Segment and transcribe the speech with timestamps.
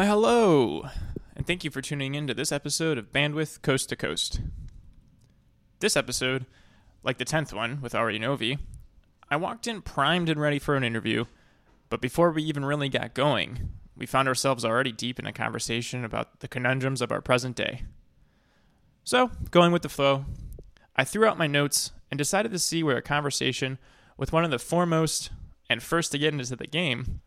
[0.00, 0.88] Why, hello,
[1.36, 4.40] and thank you for tuning in to this episode of Bandwidth Coast to Coast.
[5.80, 6.46] This episode,
[7.02, 8.56] like the 10th one with Ari Novi,
[9.30, 11.26] I walked in primed and ready for an interview,
[11.90, 16.02] but before we even really got going, we found ourselves already deep in a conversation
[16.02, 17.82] about the conundrums of our present day.
[19.04, 20.24] So, going with the flow,
[20.96, 23.78] I threw out my notes and decided to see where a conversation
[24.16, 25.28] with one of the foremost
[25.68, 27.20] and first to get into the game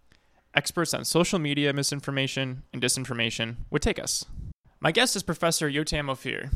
[0.55, 4.25] experts on social media misinformation and disinformation would take us.
[4.79, 6.51] My guest is Professor Yotam Ophir,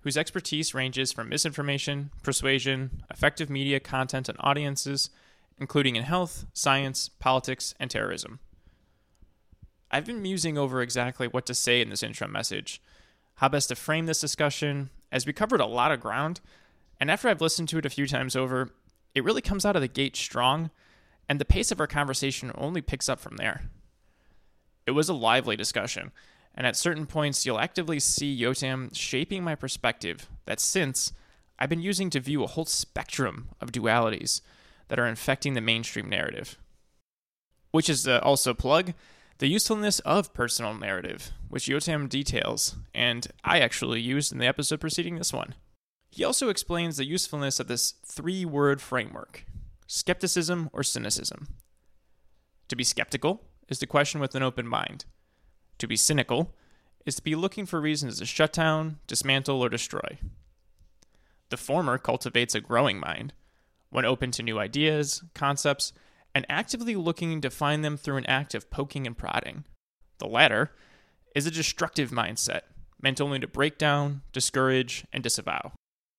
[0.00, 5.10] whose expertise ranges from misinformation, persuasion, effective media content and audiences,
[5.58, 8.40] including in health, science, politics, and terrorism.
[9.90, 12.80] I've been musing over exactly what to say in this intro message,
[13.36, 16.40] how best to frame this discussion, as we covered a lot of ground,
[16.98, 18.70] and after I've listened to it a few times over,
[19.14, 20.70] it really comes out of the gate strong
[21.28, 23.62] and the pace of our conversation only picks up from there.
[24.86, 26.12] It was a lively discussion,
[26.54, 31.12] and at certain points, you'll actively see Yotam shaping my perspective that since
[31.58, 34.40] I've been using to view a whole spectrum of dualities
[34.88, 36.58] that are infecting the mainstream narrative.
[37.70, 38.92] Which is uh, also plug
[39.38, 44.80] the usefulness of personal narrative, which Yotam details, and I actually used in the episode
[44.80, 45.54] preceding this one.
[46.10, 49.46] He also explains the usefulness of this three word framework
[49.92, 51.46] skepticism or cynicism.
[52.68, 55.04] To be skeptical is to question with an open mind.
[55.76, 56.54] To be cynical
[57.04, 60.18] is to be looking for reasons to shut down, dismantle, or destroy.
[61.50, 63.34] The former cultivates a growing mind,
[63.90, 65.92] one open to new ideas, concepts,
[66.34, 69.66] and actively looking to find them through an act of poking and prodding.
[70.20, 70.72] The latter
[71.36, 72.62] is a destructive mindset,
[73.02, 75.72] meant only to break down, discourage, and disavow.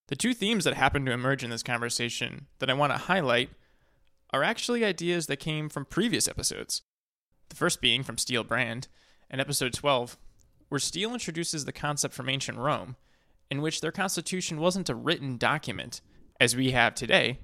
[0.09, 3.49] The two themes that happen to emerge in this conversation that I want to highlight
[4.33, 6.81] are actually ideas that came from previous episodes.
[7.49, 8.87] The first being from Steele Brand
[9.29, 10.17] in episode 12,
[10.69, 12.95] where Steele introduces the concept from ancient Rome,
[13.51, 16.01] in which their constitution wasn't a written document,
[16.39, 17.39] as we have today,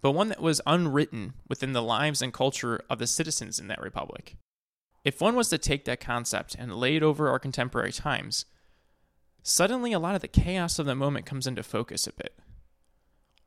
[0.00, 3.80] but one that was unwritten within the lives and culture of the citizens in that
[3.80, 4.36] republic.
[5.04, 8.46] If one was to take that concept and lay it over our contemporary times,
[9.42, 12.38] suddenly a lot of the chaos of the moment comes into focus a bit.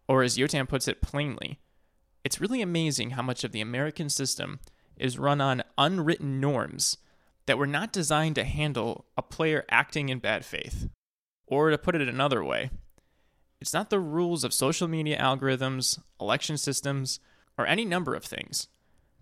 [0.07, 1.59] Or as Yotam puts it plainly,
[2.25, 4.59] it's really amazing how much of the American system
[4.97, 6.97] is run on unwritten norms
[7.45, 10.89] that were not designed to handle a player acting in bad faith.
[11.45, 12.71] Or to put it another way,
[13.61, 17.19] it's not the rules of social media algorithms, election systems,
[17.59, 18.69] or any number of things,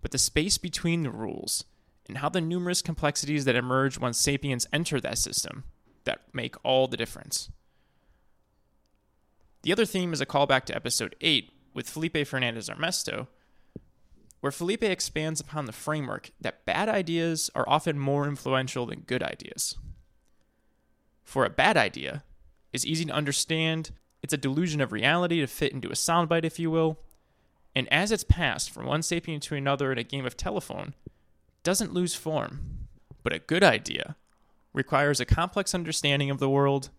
[0.00, 1.64] but the space between the rules
[2.08, 5.64] and how the numerous complexities that emerge once sapiens enter that system
[6.04, 7.50] that make all the difference.
[9.62, 13.26] The other theme is a callback to episode 8, with Felipe Fernandez Armesto,
[14.40, 19.22] where Felipe expands upon the framework that bad ideas are often more influential than good
[19.22, 19.76] ideas.
[21.22, 22.22] For a bad idea
[22.72, 23.90] is easy to understand,
[24.22, 26.98] it's a delusion of reality to fit into a soundbite, if you will,
[27.74, 30.94] and as it's passed from one sapien to another in a game of telephone,
[31.62, 32.86] doesn't lose form.
[33.22, 34.16] But a good idea
[34.72, 36.90] requires a complex understanding of the world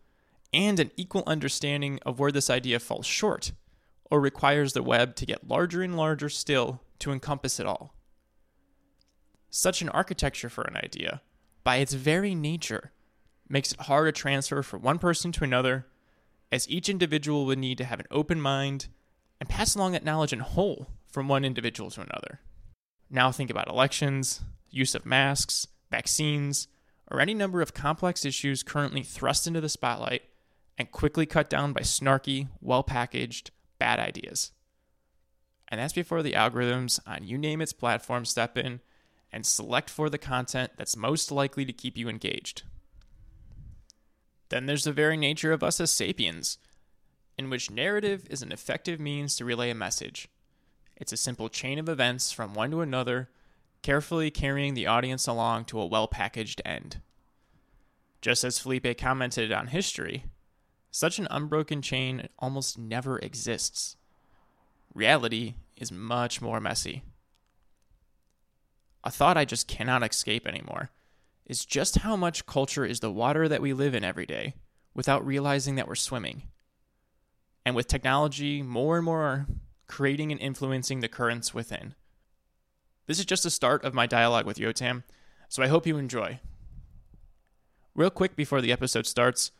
[0.52, 3.52] and an equal understanding of where this idea falls short
[4.10, 7.94] or requires the web to get larger and larger still to encompass it all.
[9.50, 11.22] Such an architecture for an idea,
[11.64, 12.92] by its very nature,
[13.48, 15.88] makes it hard to transfer from one person to another,
[16.52, 18.88] as each individual would need to have an open mind
[19.40, 22.40] and pass along that knowledge in whole from one individual to another.
[23.10, 26.68] Now think about elections, use of masks, vaccines,
[27.10, 30.24] or any number of complex issues currently thrust into the spotlight
[30.78, 34.52] and quickly cut down by snarky, well packaged, bad ideas.
[35.68, 38.82] And that's before the algorithms on you name its platform step in
[39.32, 42.64] and select for the content that's most likely to keep you engaged.
[44.50, 46.58] Then there's the very nature of us as sapiens,
[47.38, 50.30] in which narrative is an effective means to relay a message.
[50.96, 53.30] It's a simple chain of events from one to another,
[53.82, 57.02] carefully carrying the audience along to a well packaged end.
[58.22, 60.26] Just as Felipe commented on history,
[60.96, 63.98] such an unbroken chain almost never exists.
[64.94, 67.04] Reality is much more messy.
[69.04, 70.92] A thought I just cannot escape anymore
[71.46, 74.54] is just how much culture is the water that we live in every day
[74.94, 76.44] without realizing that we're swimming.
[77.66, 79.48] And with technology more and more
[79.88, 81.94] creating and influencing the currents within.
[83.06, 85.04] This is just the start of my dialogue with Yotam,
[85.50, 86.40] so I hope you enjoy.
[87.94, 89.52] Real quick before the episode starts,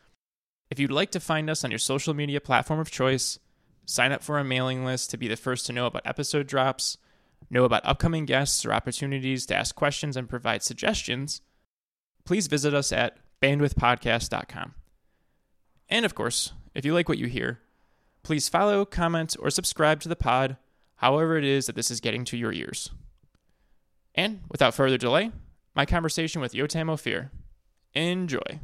[0.70, 3.38] if you'd like to find us on your social media platform of choice,
[3.84, 6.98] sign up for a mailing list to be the first to know about episode drops,
[7.48, 11.40] know about upcoming guests or opportunities to ask questions and provide suggestions,
[12.24, 14.74] please visit us at bandwidthpodcast.com.
[15.88, 17.60] And of course, if you like what you hear,
[18.22, 20.56] please follow, comment, or subscribe to the pod,
[20.96, 22.90] however it is that this is getting to your ears.
[24.14, 25.30] And without further delay,
[25.74, 27.30] my conversation with Yotam Ophir.
[27.94, 28.60] Enjoy.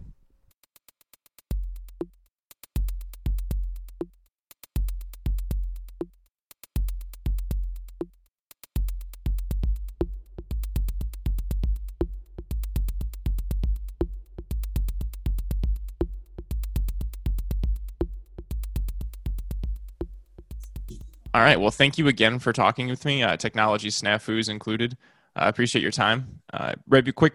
[21.35, 21.59] All right.
[21.59, 23.23] Well, thank you again for talking with me.
[23.23, 24.99] Uh, technology snafus included.
[25.35, 26.43] I uh, appreciate your time.
[26.53, 27.35] Uh, Red, quick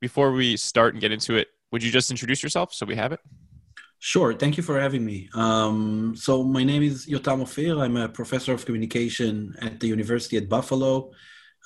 [0.00, 3.10] before we start and get into it, would you just introduce yourself so we have
[3.10, 3.20] it?
[3.98, 4.32] Sure.
[4.32, 5.28] Thank you for having me.
[5.34, 7.78] Um, so my name is Yotam Ophir.
[7.80, 11.10] I'm a professor of communication at the University at Buffalo.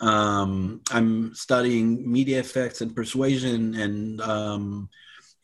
[0.01, 4.89] Um, I'm studying media effects and persuasion and um,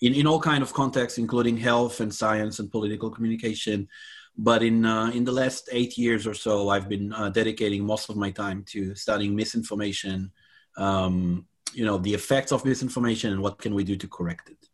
[0.01, 3.89] in, in all kind of contexts, including health and science and political communication.
[4.37, 8.09] But in uh, in the last eight years or so, I've been uh, dedicating most
[8.09, 10.33] of my time to studying misinformation,
[10.79, 14.69] um, you know, the effects of misinformation and what can we do to correct it.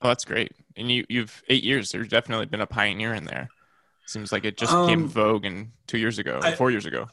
[0.00, 0.52] Oh, that's great.
[0.76, 1.92] And you you've eight years.
[1.92, 3.48] There's definitely been a pioneer in there.
[4.06, 7.08] Seems like it just um, became vogue in two years ago, I, four years ago.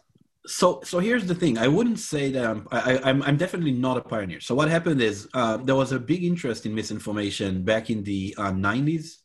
[0.47, 1.57] So, so here's the thing.
[1.57, 2.67] I wouldn't say that I'm.
[2.71, 4.39] I, am i am I'm definitely not a pioneer.
[4.39, 8.33] So what happened is uh, there was a big interest in misinformation back in the
[8.37, 9.18] uh, 90s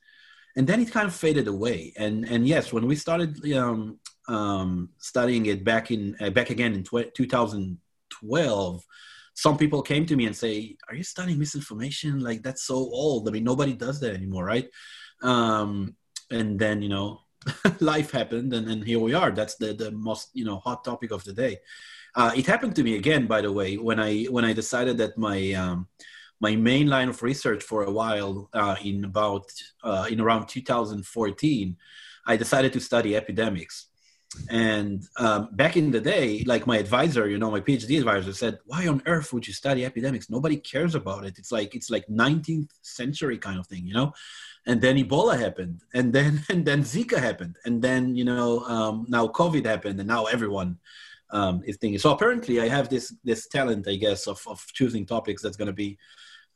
[0.56, 1.92] and then it kind of faded away.
[1.96, 3.98] And and yes, when we started um,
[4.28, 8.84] um, studying it back in uh, back again in tw- 2012,
[9.34, 12.20] some people came to me and say, "Are you studying misinformation?
[12.20, 13.28] Like that's so old.
[13.28, 14.68] I mean, nobody does that anymore, right?"
[15.22, 15.96] Um,
[16.30, 17.20] and then you know,
[17.80, 19.32] life happened, and, and here we are.
[19.32, 21.58] That's the the most you know hot topic of the day.
[22.16, 25.18] Uh, it happened to me again, by the way, when I when I decided that
[25.18, 25.88] my um,
[26.46, 29.46] my main line of research for a while uh, in about
[29.88, 31.76] uh, in around 2014
[32.32, 33.76] i decided to study epidemics.
[34.50, 38.54] And um, back in the day like my advisor you know my phd advisor said
[38.70, 40.28] why on earth would you study epidemics?
[40.36, 41.34] Nobody cares about it.
[41.40, 44.08] It's like it's like 19th century kind of thing you know?
[44.68, 48.94] And then ebola happened and then and then zika happened and then you know um,
[49.16, 50.70] now covid happened and now everyone
[51.38, 52.00] um, is thinking.
[52.04, 55.72] So apparently i have this this talent i guess of, of choosing topics that's going
[55.74, 55.90] to be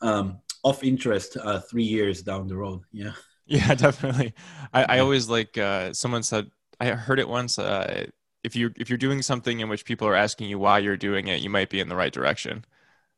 [0.01, 2.83] um, of interest uh, three years down the road.
[2.93, 3.13] Yeah.
[3.51, 4.35] Yeah, definitely.
[4.75, 6.51] I, I always like uh, someone said
[6.81, 7.59] I heard it once.
[7.59, 8.05] Uh,
[8.45, 11.29] if you if you're doing something in which people are asking you why you're doing
[11.29, 12.65] it, you might be in the right direction.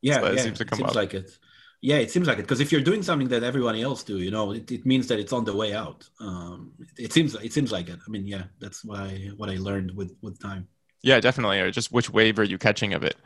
[0.01, 0.41] Yeah, so yeah.
[0.41, 0.95] Seems it seems up.
[0.95, 1.37] like it.
[1.81, 4.31] Yeah, it seems like it because if you're doing something that everyone else do, you
[4.31, 6.07] know, it, it means that it's on the way out.
[6.19, 7.99] Um, it, it seems it seems like it.
[8.05, 10.67] I mean, yeah, that's what I what I learned with with time.
[11.03, 11.59] Yeah, definitely.
[11.59, 13.17] Or just which wave are you catching of it?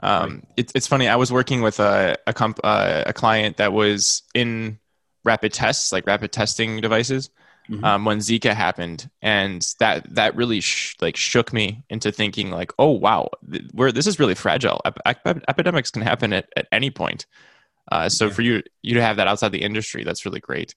[0.00, 0.44] Um, right.
[0.56, 1.08] it, it's funny.
[1.08, 4.78] I was working with a a, comp, uh, a client that was in
[5.24, 7.30] rapid tests, like rapid testing devices,
[7.68, 7.84] mm-hmm.
[7.84, 12.72] um, when Zika happened, and that that really sh- like shook me into thinking like,
[12.78, 14.80] oh wow, th- we're this is really fragile.
[14.84, 17.26] Ep- ep- epidemics can happen at, at any point.
[17.90, 18.32] Uh, so yeah.
[18.32, 20.74] for you you to have that outside the industry, that's really great.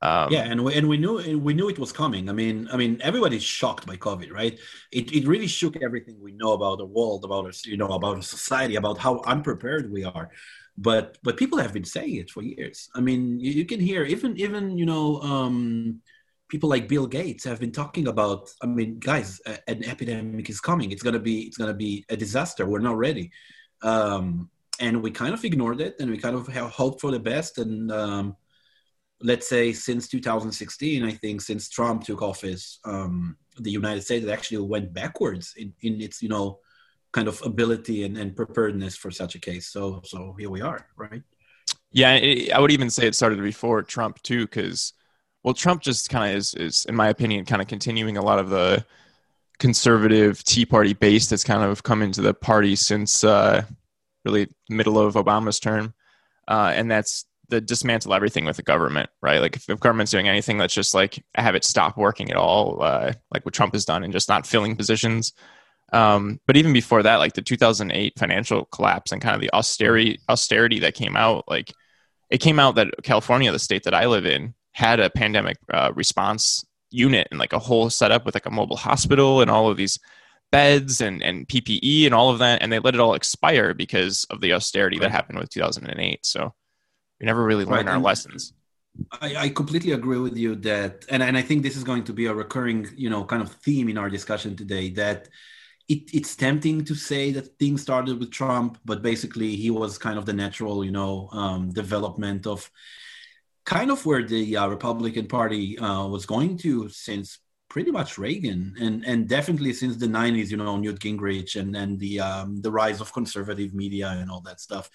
[0.00, 2.28] Um, yeah, and we, and we knew we knew it was coming.
[2.28, 4.58] I mean, I mean, everybody's shocked by COVID, right?
[4.92, 8.22] It, it really shook everything we know about the world, about us, you know, about
[8.24, 10.30] society, about how unprepared we are.
[10.76, 12.88] But but people have been saying it for years.
[12.94, 16.00] I mean, you, you can hear even even you know um,
[16.48, 18.50] people like Bill Gates have been talking about.
[18.62, 20.92] I mean, guys, a, an epidemic is coming.
[20.92, 22.66] It's gonna be it's gonna be a disaster.
[22.66, 23.32] We're not ready.
[23.82, 24.48] Um,
[24.80, 27.58] and we kind of ignored it, and we kind of have hoped for the best,
[27.58, 28.36] and um,
[29.20, 34.58] let's say since 2016 i think since trump took office um, the united states actually
[34.58, 36.60] went backwards in, in its you know
[37.12, 39.68] kind of ability and, and preparedness for such a case.
[39.68, 41.22] So so here we are right?
[41.92, 44.92] Yeah it, i would even say it started before trump too because
[45.42, 48.38] well trump just kind of is, is in my opinion kind of continuing a lot
[48.38, 48.84] of the
[49.58, 53.62] conservative tea party base that's kind of come into the party since uh,
[54.24, 55.94] really middle of obama's term.
[56.46, 59.40] Uh, and that's the dismantle everything with the government, right?
[59.40, 62.82] Like if the government's doing anything, let's just like have it stop working at all,
[62.82, 65.32] uh, like what Trump has done, and just not filling positions.
[65.92, 70.20] Um, but even before that, like the 2008 financial collapse and kind of the austerity
[70.28, 71.72] austerity that came out, like
[72.30, 75.92] it came out that California, the state that I live in, had a pandemic uh,
[75.94, 79.76] response unit and like a whole setup with like a mobile hospital and all of
[79.76, 79.98] these
[80.50, 84.24] beds and, and PPE and all of that, and they let it all expire because
[84.30, 86.24] of the austerity that happened with 2008.
[86.24, 86.54] So
[87.20, 87.88] we never really learn right.
[87.88, 88.52] our and lessons.
[89.12, 92.12] I, I, completely agree with you that, and, and I think this is going to
[92.12, 95.28] be a recurring, you know, kind of theme in our discussion today that
[95.88, 100.18] it, it's tempting to say that things started with Trump, but basically he was kind
[100.18, 102.68] of the natural, you know, um, development of
[103.64, 107.38] kind of where the uh, Republican Party uh, was going to since
[107.70, 111.98] pretty much Reagan, and and definitely since the '90s, you know, Newt Gingrich and and
[111.98, 114.90] the um, the rise of conservative media and all that stuff.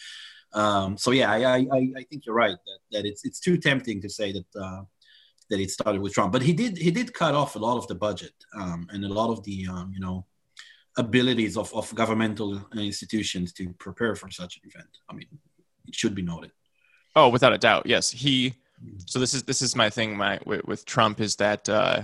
[0.53, 4.01] Um, so yeah, I, I I think you're right that, that it's it's too tempting
[4.01, 4.81] to say that uh,
[5.49, 7.87] that it started with Trump, but he did he did cut off a lot of
[7.87, 10.25] the budget um, and a lot of the um, you know
[10.97, 14.89] abilities of, of governmental institutions to prepare for such an event.
[15.09, 15.27] I mean,
[15.87, 16.51] it should be noted.
[17.15, 18.09] Oh, without a doubt, yes.
[18.09, 18.53] He.
[19.05, 20.15] So this is this is my thing.
[20.17, 22.03] My with, with Trump is that uh,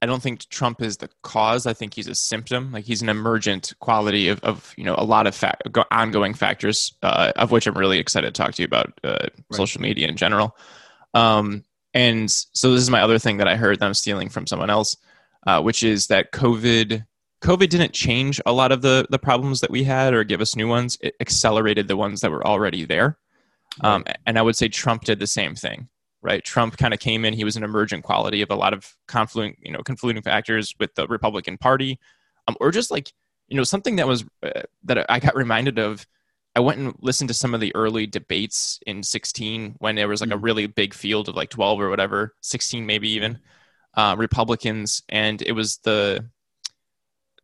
[0.00, 1.66] I don't think Trump is the cause.
[1.66, 2.70] I think he's a symptom.
[2.72, 5.44] Like he's an emergent quality of, of you know a lot of
[5.90, 9.32] ongoing factors, uh, of which I'm really excited to talk to you about uh, right.
[9.50, 10.56] social media in general.
[11.14, 11.64] Um,
[11.94, 14.70] and so this is my other thing that I heard that I'm stealing from someone
[14.70, 14.96] else,
[15.46, 17.04] uh, which is that COVID
[17.42, 20.54] COVID didn't change a lot of the the problems that we had or give us
[20.54, 20.96] new ones.
[21.00, 23.18] It accelerated the ones that were already there.
[23.80, 25.88] Um, and I would say Trump did the same thing
[26.22, 26.44] right?
[26.44, 29.56] Trump kind of came in; he was an emergent quality of a lot of confluent,
[29.60, 31.98] you know, confluting factors with the Republican Party,
[32.46, 33.12] um, or just like
[33.48, 36.06] you know something that was uh, that I got reminded of.
[36.56, 40.20] I went and listened to some of the early debates in 16 when there was
[40.20, 40.42] like a mm.
[40.42, 43.38] really big field of like 12 or whatever, 16 maybe even
[43.94, 46.24] uh, Republicans, and it was the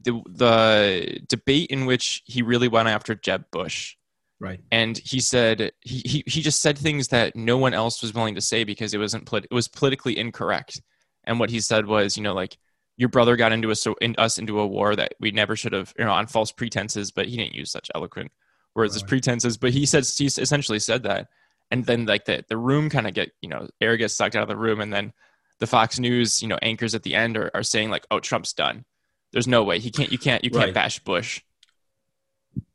[0.00, 3.96] the the debate in which he really went after Jeb Bush
[4.44, 4.60] Right.
[4.70, 8.34] And he said he, he he just said things that no one else was willing
[8.34, 10.82] to say because it wasn't polit- it was politically incorrect.
[11.24, 12.58] And what he said was, you know, like
[12.98, 15.94] your brother got into us in, us into a war that we never should have,
[15.98, 17.10] you know, on false pretenses.
[17.10, 18.32] But he didn't use such eloquent
[18.74, 19.02] words right.
[19.02, 19.56] as pretenses.
[19.56, 21.28] But he said he essentially said that,
[21.70, 24.42] and then like the the room kind of get you know air gets sucked out
[24.42, 25.14] of the room, and then
[25.58, 28.52] the Fox News you know anchors at the end are, are saying like, oh, Trump's
[28.52, 28.84] done.
[29.32, 30.12] There's no way he can't.
[30.12, 30.44] You can't.
[30.44, 30.74] You can't right.
[30.74, 31.40] bash Bush.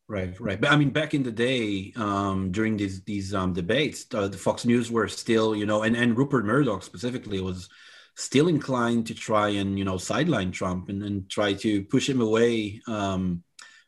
[0.09, 0.59] Right, right.
[0.59, 4.39] But I mean, back in the day, um, during these these um, debates, uh, the
[4.39, 7.69] Fox News were still, you know, and, and Rupert Murdoch specifically was
[8.15, 12.21] still inclined to try and you know sideline Trump and, and try to push him
[12.21, 12.81] away.
[12.87, 13.43] Um,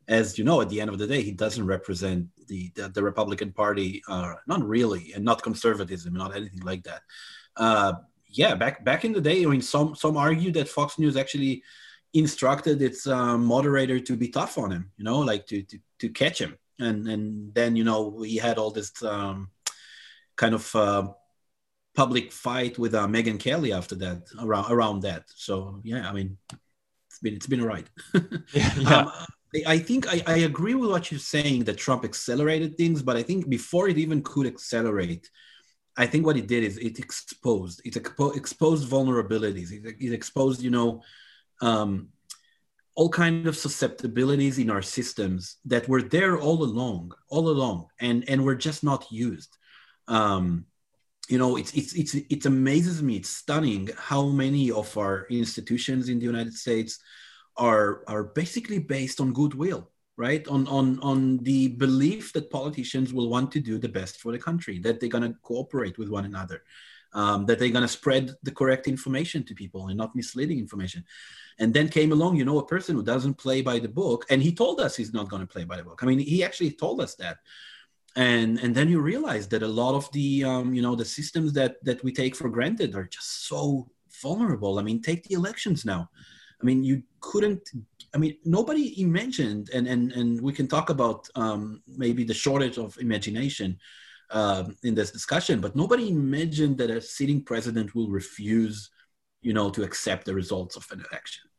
[0.07, 3.01] as you know, at the end of the day, he doesn't represent the the, the
[3.01, 7.01] Republican Party, uh, not really, and not conservatism, not anything like that.
[7.57, 7.93] Uh,
[8.27, 11.63] yeah, back back in the day, I mean, some some argue that Fox News actually
[12.13, 16.09] instructed its um, moderator to be tough on him, you know, like to, to, to
[16.09, 16.57] catch him.
[16.79, 19.49] And, and then, you know, we had all this um,
[20.35, 21.09] kind of uh,
[21.95, 25.23] public fight with uh, Megyn Kelly after that, around, around that.
[25.35, 26.37] So, yeah, I mean,
[27.09, 27.89] it's been, it's been a ride.
[28.53, 28.73] yeah.
[28.77, 29.05] yeah.
[29.53, 33.17] Um, I think I, I agree with what you're saying that Trump accelerated things, but
[33.17, 35.29] I think before it even could accelerate,
[35.97, 39.71] I think what it did is it exposed it expo- exposed vulnerabilities.
[39.73, 41.01] It, it exposed, you know,
[41.61, 42.09] um,
[42.95, 48.27] all kind of susceptibilities in our systems that were there all along, all along, and
[48.29, 49.57] and were just not used.
[50.07, 50.65] Um,
[51.29, 53.15] you know, it's it's it's it amazes me.
[53.17, 56.99] It's stunning how many of our institutions in the United States
[57.55, 60.45] are are basically based on goodwill, right?
[60.47, 64.39] On on on the belief that politicians will want to do the best for the
[64.39, 66.63] country, that they're going to cooperate with one another,
[67.13, 71.05] um, that they're going to spread the correct information to people and not misleading information.
[71.59, 74.41] And then came along, you know, a person who doesn't play by the book, and
[74.41, 75.99] he told us he's not going to play by the book.
[76.01, 77.37] I mean, he actually told us that.
[78.15, 81.53] And and then you realize that a lot of the um, you know the systems
[81.53, 83.87] that that we take for granted are just so
[84.21, 84.79] vulnerable.
[84.79, 86.09] I mean, take the elections now.
[86.61, 87.69] I mean, you couldn't.
[88.13, 92.77] I mean, nobody imagined, and and and we can talk about um, maybe the shortage
[92.77, 93.79] of imagination
[94.31, 98.89] um, in this discussion, but nobody imagined that a sitting president will refuse,
[99.41, 101.49] you know, to accept the results of an election.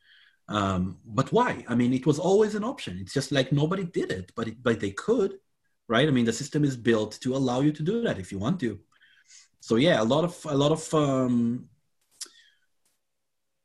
[0.49, 1.65] Um, but why?
[1.69, 2.99] I mean, it was always an option.
[3.01, 5.39] It's just like nobody did it, but it, but they could,
[5.89, 6.07] right?
[6.09, 8.61] I mean, the system is built to allow you to do that if you want
[8.61, 8.79] to.
[9.61, 11.69] So yeah, a lot of a lot of um,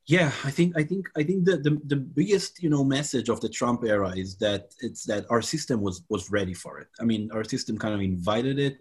[0.06, 3.42] yeah, I think I think I think the, the the biggest you know message of
[3.42, 6.88] the Trump era is that it's that our system was was ready for it.
[7.02, 8.78] I mean, our system kind of invited it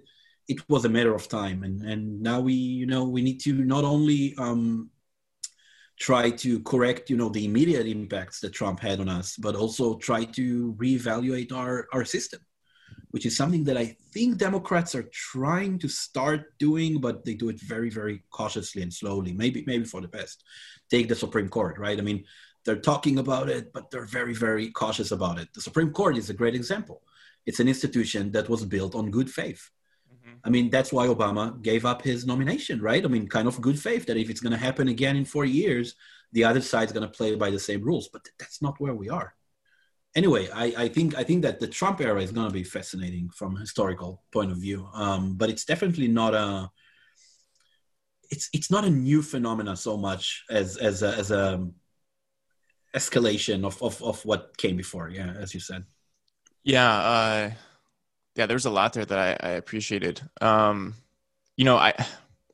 [0.49, 3.53] it was a matter of time and and now we you know we need to
[3.65, 4.91] not only um,
[5.99, 9.97] try to correct you know the immediate impacts that trump had on us but also
[9.97, 12.41] try to reevaluate our our system
[13.11, 17.49] which is something that i think democrats are trying to start doing but they do
[17.49, 20.45] it very very cautiously and slowly maybe maybe for the best.
[20.91, 21.99] Take the supreme court right?
[21.99, 22.25] I mean
[22.65, 25.49] they're talking about it but they're very very cautious about it.
[25.55, 27.03] The supreme court is a great example.
[27.47, 29.71] It's an institution that was built on good faith
[30.45, 33.05] I mean, that's why Obama gave up his nomination, right?
[33.05, 35.45] I mean, kind of good faith that if it's going to happen again in four
[35.45, 35.95] years,
[36.33, 38.09] the other side's going to play by the same rules.
[38.09, 39.35] But that's not where we are.
[40.15, 43.31] anyway, I, I think I think that the Trump era is going to be fascinating
[43.31, 44.89] from a historical point of view.
[44.95, 46.71] Um, but it's definitely not a
[48.31, 51.69] it's it's not a new phenomenon so much as as a, as a
[52.95, 55.11] escalation of, of of what came before.
[55.11, 55.85] Yeah, as you said.
[56.65, 57.51] Yeah, uh,
[58.37, 58.47] yeah.
[58.47, 60.21] There's a lot there that I, I appreciated.
[60.41, 60.95] Um,
[61.57, 61.95] you know, I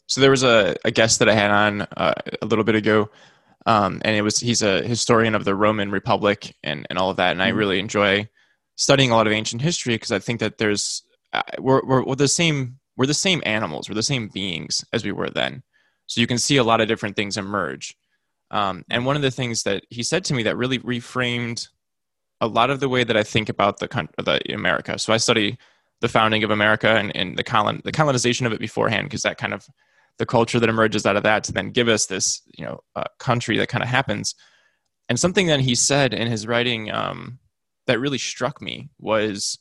[0.07, 3.11] so there was a, a guest that I had on uh, a little bit ago,
[3.67, 7.17] um, and it was he's a historian of the Roman Republic and and all of
[7.17, 7.49] that, and mm-hmm.
[7.49, 8.29] I really enjoy
[8.77, 12.15] studying a lot of ancient history because I think that there's uh, we're, we're we're
[12.15, 15.63] the same we're the same animals, we're the same beings as we were then,
[16.07, 17.97] so you can see a lot of different things emerge.
[18.51, 21.69] Um, and one of the things that he said to me that really reframed
[22.43, 24.99] a lot of the way that I think about the country, the America.
[24.99, 25.57] So I study
[26.03, 29.39] the founding of America and, and the colon the colonization of it beforehand because that
[29.39, 29.67] kind of
[30.19, 33.05] the culture that emerges out of that to then give us this you know uh,
[33.19, 34.35] country that kind of happens.
[35.09, 37.39] And something that he said in his writing um,
[37.87, 39.59] that really struck me was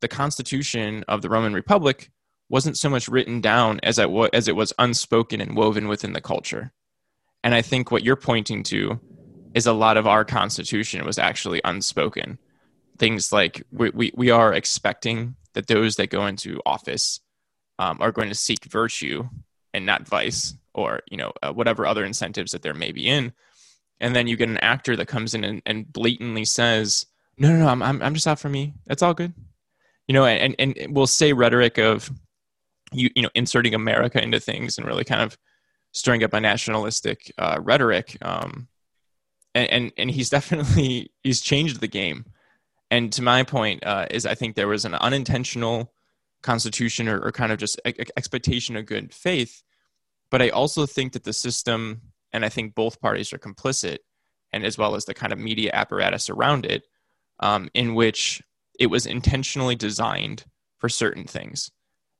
[0.00, 2.10] the Constitution of the Roman Republic
[2.48, 6.12] wasn't so much written down as it was, as it was unspoken and woven within
[6.12, 6.72] the culture.
[7.42, 9.00] And I think what you're pointing to
[9.54, 12.38] is a lot of our Constitution was actually unspoken.
[12.98, 17.20] Things like we, we, we are expecting that those that go into office
[17.78, 19.28] um, are going to seek virtue
[19.72, 23.32] and not vice or you know uh, whatever other incentives that there may be in.
[24.00, 27.06] And then you get an actor that comes in and, and blatantly says
[27.38, 28.74] no no no I'm, I'm, I'm just out for me.
[28.86, 29.32] That's all good.
[30.06, 32.10] You know and, and we'll say rhetoric of
[32.92, 35.36] you you know inserting america into things and really kind of
[35.92, 38.68] stirring up a nationalistic uh, rhetoric um,
[39.54, 42.26] and, and and he's definitely he's changed the game
[42.94, 45.92] and to my point uh, is i think there was an unintentional
[46.42, 47.80] constitution or, or kind of just
[48.18, 49.62] expectation of good faith.
[50.30, 52.02] But i also think that the system
[52.32, 53.98] and i think both parties are complicit
[54.52, 56.84] and as well as the kind of media apparatus around it
[57.40, 58.42] um, in which
[58.78, 60.44] it was intentionally designed
[60.78, 61.70] for certain things.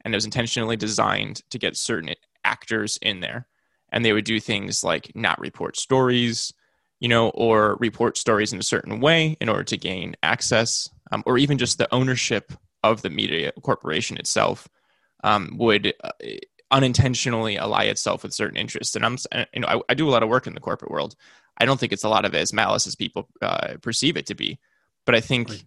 [0.04, 3.46] And it was intentionally designed to get certain actors in there.
[3.90, 6.52] And they would do things like not report stories
[7.04, 11.22] you know or report stories in a certain way in order to gain access um,
[11.26, 12.50] or even just the ownership
[12.82, 14.66] of the media corporation itself
[15.22, 16.12] um, would uh,
[16.70, 18.96] unintentionally ally itself with certain interests.
[18.96, 19.18] And I'm,
[19.52, 21.14] you know, I, I, do a lot of work in the corporate world.
[21.58, 24.34] I don't think it's a lot of as malice as people uh, perceive it to
[24.34, 24.58] be,
[25.04, 25.64] but I think, right.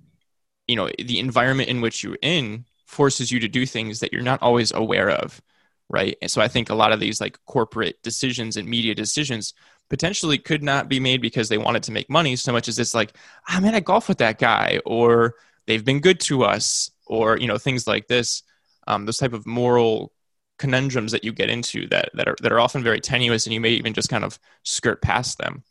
[0.68, 4.24] you know, the environment in which you're in forces you to do things that you're
[4.24, 5.40] not always aware of,
[5.88, 6.18] right?
[6.20, 9.54] And so I think a lot of these like corporate decisions and media decisions
[9.90, 12.94] potentially could not be made because they wanted to make money so much as it's
[12.94, 13.14] like,
[13.48, 17.48] I'm man, a golf with that guy, or they've been good to us, or you
[17.48, 18.44] know things like this
[18.88, 20.14] um, those type of moral
[20.58, 23.62] conundrums that you get into that that are that are often very tenuous and you
[23.62, 25.64] may even just kind of skirt past them.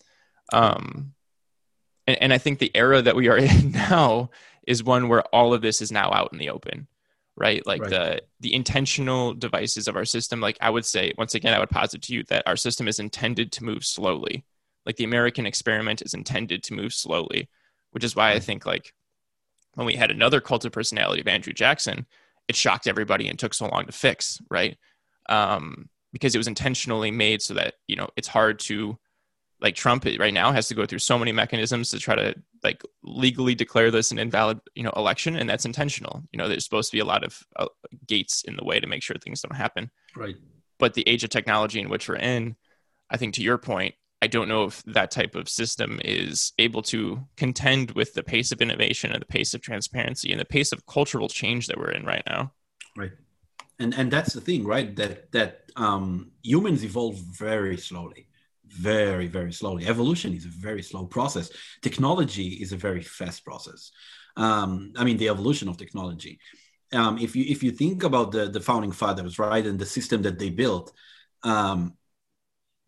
[0.53, 1.15] Um,
[2.07, 4.31] and, and i think the era that we are in now
[4.67, 6.87] is one where all of this is now out in the open
[7.37, 7.91] right like right.
[7.91, 11.71] the the intentional devices of our system like i would say once again i would
[11.71, 14.45] posit to you that our system is intended to move slowly
[14.87, 17.49] like the american experiment is intended to move slowly
[17.91, 18.95] which is why i think like
[19.77, 22.07] when we had another cult of personality of Andrew Jackson,
[22.49, 24.77] it shocked everybody and took so long to fix, right?
[25.29, 28.99] Um, because it was intentionally made so that you know it's hard to
[29.61, 32.35] like Trump right now has to go through so many mechanisms to try to
[32.67, 36.23] like legally declare this an invalid you know election, and that's intentional.
[36.33, 37.69] You know, there's supposed to be a lot of uh,
[38.07, 39.91] gates in the way to make sure things don't happen.
[40.17, 40.37] Right.
[40.79, 42.57] But the age of technology in which we're in,
[43.09, 46.83] I think to your point, I don't know if that type of system is able
[46.95, 50.73] to contend with the pace of innovation and the pace of transparency and the pace
[50.73, 52.53] of cultural change that we're in right now.
[52.97, 53.13] Right.
[53.79, 54.97] And and that's the thing, right?
[54.97, 58.27] That that um, humans evolve very slowly,
[58.69, 59.87] very very slowly.
[59.87, 61.51] Evolution is a very slow process.
[61.83, 63.91] Technology is a very fast process.
[64.37, 66.39] Um, I mean, the evolution of technology.
[66.93, 70.23] Um, if you if you think about the the founding fathers, right, and the system
[70.23, 70.93] that they built,
[71.43, 71.95] um,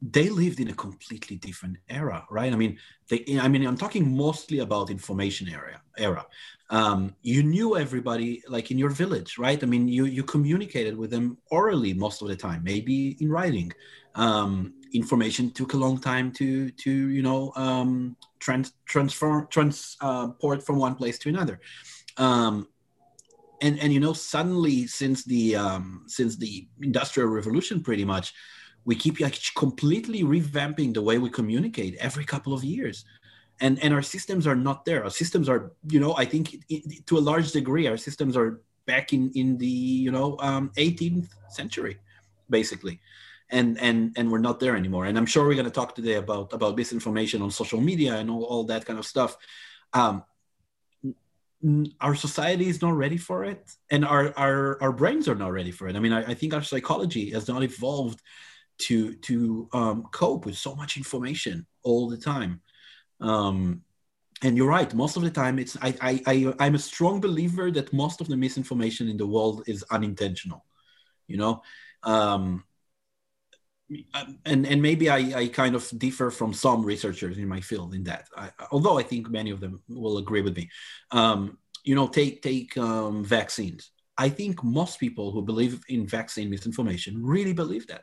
[0.01, 2.53] they lived in a completely different era, right?
[2.53, 6.25] I mean, they, I mean, I'm talking mostly about information area era.
[6.71, 9.61] Um, you knew everybody like in your village, right?
[9.61, 13.73] I mean, you you communicated with them orally most of the time, maybe in writing.
[14.15, 20.63] Um, information took a long time to to you know um, trans transfer transport uh,
[20.63, 21.61] from one place to another.
[22.17, 22.69] Um,
[23.61, 28.33] and and you know suddenly since the um, since the industrial revolution, pretty much
[28.85, 33.05] we keep like completely revamping the way we communicate every couple of years.
[33.61, 35.03] And and our systems are not there.
[35.05, 36.57] Our systems are you know i think
[37.07, 39.67] to a large degree our systems are back in in the
[40.05, 41.99] you know um, 18th century
[42.51, 43.01] basically
[43.51, 45.07] and and and we're not there anymore.
[45.07, 48.31] And i'm sure we're going to talk today about about misinformation on social media and
[48.31, 49.37] all, all that kind of stuff.
[49.93, 50.25] Um,
[52.01, 55.73] our society is not ready for it and our our, our brains are not ready
[55.73, 55.97] for it.
[55.97, 58.21] I mean I, I think our psychology has not evolved
[58.87, 62.61] to to um, cope with so much information all the time.
[63.21, 63.83] Um,
[64.45, 67.73] and you're right most of the time it's I, I i i'm a strong believer
[67.73, 70.65] that most of the misinformation in the world is unintentional
[71.29, 71.63] you know?
[72.03, 72.65] Um,
[74.45, 78.05] and and maybe I, I kind of differ from some researchers in my field in
[78.05, 78.29] that.
[78.37, 80.69] I, although I think many of them will agree with me.
[81.11, 83.91] Um, you know, take take um, vaccines.
[84.17, 88.03] I think most people who believe in vaccine misinformation really believe that.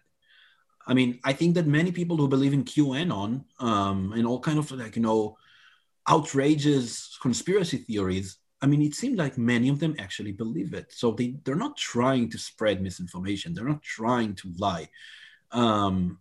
[0.87, 4.59] I mean, I think that many people who believe in QAnon um, and all kind
[4.59, 5.37] of like you know
[6.09, 8.37] outrageous conspiracy theories.
[8.61, 10.91] I mean, it seems like many of them actually believe it.
[10.91, 13.53] So they they're not trying to spread misinformation.
[13.53, 14.89] They're not trying to lie
[15.55, 16.19] um,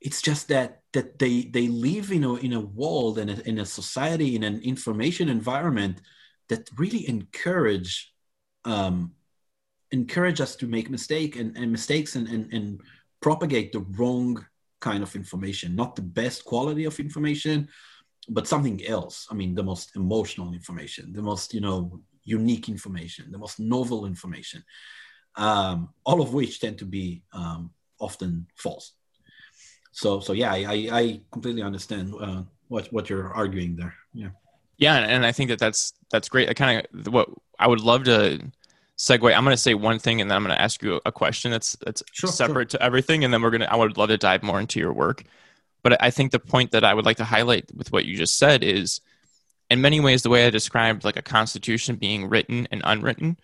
[0.00, 3.66] it's just that that they they live in a in a world and in a
[3.66, 6.00] society in an information environment
[6.48, 8.12] that really encourage
[8.64, 9.12] um,
[9.90, 12.80] encourage us to make mistake and, and mistakes and, and and
[13.20, 14.44] propagate the wrong
[14.80, 17.68] kind of information not the best quality of information
[18.28, 19.26] but something else.
[19.30, 24.04] I mean the most emotional information the most you know unique information the most novel
[24.06, 24.62] information
[25.36, 27.70] um, all of which tend to be um,
[28.02, 28.92] often false.
[29.92, 33.94] So so yeah, I I completely understand uh, what what you're arguing there.
[34.12, 34.30] Yeah.
[34.78, 36.48] Yeah, and I think that that's that's great.
[36.48, 38.40] I kind of what I would love to
[38.98, 39.34] segue.
[39.34, 41.50] I'm going to say one thing, and then I'm going to ask you a question
[41.50, 42.78] that's that's sure, separate sure.
[42.78, 43.72] to everything, and then we're going to.
[43.72, 45.22] I would love to dive more into your work,
[45.82, 48.38] but I think the point that I would like to highlight with what you just
[48.38, 49.00] said is,
[49.70, 53.38] in many ways, the way I described like a constitution being written and unwritten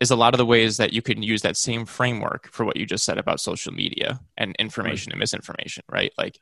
[0.00, 2.76] is a lot of the ways that you can use that same framework for what
[2.76, 5.14] you just said about social media and information right.
[5.14, 6.12] and misinformation, right?
[6.16, 6.38] Like,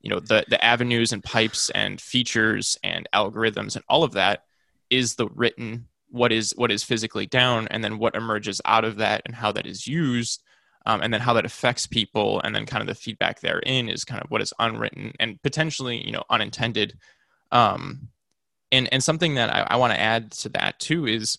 [0.00, 4.44] you know, the the avenues and pipes and features and algorithms and all of that
[4.90, 8.96] is the written what is what is physically down and then what emerges out of
[8.96, 10.42] that and how that is used
[10.86, 14.04] um, and then how that affects people and then kind of the feedback therein is
[14.04, 16.98] kind of what is unwritten and potentially you know unintended
[17.52, 18.08] um,
[18.72, 21.38] and and something that I, I want to add to that too is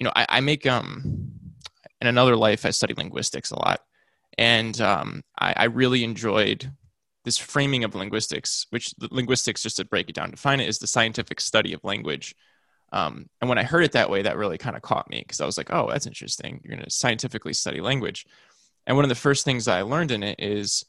[0.00, 1.30] you know, I, I make um
[2.00, 3.80] in another life I studied linguistics a lot,
[4.38, 6.72] and um, I, I really enjoyed
[7.24, 10.86] this framing of linguistics, which linguistics, just to break it down, define it, is the
[10.86, 12.34] scientific study of language.
[12.92, 15.40] Um, and when I heard it that way, that really kind of caught me because
[15.40, 16.60] I was like, oh, that's interesting.
[16.64, 18.26] You're going to scientifically study language.
[18.86, 20.84] And one of the first things I learned in it is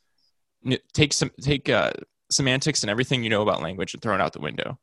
[0.94, 1.92] take some take uh,
[2.32, 4.80] semantics and everything you know about language and throw it out the window.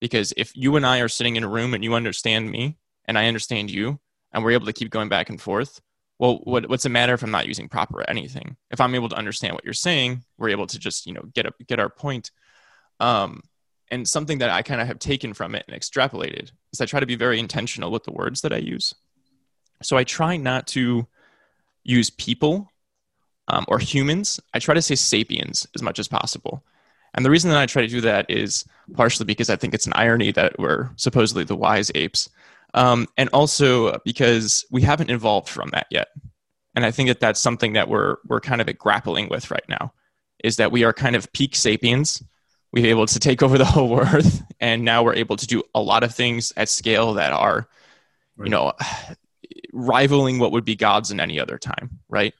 [0.00, 2.76] Because if you and I are sitting in a room and you understand me,
[3.10, 3.98] and I understand you
[4.32, 5.80] and we're able to keep going back and forth,
[6.20, 8.56] well, what, what's the matter if I'm not using proper anything?
[8.70, 11.44] If I'm able to understand what you're saying, we're able to just, you know, get
[11.44, 12.30] a, get our point.
[13.00, 13.42] Um,
[13.90, 17.00] and something that I kind of have taken from it and extrapolated is I try
[17.00, 18.94] to be very intentional with the words that I use.
[19.82, 21.08] So I try not to
[21.82, 22.70] use people
[23.48, 24.38] um, or humans.
[24.54, 26.62] I try to say sapiens as much as possible.
[27.14, 29.88] And the reason that I try to do that is partially because I think it's
[29.88, 32.28] an irony that we're supposedly the wise apes
[32.74, 36.08] um, and also because we haven't evolved from that yet.
[36.74, 39.92] And I think that that's something that we're we're kind of grappling with right now,
[40.44, 42.22] is that we are kind of peak sapiens.
[42.72, 45.82] We've able to take over the whole earth, and now we're able to do a
[45.82, 47.68] lot of things at scale that are,
[48.36, 48.46] right.
[48.46, 48.72] you know,
[49.72, 52.34] rivaling what would be gods in any other time, right?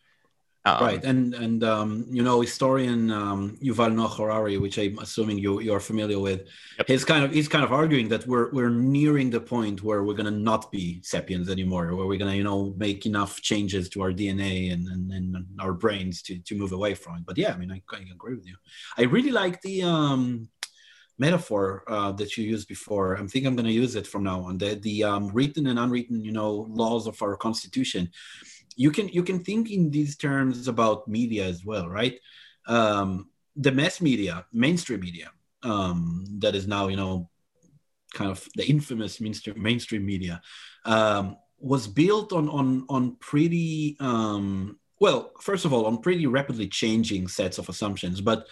[0.66, 5.38] Um, right, and and um, you know, historian um, Yuval Noah Harari, which I'm assuming
[5.38, 6.87] you you are familiar with, yep.
[6.87, 10.14] he's kind of he's kind of arguing that we're we're nearing the point where we're
[10.14, 14.12] gonna not be sapiens anymore, where we're gonna you know make enough changes to our
[14.12, 17.23] DNA and and, and our brains to to move away from it.
[17.25, 18.57] But yeah, I mean, I, I agree with you.
[18.99, 20.46] I really like the um,
[21.18, 23.16] metaphor uh, that you used before.
[23.16, 24.59] I think I'm going to use it from now on.
[24.59, 28.11] The the um, written and unwritten, you know, laws of our constitution
[28.76, 32.18] you can you can think in these terms about media as well, right?
[32.66, 35.30] Um, the mass media, mainstream media,
[35.62, 37.28] um, that is now you know
[38.14, 40.40] kind of the infamous mainstream mainstream media,
[40.85, 45.33] um, was built on on on pretty um, well.
[45.40, 48.46] First of all, on pretty rapidly changing sets of assumptions, but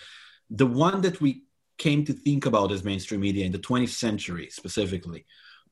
[0.50, 1.42] the one that we
[1.78, 5.24] came to think about as mainstream media in the 20th century specifically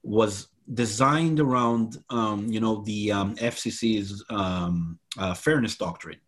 [0.06, 6.20] was designed around um, you know the um, FCC's um, uh, fairness doctrine,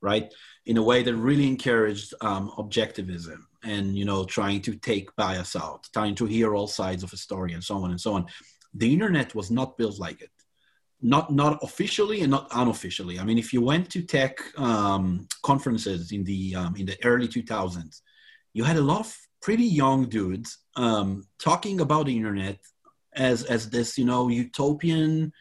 [0.00, 0.32] right?
[0.66, 5.54] In a way that really encouraged um, objectivism and you know trying to take bias
[5.54, 8.26] out, trying to hear all sides of a story, and so on and so on.
[8.74, 10.32] The internet was not built like it,
[11.00, 13.20] not not officially and not unofficially.
[13.20, 17.28] I mean, if you went to tech um, conferences in the um, in the early
[17.28, 18.00] 2000s,
[18.54, 20.58] you had a lot of pretty young dudes
[21.38, 22.58] talking about the internet
[23.16, 25.32] as as this you know utopian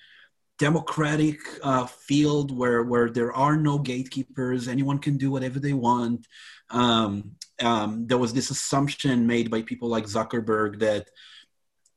[0.59, 6.27] democratic uh, field where where there are no gatekeepers anyone can do whatever they want.
[6.69, 11.09] Um, um, there was this assumption made by people like zuckerberg that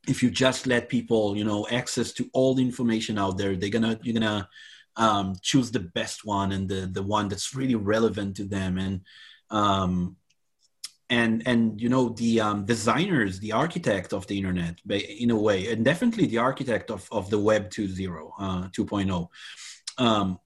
[0.07, 3.69] if you just let people you know access to all the information out there they're
[3.69, 4.47] gonna you're gonna
[4.97, 8.77] um, choose the best one and the the one that's really relevant to them.
[8.77, 9.01] And
[9.49, 10.17] um,
[11.09, 15.71] and and you know the um, designers the architect of the internet in a way
[15.71, 19.27] and definitely the architect of, of the web 2.0 uh, 2.0
[19.97, 20.39] um,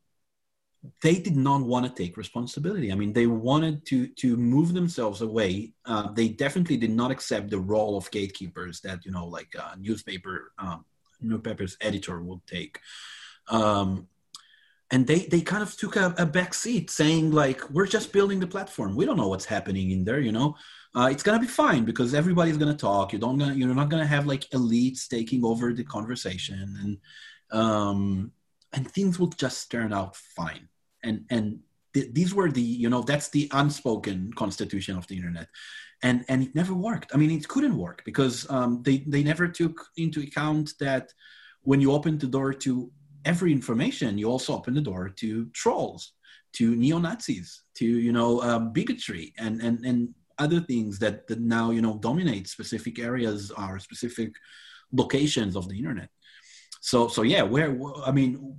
[1.02, 2.92] they did not want to take responsibility.
[2.92, 5.74] I mean they wanted to to move themselves away.
[5.86, 9.78] Uh, they definitely did not accept the role of gatekeepers that you know like a
[9.78, 10.86] newspaper um,
[11.22, 12.80] newspapers editor would take.
[13.48, 14.08] Um,
[14.92, 18.40] and they they kind of took a, a back seat saying like we're just building
[18.40, 18.96] the platform.
[18.96, 20.56] We don't know what's happening in there you know?
[20.94, 23.14] Uh, it's gonna be fine because everybody's gonna talk.
[23.14, 28.32] You don't gonna, you're not gonna have like elites taking over the conversation and um
[28.74, 30.68] and things will just turn out fine.
[31.04, 31.60] And and
[31.94, 35.48] th- these were the you know that's the unspoken constitution of the internet.
[36.04, 37.12] And and it never worked.
[37.14, 41.14] I mean it couldn't work because um, they they never took into account that
[41.64, 42.92] when you open the door to
[43.26, 46.14] every information, you also open the door to trolls,
[46.54, 51.40] to neo Nazis, to you know um, bigotry, and and and other things that, that
[51.40, 54.34] now you know dominate specific areas or specific
[54.92, 56.10] locations of the internet.
[56.82, 58.56] So so yeah, where I mean,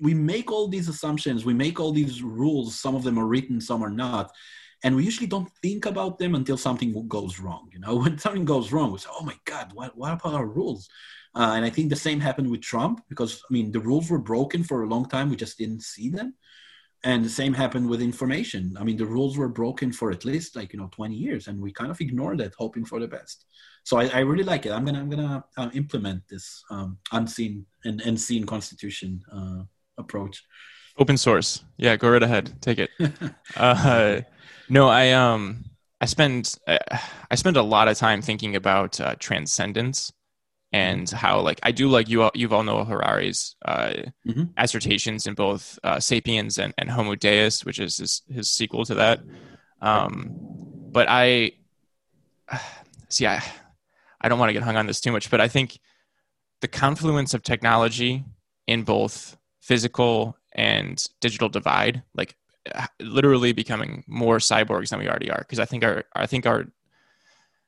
[0.00, 2.78] we make all these assumptions, we make all these rules.
[2.78, 4.32] Some of them are written, some are not.
[4.84, 7.68] And we usually don't think about them until something goes wrong.
[7.72, 10.46] You know, when something goes wrong, we say, "Oh my God, what, what about our
[10.46, 10.88] rules?"
[11.34, 14.20] Uh, and I think the same happened with Trump because, I mean, the rules were
[14.20, 15.30] broken for a long time.
[15.30, 16.34] We just didn't see them.
[17.02, 18.76] And the same happened with information.
[18.80, 21.60] I mean, the rules were broken for at least like, you know, 20 years and
[21.60, 23.44] we kind of ignored it, hoping for the best.
[23.82, 24.72] So I, I really like it.
[24.72, 29.64] I'm to, I'm to uh, implement this um, unseen and, and seen constitution uh,
[29.98, 30.42] approach.
[30.98, 31.64] Open source.
[31.76, 32.52] Yeah, go right ahead.
[32.60, 32.90] Take it.
[33.56, 34.20] uh,
[34.68, 35.64] no, I, um,
[36.00, 36.78] I spend, uh,
[37.30, 40.12] I spend a lot of time thinking about uh, transcendence
[40.74, 43.92] and how like I do like Yuval Yuval, Noah Harari's uh,
[44.26, 44.42] mm-hmm.
[44.56, 48.96] assertions in both uh, *Sapiens* and, and *Homo Deus*, which is his, his sequel to
[48.96, 49.20] that.
[49.80, 50.34] Um,
[50.90, 51.52] but I
[53.08, 53.40] see, I
[54.20, 55.78] I don't want to get hung on this too much, but I think
[56.60, 58.24] the confluence of technology
[58.66, 62.36] in both physical and digital divide, like
[63.00, 66.66] literally becoming more cyborgs than we already are, because I think our I think our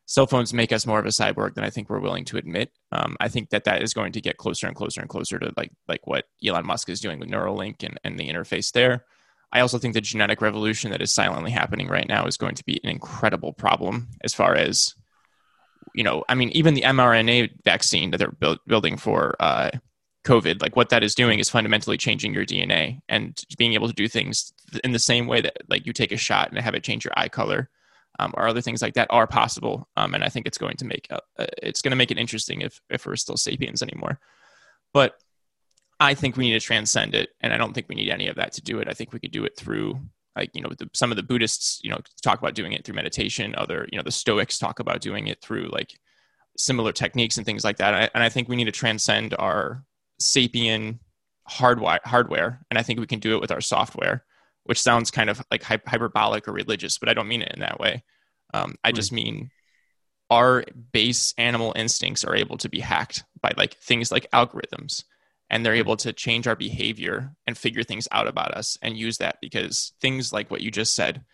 [0.07, 2.70] cell phones make us more of a cyborg than I think we're willing to admit.
[2.92, 5.53] Um, I think that that is going to get closer and closer and closer to
[5.57, 9.05] like like what Elon Musk is doing with Neuralink and, and the interface there.
[9.53, 12.64] I also think the genetic revolution that is silently happening right now is going to
[12.64, 14.94] be an incredible problem as far as
[15.94, 16.25] you know.
[16.29, 19.70] I mean, even the mRNA vaccine that they're build, building for uh,
[20.27, 23.95] COVID, like what that is doing is fundamentally changing your DNA and being able to
[23.95, 26.83] do things in the same way that like you take a shot and have it
[26.83, 27.71] change your eye color
[28.19, 29.89] um, or other things like that are possible.
[29.97, 31.21] Um, and I think it's going to make uh,
[31.62, 34.19] it's going to make it interesting if if we're still sapiens anymore.
[34.93, 35.15] But
[36.01, 38.37] I think we need to transcend it, and I don't think we need any of
[38.37, 38.89] that to do it.
[38.89, 40.01] I think we could do it through
[40.35, 42.97] like you know the, some of the Buddhists you know talk about doing it through
[42.97, 43.55] meditation.
[43.57, 45.99] Other you know the Stoics talk about doing it through like
[46.59, 47.95] similar techniques and things like that.
[47.95, 49.85] And I, and I think we need to transcend our
[50.21, 50.99] sapien
[51.47, 54.25] hardware hardware, and I think we can do it with our software
[54.67, 57.81] which sounds kind of like hyperbolic or religious, but I don't mean it in that
[57.81, 58.03] way.
[58.53, 59.51] Um, I just mean
[60.29, 65.05] our base animal instincts are able to be hacked by like things like algorithms
[65.49, 69.19] and they're able to change our behavior and figure things out about us and use
[69.19, 71.25] that because things like what you just said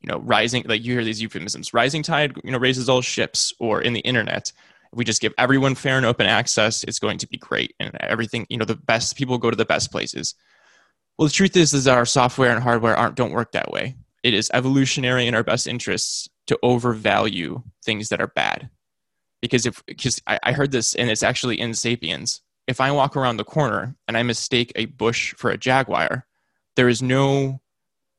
[0.00, 3.52] you know rising like you hear these euphemisms rising tide you know raises all ships
[3.58, 4.50] or in the internet
[4.92, 7.94] if we just give everyone fair and open access it's going to be great and
[8.00, 10.34] everything you know the best people go to the best places
[11.18, 13.96] well, the truth is, is our software and hardware aren't don't work that way.
[14.22, 18.68] It is evolutionary in our best interests to overvalue things that are bad,
[19.40, 22.42] because if because I, I heard this and it's actually in *Sapiens*.
[22.66, 26.26] If I walk around the corner and I mistake a bush for a jaguar,
[26.74, 27.60] there is no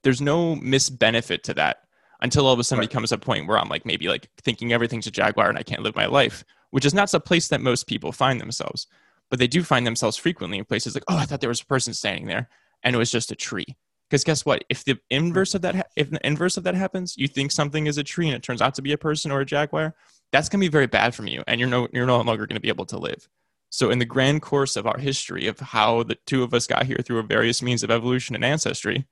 [0.03, 1.83] there's no misbenefit to that
[2.21, 2.89] until all of a sudden right.
[2.89, 5.83] becomes a point where I'm like maybe like thinking everything's a jaguar and I can't
[5.83, 8.87] live my life, which is not the place that most people find themselves.
[9.29, 11.65] But they do find themselves frequently in places like, oh, I thought there was a
[11.65, 12.49] person standing there
[12.83, 13.75] and it was just a tree.
[14.09, 14.63] Because guess what?
[14.69, 17.87] If the inverse of that, ha- if the inverse of that happens, you think something
[17.87, 19.95] is a tree and it turns out to be a person or a jaguar,
[20.31, 22.55] that's going to be very bad for you, and you're no you're no longer going
[22.55, 23.27] to be able to live.
[23.69, 26.85] So, in the grand course of our history of how the two of us got
[26.85, 29.05] here through various means of evolution and ancestry,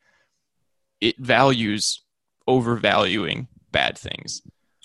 [1.02, 2.02] it values
[2.48, 4.42] overvaluing bad things.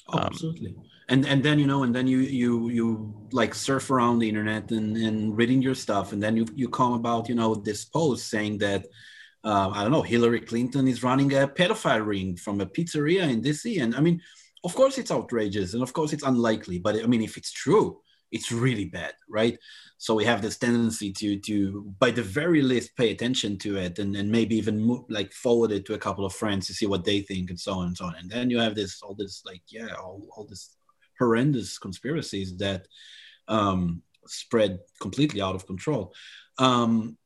[0.09, 0.77] Oh, um, absolutely.
[1.11, 4.71] And and then you know and then you you you like surf around the internet
[4.71, 6.13] and and reading your stuff.
[6.13, 8.87] And then you you come about you know this post saying that
[9.45, 13.43] uh, I don't know Hillary Clinton is running a pedophile ring from a pizzeria in
[13.43, 14.21] DC and I mean
[14.63, 18.01] of course it's outrageous and of course it's unlikely but I mean if it's true
[18.31, 19.59] it's really bad right?
[19.99, 23.99] So we have this tendency to to by the very least pay attention to it
[23.99, 27.05] and, and maybe even like forward it to a couple of friends to see what
[27.05, 28.15] they think and so on and so on.
[28.15, 30.77] And then you have this all this like yeah all, all this
[31.21, 32.89] horrendous conspiracies that
[33.47, 36.13] um, spread completely out of control
[36.59, 37.17] um,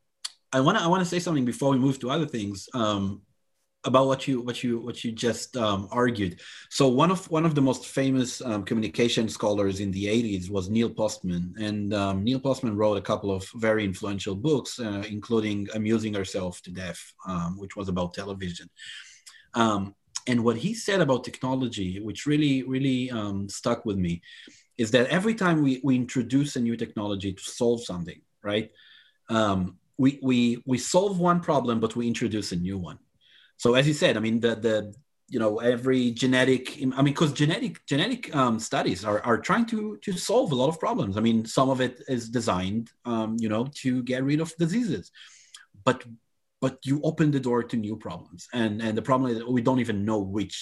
[0.52, 3.22] i want to i want to say something before we move to other things um,
[3.84, 6.40] about what you what you what you just um, argued.
[6.70, 10.70] So one of one of the most famous um, communication scholars in the 80s was
[10.70, 15.68] Neil Postman, and um, Neil Postman wrote a couple of very influential books, uh, including
[15.74, 18.68] "Amusing Ourselves to Death," um, which was about television.
[20.26, 24.22] Um, and what he said about technology, which really really um, stuck with me,
[24.78, 28.70] is that every time we we introduce a new technology to solve something, right?
[29.96, 32.98] we, we we solve one problem, but we introduce a new one
[33.56, 34.94] so as you said, I mean the the
[35.28, 39.96] you know every genetic i mean because genetic genetic um, studies are, are trying to
[40.02, 43.48] to solve a lot of problems i mean some of it is designed um, you
[43.48, 45.10] know to get rid of diseases
[45.82, 46.04] but
[46.64, 48.48] but you open the door to new problems.
[48.60, 50.56] And and the problem is we don't even know which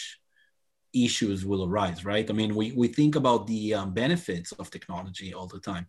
[1.07, 2.27] issues will arise right?
[2.33, 5.87] I mean we we think about the um, benefits of technology all the time.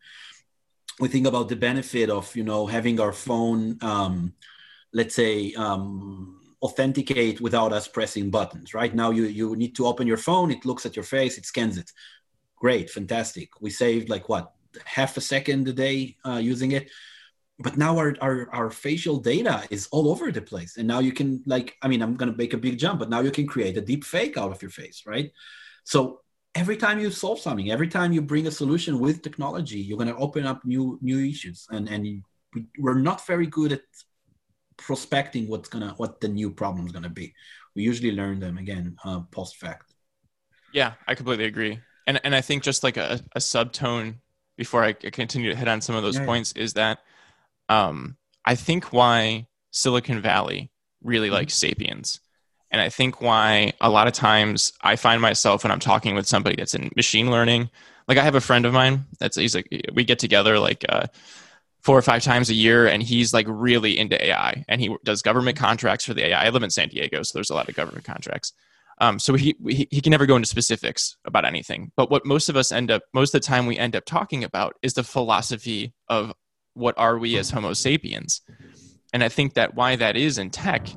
[1.01, 4.15] We think about the benefit of you know having our phone um,
[4.99, 5.81] let's say um,
[6.67, 8.93] authenticate without us pressing buttons right?
[9.01, 10.47] Now you you need to open your phone.
[10.55, 11.33] It looks at your face.
[11.39, 11.89] It scans it.
[12.63, 12.87] Great.
[12.99, 13.47] Fantastic.
[13.65, 14.45] We saved like what
[14.97, 15.97] half a second a day
[16.29, 16.85] uh, using it
[17.63, 21.11] but now our, our our facial data is all over the place and now you
[21.11, 23.47] can like i mean i'm going to make a big jump but now you can
[23.47, 25.31] create a deep fake out of your face right
[25.83, 26.19] so
[26.55, 30.13] every time you solve something every time you bring a solution with technology you're going
[30.13, 32.23] to open up new new issues and and
[32.77, 33.81] we're not very good at
[34.77, 37.33] prospecting what's gonna what the new problem is gonna be.
[37.75, 39.93] We usually learn them again uh, post fact.
[40.73, 44.15] Yeah, I completely agree, and and I think just like a, a subtone
[44.57, 46.63] before I continue to hit on some of those yeah, points yeah.
[46.63, 46.99] is that
[47.69, 50.71] um, I think why Silicon Valley
[51.01, 51.35] really mm-hmm.
[51.35, 52.19] likes Sapiens.
[52.71, 56.27] And I think why a lot of times I find myself when I'm talking with
[56.27, 57.69] somebody that's in machine learning,
[58.07, 61.05] like I have a friend of mine that's he's like we get together like uh,
[61.83, 65.21] four or five times a year and he's like really into ai and he does
[65.21, 67.75] government contracts for the ai i live in san diego so there's a lot of
[67.75, 68.53] government contracts
[69.01, 72.49] um, so he, he, he can never go into specifics about anything but what most
[72.49, 75.03] of us end up most of the time we end up talking about is the
[75.03, 76.33] philosophy of
[76.73, 78.41] what are we as homo sapiens?
[79.13, 80.87] And i think that why that is in tech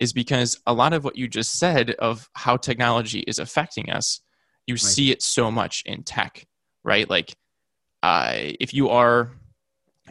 [0.00, 4.20] is because a lot of what you just said of how technology is affecting us
[4.66, 4.80] you right.
[4.80, 6.46] see it so much in tech
[6.84, 7.08] right?
[7.08, 7.34] Like
[8.02, 9.32] uh, if you are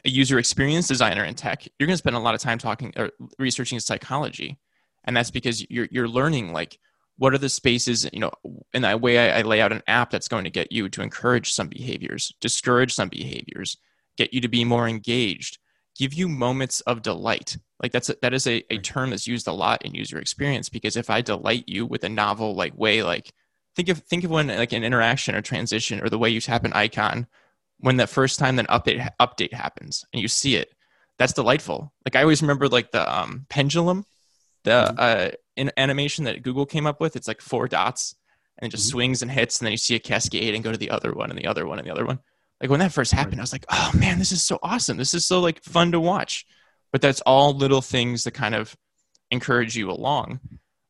[0.04, 2.92] a user experience designer in tech, you're going to spend a lot of time talking
[2.98, 4.60] or researching psychology,
[5.06, 6.78] and that's because you're you're learning like
[7.18, 8.32] what are the spaces you know
[8.74, 11.02] in that way I, I lay out an app that's going to get you to
[11.02, 13.78] encourage some behaviors, discourage some behaviors,
[14.18, 15.58] get you to be more engaged,
[15.98, 17.58] give you moments of delight.
[17.82, 20.70] Like that's a, that is a, a term that's used a lot in user experience
[20.70, 23.34] because if I delight you with a novel like way like
[23.76, 26.64] think of think of when like an interaction or transition or the way you tap
[26.64, 27.28] an icon
[27.80, 30.74] when that first time that update update happens and you see it
[31.18, 34.06] that's delightful like i always remember like the um, pendulum
[34.64, 34.96] the mm-hmm.
[34.98, 38.16] uh, in animation that google came up with it's like four dots
[38.58, 38.98] and it just mm-hmm.
[38.98, 41.30] swings and hits and then you see a cascade and go to the other one
[41.30, 42.20] and the other one and the other one
[42.64, 44.96] like when that first happened i was like oh man this is so awesome.
[44.96, 46.46] This is so like fun to watch.
[46.94, 48.74] But that's all little things that kind of
[49.32, 50.40] encourage you along.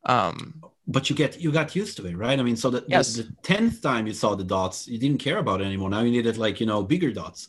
[0.05, 2.38] Um, but you get you got used to it right?
[2.39, 3.15] I mean so the, yes.
[3.15, 5.89] the, the 10th time you saw the dots you didn't care about it anymore.
[5.89, 7.47] Now you needed like you know bigger dots.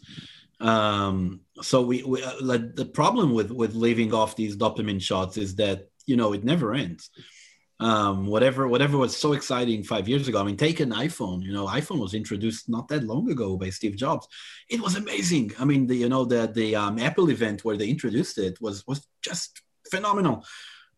[0.60, 5.36] Um so we, we uh, like the problem with with leaving off these dopamine shots
[5.36, 7.10] is that you know it never ends
[7.80, 10.40] um whatever whatever was so exciting five years ago.
[10.40, 13.70] I mean take an iphone you know iphone was introduced not that long ago by
[13.70, 14.26] steve jobs.
[14.68, 15.52] It was amazing.
[15.58, 18.86] I mean the you know the the um, apple event where they introduced it was
[18.86, 20.44] was just phenomenal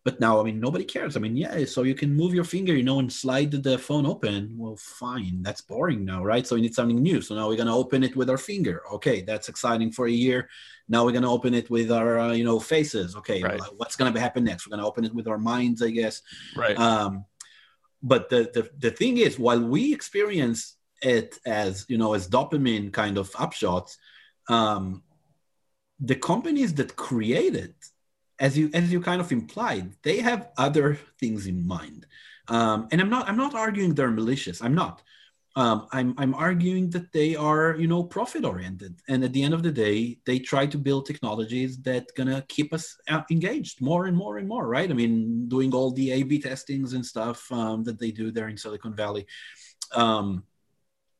[0.07, 1.17] but now, I mean, nobody cares.
[1.17, 4.05] I mean, yeah, so you can move your finger, you know, and slide the phone
[4.05, 4.53] open.
[4.55, 5.43] Well, fine.
[5.43, 6.47] That's boring now, right?
[6.47, 7.19] So we need something new.
[7.21, 8.83] So now we're going to open it with our finger.
[8.93, 10.47] Okay, that's exciting for a year.
[10.87, 13.17] Now we're going to open it with our, uh, you know, faces.
[13.17, 13.59] Okay, right.
[13.59, 14.65] well, what's going to happen next?
[14.65, 16.21] We're going to open it with our minds, I guess.
[16.55, 16.79] Right.
[16.79, 17.25] Um,
[18.01, 22.93] but the, the the thing is, while we experience it as you know as dopamine
[22.93, 23.97] kind of upshots,
[24.47, 25.03] um,
[25.99, 27.75] the companies that create it
[28.39, 32.05] as you as you kind of implied, they have other things in mind.
[32.47, 34.61] Um, and I'm not I'm not arguing they're malicious.
[34.61, 35.01] I'm not.
[35.57, 39.55] um, I'm I'm arguing that they are you know profit oriented, and at the end
[39.55, 44.05] of the day, they try to build technologies that gonna keep us uh, engaged more
[44.05, 44.89] and more and more, right?
[44.91, 48.57] I mean, doing all the A/B testings and stuff um, that they do there in
[48.57, 49.25] Silicon Valley,
[49.95, 50.43] um,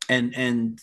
[0.08, 0.80] and and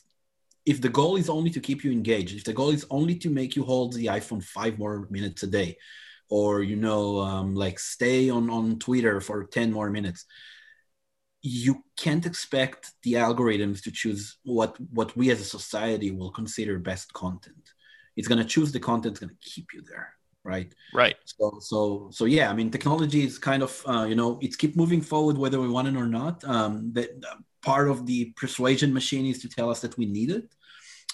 [0.66, 3.30] if the goal is only to keep you engaged, if the goal is only to
[3.30, 5.76] make you hold the iPhone five more minutes a day,
[6.28, 10.26] or you know um, like stay on on Twitter for ten more minutes.
[11.42, 16.78] You can't expect the algorithms to choose what what we as a society will consider
[16.78, 17.72] best content.
[18.16, 20.14] It's going to choose the content that's going to keep you there
[20.44, 20.72] right?
[20.92, 21.16] Right.
[21.24, 24.76] So so so yeah i mean technology is kind of uh, you know it's keep
[24.76, 26.44] moving forward whether we want it or not.
[26.44, 27.10] Um, that
[27.62, 30.54] part of the persuasion machine is to tell us that we need it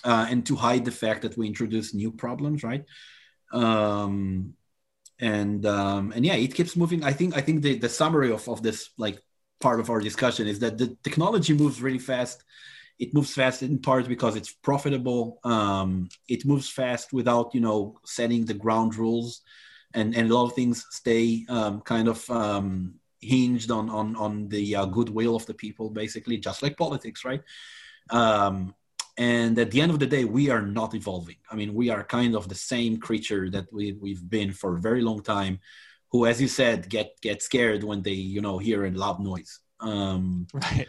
[0.04, 2.84] uh, and to hide the fact that we introduce new problems right?
[3.52, 4.54] Um,
[5.20, 8.48] and um, and yeah it keeps moving i think i think the, the summary of,
[8.48, 9.20] of this like
[9.60, 12.42] part of our discussion is that the technology moves really fast.
[12.98, 15.38] It moves fast in part because it's profitable.
[15.44, 19.42] Um, it moves fast without you know setting the ground rules,
[19.94, 24.48] and and a lot of things stay um, kind of um, hinged on on on
[24.48, 27.42] the uh, goodwill of the people, basically, just like politics, right?
[28.10, 28.74] Um,
[29.20, 31.36] and at the end of the day, we are not evolving.
[31.50, 34.80] I mean, we are kind of the same creature that we we've been for a
[34.80, 35.60] very long time
[36.10, 39.60] who, as you said, get get scared when they you know hear a loud noise.
[39.78, 40.88] Um, right.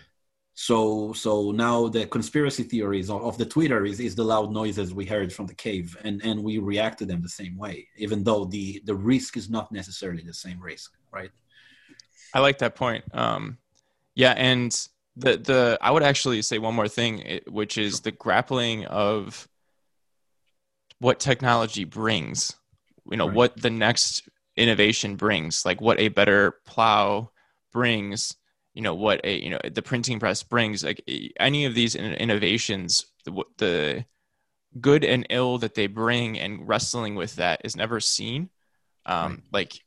[0.54, 4.94] So so now the conspiracy theories of, of, the Twitter is, is the loud noises
[4.94, 8.24] we heard from the cave, and and we react to them the same way, even
[8.24, 11.32] though the the risk is not necessarily the same risk, right?
[12.34, 13.04] I like that point.
[13.14, 13.58] Um,
[14.16, 14.72] yeah, and
[15.16, 19.48] the the I would actually say one more thing, which is the grappling of
[21.00, 22.54] what technology brings.
[23.10, 23.36] You know right.
[23.36, 27.32] what the next innovation brings, like what a better plow
[27.72, 28.36] brings,
[28.74, 31.04] you know, what a, you know, the printing press brings, like
[31.40, 34.06] any of these innovations, the, the
[34.80, 38.50] good and ill that they bring and wrestling with that is never seen.
[39.06, 39.42] Um, right.
[39.52, 39.80] Like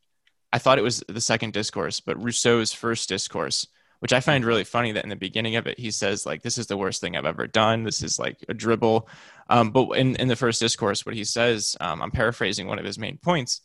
[0.53, 3.67] I thought it was the second discourse, but Rousseau's first discourse,
[4.05, 6.59] which I find really funny that in the beginning of it, he says like, this
[6.59, 7.85] is the worst thing I've ever done.
[7.85, 9.09] This is like a dribble.
[9.49, 12.85] Um, but in, in the first discourse, what he says, um, I'm paraphrasing one of
[12.85, 13.63] his main points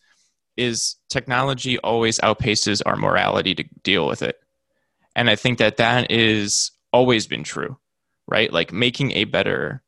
[0.55, 4.39] is technology always outpaces our morality to deal with it.
[5.13, 7.77] And I think that that is always been true,
[8.25, 8.49] right?
[8.49, 9.83] Like making a better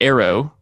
[0.00, 0.54] arrow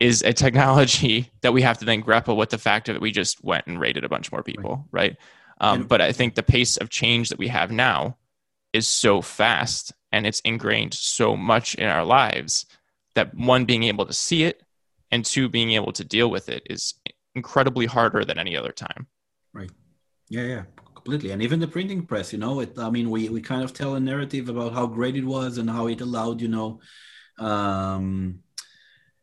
[0.00, 3.42] is a technology that we have to then grapple with the fact that we just
[3.42, 5.12] went and raided a bunch more people, right?
[5.12, 5.16] right?
[5.62, 8.18] Um, but I think the pace of change that we have now
[8.72, 12.66] is so fast and it's ingrained so much in our lives
[13.14, 14.62] that one being able to see it
[15.10, 16.94] and two being able to deal with it is
[17.34, 19.06] incredibly harder than any other time.
[19.52, 19.70] Right.
[20.28, 20.62] Yeah, yeah,
[20.94, 21.30] completely.
[21.30, 22.78] And even the printing press, you know, it.
[22.78, 25.68] I mean, we we kind of tell a narrative about how great it was and
[25.68, 26.80] how it allowed, you know,
[27.38, 28.40] um,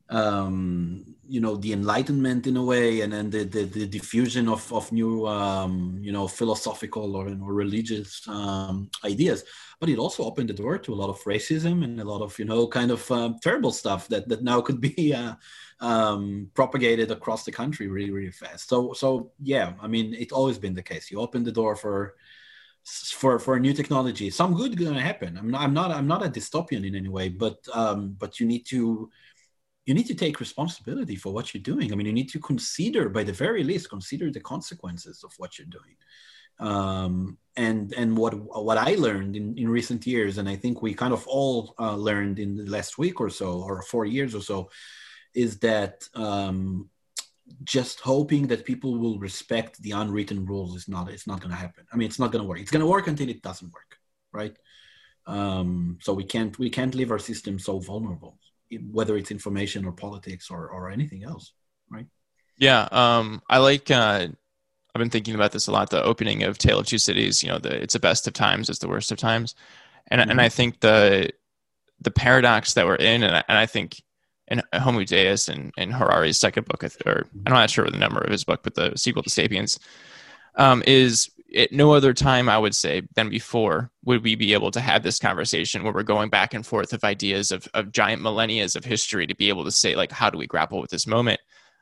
[0.10, 4.72] um, you know, the enlightenment in a way, and then the the, the diffusion of
[4.74, 9.44] of new, um, you know, philosophical or, or religious um, ideas.
[9.80, 12.38] But it also opened the door to a lot of racism and a lot of,
[12.38, 15.16] you know, kind of um, terrible stuff that that now could be.
[15.20, 15.36] Uh,
[15.82, 18.68] um, propagated across the country really, really fast.
[18.68, 21.10] So, so yeah, I mean, it's always been the case.
[21.10, 22.16] You open the door for
[22.86, 24.30] for for new technology.
[24.30, 25.38] Some good to happen.
[25.38, 28.48] I'm not, I'm not, I'm not a dystopian in any way, but um, but you
[28.48, 29.10] need to
[29.90, 31.92] you need to take responsibility for what you're doing.
[31.92, 35.58] I mean, you need to consider, by the very least, consider the consequences of what
[35.58, 35.96] you're doing.
[36.60, 38.34] Um, and and what
[38.70, 41.96] what I learned in, in recent years, and I think we kind of all uh,
[41.96, 44.70] learned in the last week or so, or four years or so,
[45.34, 46.90] is that um,
[47.64, 51.64] just hoping that people will respect the unwritten rules is not it's not going to
[51.66, 51.84] happen.
[51.92, 52.60] I mean, it's not going to work.
[52.60, 53.92] It's going to work until it doesn't work,
[54.32, 54.56] right?
[55.26, 58.38] Um, so we can't we can't leave our system so vulnerable,
[58.92, 61.54] whether it's information or politics or or anything else,
[61.90, 62.06] right?
[62.58, 63.90] Yeah, um, I like.
[63.90, 64.28] Uh,
[64.96, 65.90] I've been thinking about this a lot.
[65.90, 67.44] The opening of Tale of Two Cities.
[67.44, 69.56] You know, the it's the best of times, it's the worst of times,
[70.08, 70.32] and mm-hmm.
[70.32, 71.30] and I think the
[72.02, 74.02] the paradox that we're in, and I, and I think
[74.50, 78.32] in Homo Deus and, and Harari's second book, or I'm not sure the number of
[78.32, 79.80] his book, but the sequel to Sapiens,
[80.56, 84.72] um, is at no other time I would say than before would we be able
[84.72, 88.22] to have this conversation where we're going back and forth of ideas of, of giant
[88.22, 91.08] millennia of history to be able to say like how do we grapple with this
[91.08, 91.40] moment?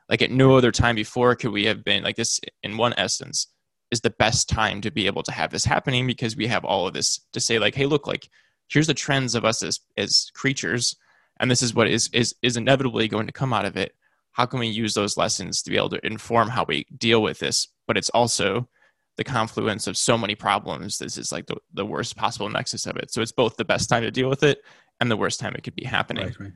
[0.08, 3.48] Like at no other time before could we have been like this in one essence
[3.90, 6.86] is the best time to be able to have this happening because we have all
[6.86, 8.28] of this to say like hey look like
[8.68, 10.96] here's the trends of us as as creatures
[11.40, 13.94] and this is what is is is inevitably going to come out of it.
[14.32, 17.38] How can we use those lessons to be able to inform how we deal with
[17.38, 17.68] this?
[17.86, 18.68] But it's also
[19.18, 22.96] the confluence of so many problems this is like the, the worst possible nexus of
[22.96, 24.62] it so it's both the best time to deal with it
[25.00, 26.26] and the worst time it could be happening.
[26.26, 26.52] Right, right.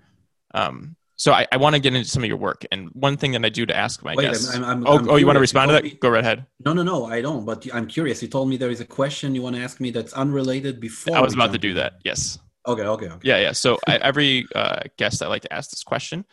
[0.54, 3.32] Um, so I, I want to get into some of your work, and one thing
[3.32, 4.52] that I do to ask my Wait, guests.
[4.54, 5.84] I'm, I'm, oh, I'm oh, you want to respond to that?
[5.84, 6.46] me- Go right ahead.
[6.64, 7.44] No, no, no, I don't.
[7.44, 8.22] But I'm curious.
[8.22, 11.16] You told me there is a question you want to ask me that's unrelated before.
[11.16, 11.94] I was about to do that.
[12.04, 12.38] Yes.
[12.66, 13.28] Okay, okay, okay.
[13.28, 13.52] Yeah, yeah.
[13.52, 16.24] So I, every uh, guest, I like to ask this question,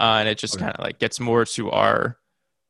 [0.00, 0.64] uh, and it just Okay.
[0.64, 2.18] kind of like gets more to our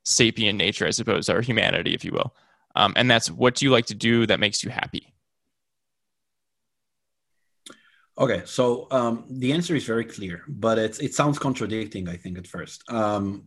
[0.05, 2.35] sapient nature, I suppose, our humanity, if you will.
[2.75, 5.13] Um, and that's what do you like to do that makes you happy?
[8.19, 12.09] Okay, so um, the answer is very clear, but it's it sounds contradicting.
[12.09, 12.85] I think at first.
[12.91, 13.45] Um,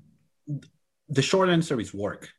[1.07, 2.30] the short answer is work.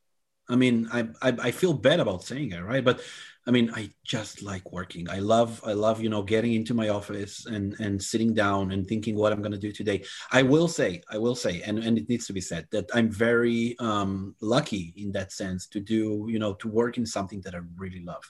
[0.48, 2.84] I mean, I, I I feel bad about saying it, right?
[2.84, 3.00] But
[3.46, 5.08] I mean, I just like working.
[5.08, 8.86] I love I love you know getting into my office and and sitting down and
[8.86, 10.04] thinking what I'm going to do today.
[10.32, 13.10] I will say, I will say, and and it needs to be said that I'm
[13.10, 17.54] very um, lucky in that sense to do you know to work in something that
[17.54, 18.24] I really love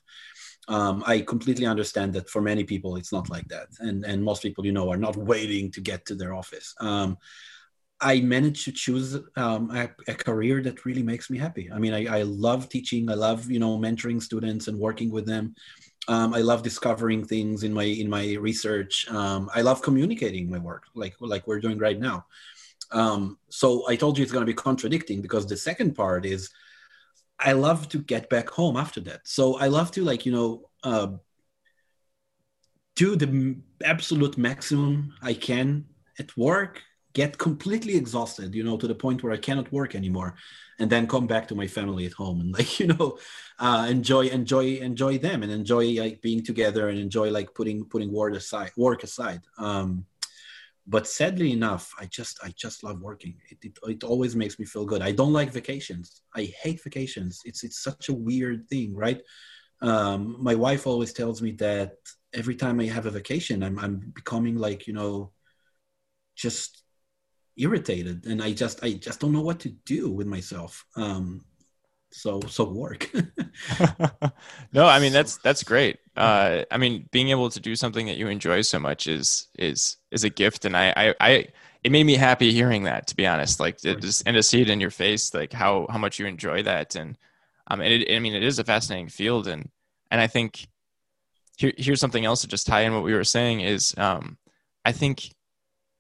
[0.69, 4.43] um, I completely understand that for many people it's not like that, and and most
[4.43, 6.75] people you know are not waiting to get to their office.
[6.81, 7.19] Um,
[8.01, 11.71] I managed to choose um, a, a career that really makes me happy.
[11.73, 13.11] I mean, I, I love teaching.
[13.11, 15.55] I love you know mentoring students and working with them.
[16.09, 19.09] Um, I love discovering things in my in my research.
[19.09, 22.27] Um, I love communicating my work, like like we're doing right now.
[22.93, 26.51] Um, so I told you it's going to be contradicting because the second part is
[27.39, 29.27] I love to get back home after that.
[29.27, 31.09] So I love to like you know uh,
[32.95, 35.87] do the absolute maximum I can
[36.19, 36.83] at work,
[37.17, 40.35] get completely exhausted, you know, to the point where I cannot work anymore,
[40.79, 43.19] and then come back to my family at home and like you know
[43.59, 48.13] uh, enjoy enjoy enjoy them and enjoy like being together and enjoy like putting putting
[48.13, 49.41] work aside work aside.
[49.59, 50.05] Um,
[50.89, 53.35] but sadly enough i just i just love working.
[53.51, 55.03] It, it, it always makes me feel good.
[55.03, 56.07] I don't like vacations.
[56.41, 57.33] I hate vacations.
[57.49, 59.21] It's it's such a weird thing right?
[59.91, 61.97] Um, my wife always tells me that
[62.41, 65.33] every time i have a vacation i'm, I'm becoming like you know
[66.45, 66.86] just
[67.57, 71.45] irritated and i just i just don't know what to do with myself um,
[72.11, 73.11] so so work
[74.73, 75.99] no, I mean that's that's great.
[76.17, 79.97] Uh, I mean, being able to do something that you enjoy so much is is
[80.11, 81.47] is a gift, and I I, I
[81.83, 83.07] it made me happy hearing that.
[83.09, 84.01] To be honest, like Right.
[84.01, 86.95] just and to see it in your face, like how how much you enjoy that,
[86.95, 87.17] and
[87.69, 89.69] um, and it, I mean, it is a fascinating field, and
[90.11, 90.69] and I think
[91.57, 94.39] here here's something else to just tie in what we were saying is um,
[94.85, 95.31] I think.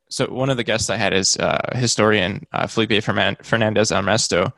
[0.08, 4.52] So one of the guests I had is uh, historian uh, Felipe Fernandez Armesto,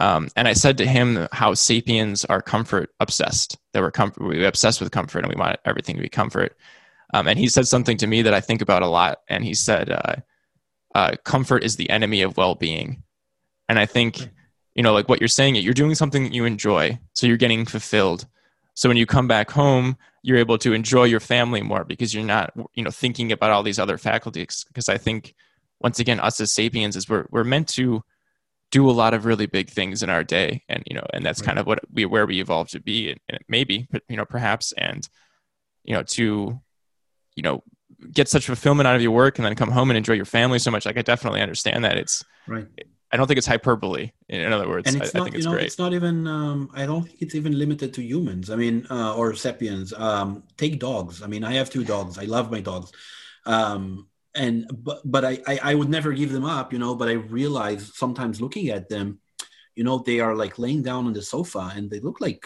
[0.00, 4.46] um, and I said to him how sapiens are comfort obsessed, that we're, comfort, we're
[4.46, 6.56] obsessed with comfort and we want everything to be comfort.
[7.14, 9.20] Um, and he said something to me that I think about a lot.
[9.28, 10.16] And he said, uh,
[10.94, 13.02] uh, comfort is the enemy of well being.
[13.68, 14.28] And I think,
[14.74, 16.98] you know, like what you're saying, you're doing something that you enjoy.
[17.14, 18.26] So you're getting fulfilled.
[18.76, 22.24] So when you come back home, you're able to enjoy your family more because you're
[22.24, 24.64] not, you know, thinking about all these other faculties.
[24.68, 25.34] Because I think,
[25.80, 28.04] once again, us as sapiens is we're, we're meant to
[28.70, 31.40] do a lot of really big things in our day and you know and that's
[31.40, 31.46] Right.
[31.46, 34.24] kind of what we where we evolved to be and, and maybe but you know
[34.24, 35.08] perhaps and
[35.84, 36.60] you know to
[37.36, 37.62] you know
[38.12, 40.58] get such fulfillment out of your work and then come home and enjoy your family
[40.58, 42.66] so much like i definitely understand that it's right
[43.16, 44.10] i don't think it's hyperbole.
[44.28, 45.64] In, other words and I, it's I not think you it's know great.
[45.64, 48.50] it's not even um, i don't think it's even limited to humans.
[48.50, 49.94] I mean uh, or sapiens.
[49.94, 51.22] Um, take dogs.
[51.22, 52.18] I mean i have two dogs.
[52.18, 52.92] I love my dogs.
[53.46, 57.08] Um, and but, but I, I i would never give them up you know but
[57.08, 59.18] i realize sometimes looking at them
[59.76, 62.42] you know they are like laying down on the sofa and they look like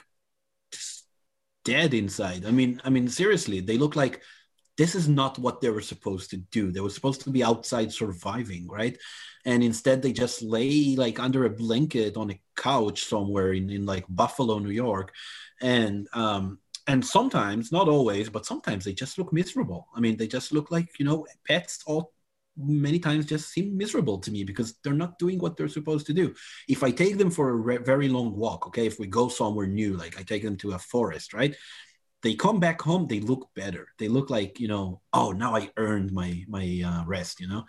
[1.65, 2.47] dead inside.
[2.47, 4.23] I mean i mean seriously they look like
[4.81, 6.73] this is not what they were supposed to do.
[6.73, 8.97] They were supposed to be outside surviving right?
[9.45, 13.85] And instead they just lay like under a blanket on a couch somewhere in, in
[13.85, 15.13] like buffalo new york.
[15.61, 19.87] And um and sometimes not always but sometimes they just look miserable.
[19.95, 22.15] I mean they just look like you know pets all
[22.57, 26.15] many times just seem miserable to me because they're not doing what they're supposed to
[26.15, 26.35] do.
[26.69, 29.67] If i take them for a re- very long walk okay if we go somewhere
[29.67, 31.55] new like i take them to a forest right
[32.23, 33.89] they come back home they look better.
[33.99, 37.65] They look like you know oh now i earned my my uh, rest you know?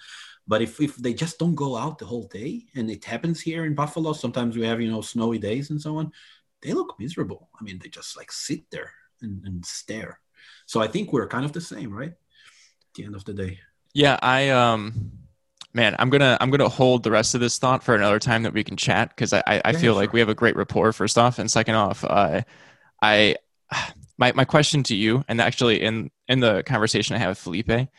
[0.47, 3.66] But if, if they just don't go out the whole day and it happens here
[3.66, 6.12] in buffalo sometimes we have you know snowy days and so on
[6.62, 7.49] they look miserable.
[7.60, 8.91] I mean they just like sit there
[9.22, 10.20] and, and stare.
[10.66, 12.12] So i think we're kind of the same right?
[12.12, 13.60] At the end of the day.
[13.93, 15.12] Yeah i um
[15.74, 18.54] man i'm gonna i'm gonna hold the rest of this thought for another time that
[18.54, 20.02] we can chat because i i, I Yeah, feel sure.
[20.02, 22.41] like we have a great rapport first off and second off uh
[23.02, 23.36] i
[24.22, 27.89] my, my question to you and actually in in the conversation i have with felipe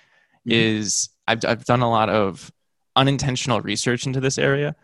[0.45, 2.51] is I've, I've done a lot of
[2.97, 4.75] unintentional research into this area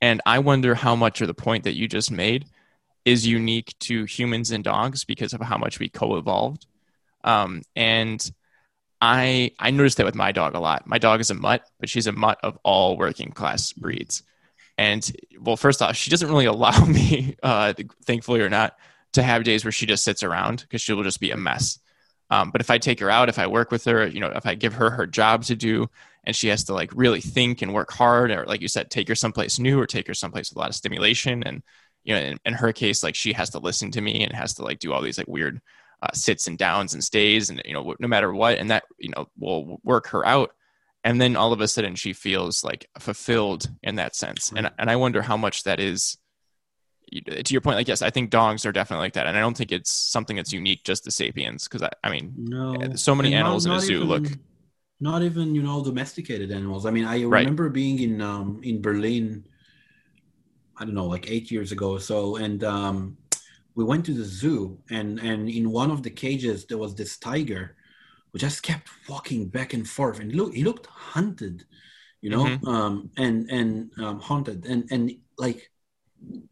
[0.00, 2.46] and i wonder how much of the point that you just made
[3.04, 6.66] is unique to humans and dogs because of how much we co-evolved
[7.24, 8.30] um, and
[9.00, 10.86] I I noticed that with my dog a lot.
[10.86, 14.22] My dog is a mutt, but she's a mutt of all working class breeds.
[14.78, 17.72] And well, first off, she doesn't really allow me, uh,
[18.04, 18.76] thankfully or not,
[19.14, 21.78] to have days where she just sits around because she will just be a mess.
[22.30, 24.46] Um, but if I take her out, if I work with her, you know, if
[24.46, 25.88] I give her her job to do,
[26.24, 29.08] and she has to like really think and work hard, or like you said, take
[29.08, 31.62] her someplace new or take her someplace with a lot of stimulation, and
[32.02, 34.54] you know, in, in her case, like she has to listen to me and has
[34.54, 35.60] to like do all these like weird
[36.02, 39.10] uh, sits and downs and stays, and you know, no matter what, and that you
[39.10, 40.52] know will work her out.
[41.06, 44.90] And then all of a sudden, she feels like fulfilled in that sense, and and
[44.90, 46.16] I wonder how much that is
[47.12, 49.56] to your point, like yes, I think dogs are definitely like that, and I don't
[49.56, 53.28] think it's something that's unique just to sapiens because I, I mean, no, so many
[53.28, 54.38] And animals in a zoo even- look
[55.00, 56.86] not even you know domesticated animals.
[56.86, 57.46] I mean, I Right.
[57.46, 59.44] remember being in um in Berlin.
[60.76, 63.16] I don't know, like eight years ago or so, and um,
[63.76, 67.16] we went to the zoo, and and in one of the cages there was this
[67.16, 67.76] tiger,
[68.32, 71.64] who just kept walking back and forth, and look, he looked hunted,
[72.22, 72.66] you know, Mhm.
[72.66, 75.70] um, and and um, haunted, and and like.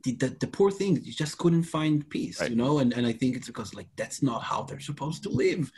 [0.05, 2.49] The, the, the poor thing you just couldn't find peace Right.
[2.49, 5.29] you know and, and i think it's because like that's not how they're supposed to
[5.29, 5.71] live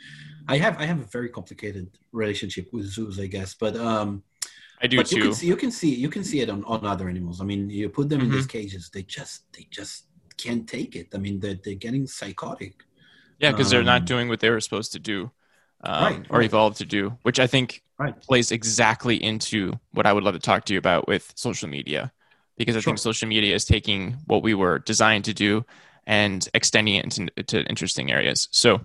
[0.47, 4.23] I have I have a very complicated relationship with zoos, I guess, but um,
[4.81, 6.85] I do but you can see you can see you can see it on, on
[6.85, 7.41] other animals.
[7.41, 8.31] I mean, you put them in Mm-hmm.
[8.31, 10.05] these cages, they just they just
[10.37, 11.07] can't take it.
[11.15, 12.75] I mean, they're they're getting psychotic.
[13.39, 15.31] Yeah, because they're not Um, doing what they were supposed to do,
[15.83, 16.41] um, Right, or right.
[16.41, 18.15] evolved to do, which I think Right.
[18.27, 22.11] plays exactly into what I would love to talk to you about with social media,
[22.57, 25.65] because I think social media is taking what we were designed to do
[26.07, 28.47] and extending it into to interesting areas.
[28.51, 28.81] So,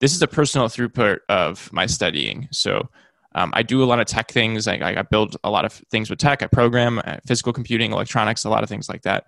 [0.00, 2.48] this is a personal throughput of my studying.
[2.50, 2.88] So.
[3.34, 4.66] Um, I do a lot of tech things.
[4.66, 6.42] I, I I build a lot of things with tech.
[6.42, 9.26] I program uh, physical computing, electronics, a lot of things like that.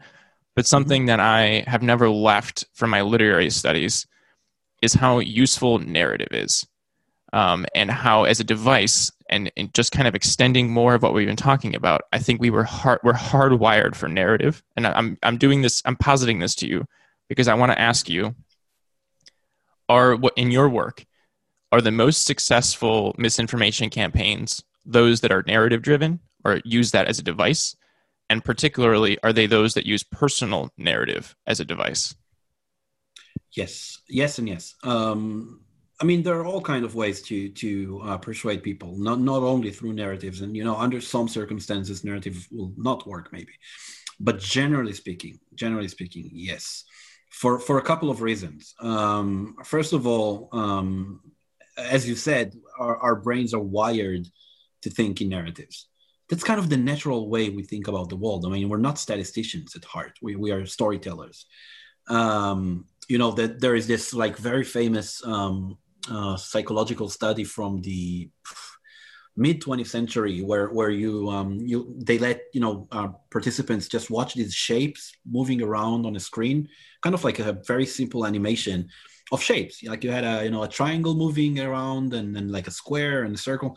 [0.57, 4.07] But something that I have never left from my literary studies
[4.83, 6.66] is how useful narrative is,
[7.33, 11.14] um, and how as a device and, and just kind of extending more of what
[11.14, 12.03] we've been talking about.
[12.12, 15.83] I think we were hard we're hardwired for narrative, and I'm I'm doing this.
[15.85, 16.87] I'm positing this to you
[17.28, 18.35] because I want to ask you:
[19.89, 21.05] Are what in your work
[21.72, 27.18] are the most successful misinformation campaigns those that are narrative driven or use that as
[27.18, 27.76] a device?
[28.28, 32.14] And particularly, are they those that use personal narrative as a device?
[33.53, 34.76] Yes, yes, and yes.
[34.85, 35.62] Um,
[36.01, 39.42] I mean, there are all kind of ways to to uh, persuade people, not not
[39.42, 43.53] only through narratives, and you know, under some circumstances, narrative will not work, maybe.
[44.18, 46.84] But generally speaking, generally speaking, yes,
[47.30, 48.74] for for a couple of reasons.
[48.80, 51.20] Um, first of all, um,
[51.76, 54.26] as you said, our, our brains are wired
[54.82, 55.88] to think in narratives.
[56.30, 58.46] That's kind of the natural way we think about the world.
[58.46, 60.18] I mean, we're not statisticians at heart.
[60.22, 61.44] We we are storytellers.
[62.09, 65.76] Um, you know that there is this like very famous um,
[66.11, 68.30] uh, psychological study from the
[69.36, 74.11] mid 20th century where where you um, you they let you know uh, participants just
[74.11, 76.68] watch these shapes moving around on a screen,
[77.03, 78.88] kind of like a very simple animation
[79.32, 79.82] of shapes.
[79.82, 83.22] Like you had a you know a triangle moving around and then like a square
[83.24, 83.76] and a circle,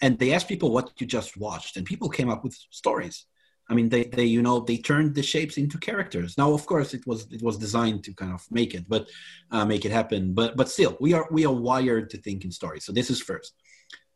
[0.00, 3.26] and they asked people what you just watched, and people came up with stories.
[3.72, 6.36] I mean, they, they, you know, they turned the shapes into characters.
[6.36, 9.08] Now, of course, it was it was designed to kind of make it, but
[9.50, 10.34] uh, make it happen.
[10.34, 12.84] But but still, we are we are wired to think in stories.
[12.84, 13.54] So this is first.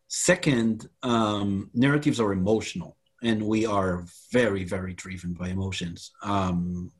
[0.09, 6.12] Second, um, narratives are emotional, and we are very very driven by emotions.
[6.22, 6.92] Um,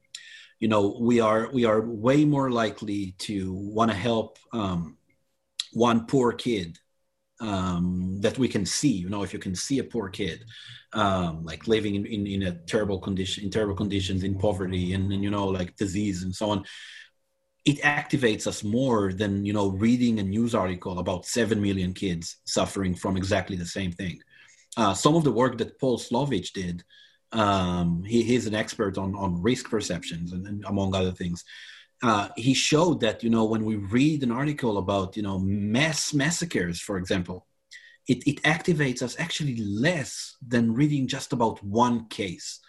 [0.59, 4.97] you know, we are we are way more likely to want to help um,
[5.75, 6.79] one poor kid
[7.41, 8.93] um, that we can see.
[8.93, 10.45] You know, if you can see a poor kid
[10.93, 15.13] um, like living in, in, in a terrible condition, in terrible conditions, in poverty, and,
[15.13, 16.65] and you know, like disease and so on,
[17.65, 22.37] it activates us more than you know reading a news article about seven million kids
[22.45, 24.19] suffering from exactly the same thing.
[24.77, 26.85] Uh, some of the work that Paul Slovic did,
[27.33, 31.45] um, he, he's an expert on on risk perceptions and, and among other things.
[32.03, 36.13] Uh, he showed that you know when we read an article about you know mass
[36.13, 37.47] massacres, for example,
[38.09, 42.61] it, it activates us actually less than reading just about one case.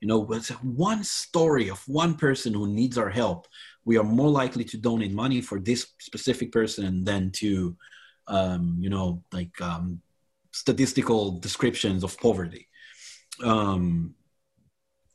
[0.00, 3.46] You know, it's one story of one person who needs our help.
[3.84, 7.76] We are more likely to donate money for this specific person than to,
[8.28, 10.00] um, you know, like um,
[10.52, 12.68] statistical descriptions of poverty.
[13.42, 14.14] Um,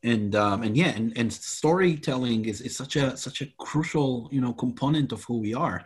[0.04, 4.42] and um, and yeah, and, and storytelling is, is such a such a crucial you
[4.42, 5.84] know component of who we are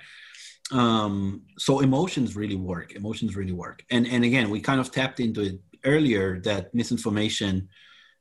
[0.72, 5.20] um so emotions really work emotions really work and and again we kind of tapped
[5.20, 7.70] into it earlier that misinformation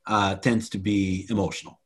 [0.07, 1.79] uh tends to be emotional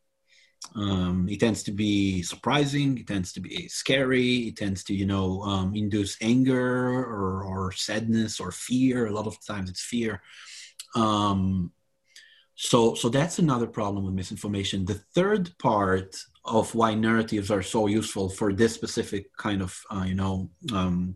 [0.75, 2.97] Um, it tends to be surprising.
[2.99, 4.49] It tends to be scary.
[4.49, 9.07] It tends to, you know, um, induce anger or, or sadness or fear.
[9.07, 10.21] A lot of times it's fear.
[10.95, 11.71] Um,
[12.61, 14.83] so, so that's another problem with misinformation.
[14.83, 20.03] The third part of why narratives are so useful for this specific kind of, uh,
[20.05, 21.15] you know, um,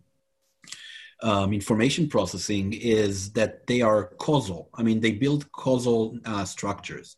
[1.22, 4.70] um, information processing is that they are causal.
[4.74, 7.18] I mean, they build causal uh, structures.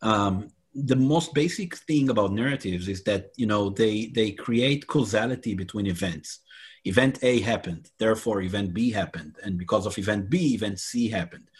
[0.00, 5.54] Um, the most basic thing about narratives is that you know they they create causality
[5.54, 6.40] between events
[6.86, 11.50] event a happened therefore event b happened and because of event b event c happened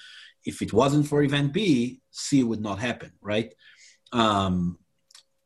[0.45, 3.55] if it wasn't for event b c would not happen right
[4.13, 4.79] um,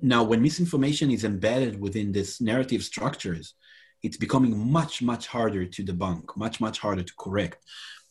[0.00, 3.54] now when misinformation is embedded within this narrative structures
[4.02, 7.64] it's becoming much much harder to debunk much much harder to correct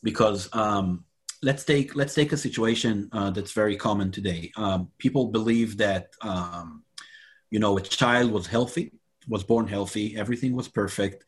[0.03, 1.03] because um,
[1.41, 4.51] let's take let's take a situation uh, that's very common today.
[4.55, 6.83] Um, people believe that um,
[7.51, 8.93] you know a child was healthy,
[9.27, 11.25] was born healthy, everything was perfect.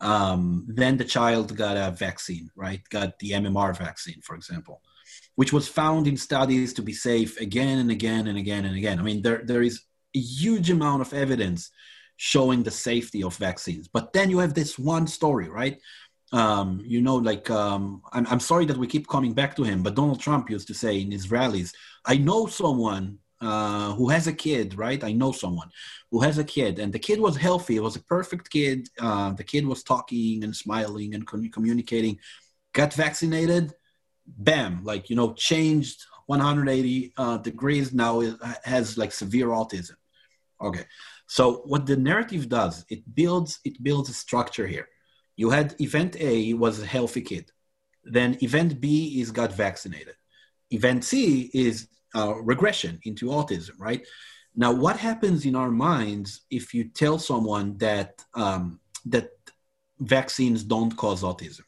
[0.00, 2.82] Um, then the child got a vaccine, right?
[2.88, 4.80] Got the MMR vaccine, for example,
[5.36, 8.98] which was found in studies to be safe again and again and again and again.
[8.98, 9.82] I mean, there there is
[10.14, 11.70] a huge amount of evidence
[12.16, 13.86] showing the safety of vaccines.
[13.86, 15.78] But then you have this one story, right?
[16.32, 19.82] um, you know, like um, I'm, I'm sorry that we keep coming back to him,
[19.82, 21.72] but Donald Trump used to say in his rallies,
[22.04, 25.02] "I know someone uh, who has a kid, right?
[25.02, 25.70] I know someone
[26.10, 27.76] who has a kid, and the kid was healthy.
[27.76, 28.88] It was a perfect kid.
[28.98, 32.18] Uh, the kid was talking and smiling and com- communicating.
[32.74, 33.72] Got vaccinated,
[34.36, 34.84] bam!
[34.84, 37.92] Like you know, changed 180 uh, degrees.
[37.92, 39.96] Now it has like severe autism.
[40.60, 40.84] Okay,
[41.26, 44.88] so what the narrative does, it builds it builds a structure here
[45.38, 47.50] you had event A was a healthy kid.
[48.04, 50.16] Then event B is got vaccinated.
[50.72, 54.04] Event C is uh, regression into autism, right?
[54.56, 59.30] Now, what happens in our minds if you tell someone that um, that
[60.00, 61.62] vaccines don't cause autism?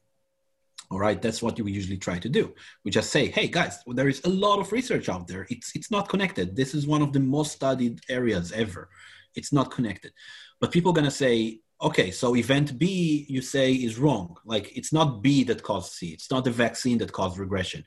[0.90, 2.52] All right, that's what we usually try to do.
[2.84, 5.46] We just say, "Hey, guys, there is a lot of research out there.
[5.48, 6.56] It's it's not connected.
[6.56, 8.90] This is one of the most studied areas ever.
[9.34, 10.12] It's not connected."
[10.60, 14.36] But people are gonna say, okay, so event B you say is wrong.
[14.44, 16.08] Like it's not B that caused C.
[16.08, 17.84] It's not the vaccine that caused regression.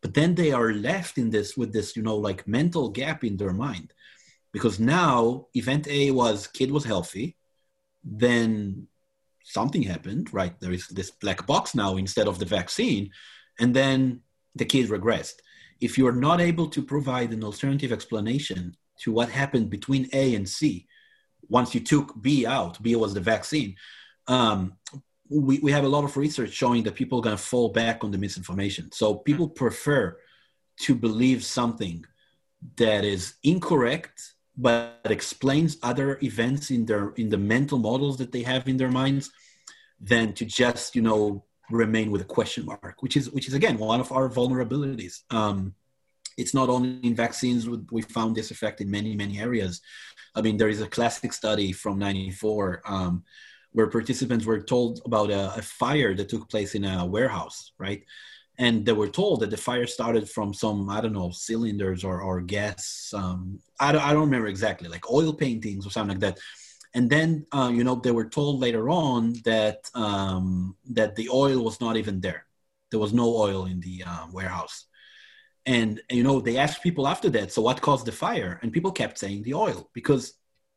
[0.00, 3.36] But then they are left in this with this, you know, like mental gap in
[3.36, 3.92] their mind.
[4.52, 7.36] Because now event A was kid was healthy,
[8.02, 8.86] then
[9.48, 10.58] something happened, right?
[10.60, 13.10] There is this black box now instead of the vaccine,
[13.58, 14.20] and then
[14.54, 15.38] the kid regressed.
[15.80, 20.48] If you're not able to provide an alternative explanation to what happened between A and
[20.48, 20.86] C,
[21.48, 23.76] once you took B out, B was the vaccine.
[24.26, 24.74] Um,
[25.30, 28.04] we, we have a lot of research showing that people are going to fall back
[28.04, 28.90] on the misinformation.
[28.92, 29.64] So people mm-hmm.
[29.64, 30.18] prefer
[30.80, 32.04] to believe something
[32.76, 38.42] that is incorrect but explains other events in their in the mental models that they
[38.42, 39.30] have in their minds
[40.00, 43.78] than to just you know remain with a question mark which is which is again
[43.78, 45.74] one of our vulnerabilities um,
[46.36, 49.80] it's not only in vaccines we found this effect in many many areas
[50.38, 53.24] I mean, there is a classic study from 94 um,
[53.72, 58.04] where participants were told about a, a, fire that took place in a warehouse, right?
[58.58, 62.20] And they were told that the fire started from some, I don't know, cylinders or,
[62.20, 63.12] or gas.
[63.14, 66.40] Um, I, don't, I don't remember exactly, like oil paintings or something like that.
[66.94, 71.62] And then, uh, you know, they were told later on that um, that the oil
[71.62, 72.46] was not even there.
[72.90, 74.88] There was no oil in the uh, warehouse
[75.68, 78.90] and you know they asked people after that so what caused the fire and people
[78.90, 80.34] kept saying the oil because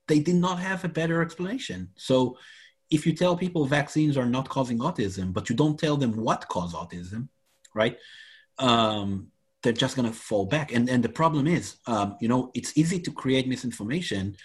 [0.08, 2.38] they did not have a better explanation so
[2.90, 6.48] if you tell people vaccines are not causing autism but you don't tell them what
[6.50, 7.30] caused autism
[7.74, 7.98] right?
[8.58, 9.32] Um,
[9.64, 10.74] they're just going to fall back.
[10.74, 14.36] And and the problem is um, you know it's easy to create misinformation.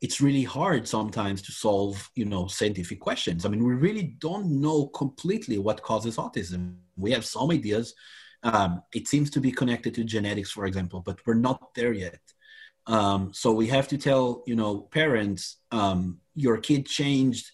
[0.00, 3.44] It's really hard sometimes to solve you know scientific questions.
[3.44, 6.76] I mean we really don't know completely what causes autism.
[6.96, 7.94] We have some ideas.
[8.42, 12.20] Um, it seems to be connected to genetics, for example, but we're not there yet.
[12.86, 17.50] Um, so we have to tell, you know, parents, um, your kid changed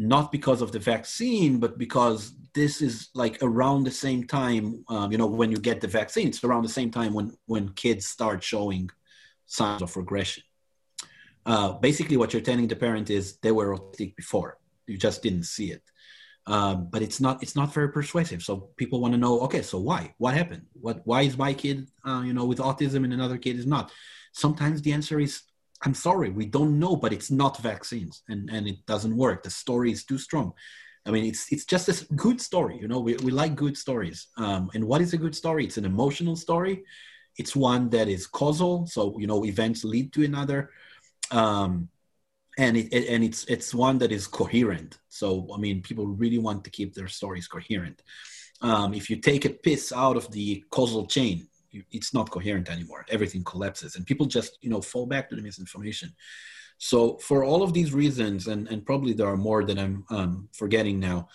[0.00, 5.12] not because of the vaccine, but because this is like around the same time, um,
[5.12, 8.06] you know, when you get the vaccine, it's around the same time when when kids
[8.06, 8.88] start showing
[9.46, 10.42] signs of regression.
[11.44, 15.44] Uh, basically, what you're telling the parent is they were autistic before, you just didn't
[15.44, 15.82] see it
[16.46, 18.42] um, but it's not it's not very persuasive.
[18.42, 20.14] So people want to know, okay, so why?
[20.18, 20.66] What happened?
[20.72, 21.00] What?
[21.04, 23.92] Why is my kid, uh, you know, with autism and another kid is not?
[24.32, 25.42] Sometimes the answer is,
[25.82, 29.42] I'm sorry, we don't know, but it's not vaccines, and and it doesn't work.
[29.42, 30.52] The story is too strong.
[31.06, 32.78] I mean, it's it's just a good story.
[32.80, 34.28] You know, we we like good stories.
[34.36, 35.64] Um, and what is a good story?
[35.64, 36.84] It's an emotional story.
[37.38, 40.70] it's one that is causal, so you know events lead to another,
[41.30, 41.88] um,
[42.58, 44.98] and it, it, and it's it's one that is coherent.
[45.08, 48.02] So I mean, people really want to keep their stories coherent.
[48.62, 51.48] Um, if you take a piece out of the causal chain,
[51.90, 53.04] it's not coherent anymore.
[53.10, 56.12] Everything collapses, and people just you know fall back to the misinformation.
[56.78, 60.48] So for all of these reasons, and and probably there are more that I'm um,
[60.52, 61.28] forgetting now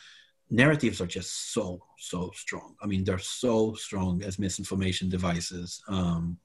[0.49, 6.37] narratives are just so so strong i mean they're so strong as misinformation devices um,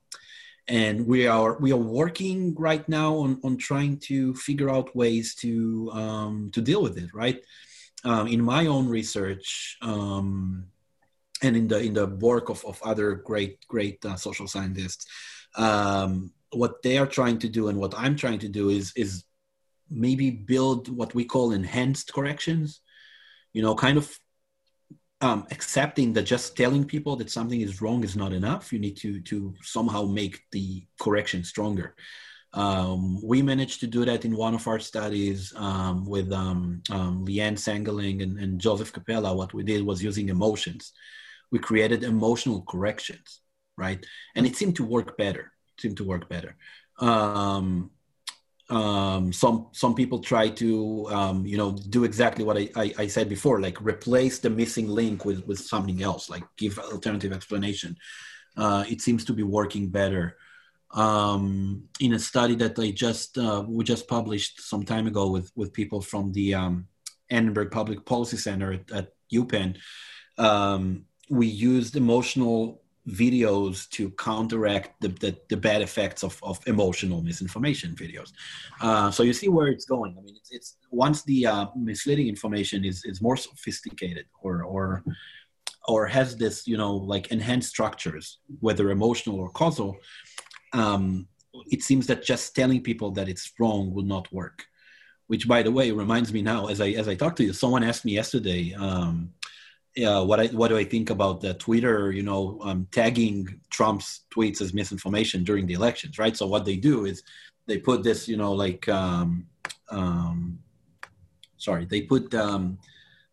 [0.68, 5.34] and we are we are working right now on on trying to figure out ways
[5.34, 7.42] to um, to deal with it right
[8.04, 10.64] um, in my own research um,
[11.42, 15.06] and in the in the work of, of other great great uh, social scientists
[15.56, 19.24] um, what they are trying to do and what i'm trying to do is is
[19.90, 22.80] maybe build what we call enhanced corrections
[23.52, 24.18] you know, kind of
[25.20, 28.72] um, accepting that just telling people that something is wrong is not enough.
[28.72, 31.94] You need to to somehow make the correction stronger.
[32.52, 37.24] Um, we managed to do that in one of our studies um, with um, um,
[37.24, 39.32] Leanne Sangalang and, and, Joseph Cappella.
[39.32, 40.92] What we did was using emotions.
[41.50, 43.40] We created emotional corrections,
[43.76, 44.04] right?
[44.34, 45.52] And it seemed to work better.
[45.76, 46.56] It seemed to work better.
[46.98, 47.90] Um,
[48.70, 53.06] um, some some people try to um, you know do exactly what I, I, I,
[53.08, 57.96] said before like replace the missing link with with something else like give alternative explanation
[58.56, 60.36] uh, it seems to be working better
[60.92, 65.50] um, in a study that I just uh, we just published some time ago with
[65.56, 66.86] with people from the um,
[67.30, 69.78] Annenberg Public Policy Center at, at UPenn
[70.38, 77.22] um, we used emotional videos to counteract the, the, the, bad effects of, of emotional
[77.22, 78.32] misinformation videos.
[78.82, 80.14] Uh, so you see where it's going.
[80.18, 85.02] I mean, it's, it's once the uh, misleading information is, is more sophisticated or, or,
[85.88, 89.96] or has this, you know, like enhanced structures, whether emotional or causal,
[90.72, 91.26] um,
[91.70, 94.66] it seems that just telling people that it's wrong will not work.
[95.28, 97.84] Which, by the way, reminds me now, as I as I talked to you, someone
[97.84, 99.32] asked me yesterday, um,
[99.98, 104.20] uh, what I what do I think about the Twitter, you know, um, tagging Trump's
[104.34, 106.36] tweets as misinformation during the elections, right?
[106.36, 107.22] So what they do is
[107.66, 109.46] they put this, you know, like, um,
[109.90, 110.58] um,
[111.56, 112.78] sorry, they put um,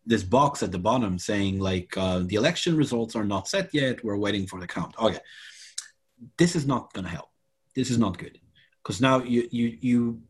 [0.04, 4.02] this box at the bottom saying like uh, the election results are not set yet.
[4.02, 4.94] We're waiting for the count.
[4.98, 5.18] Okay,
[6.36, 7.28] this is not going to help.
[7.76, 8.38] This is not good
[8.82, 10.22] because now you you you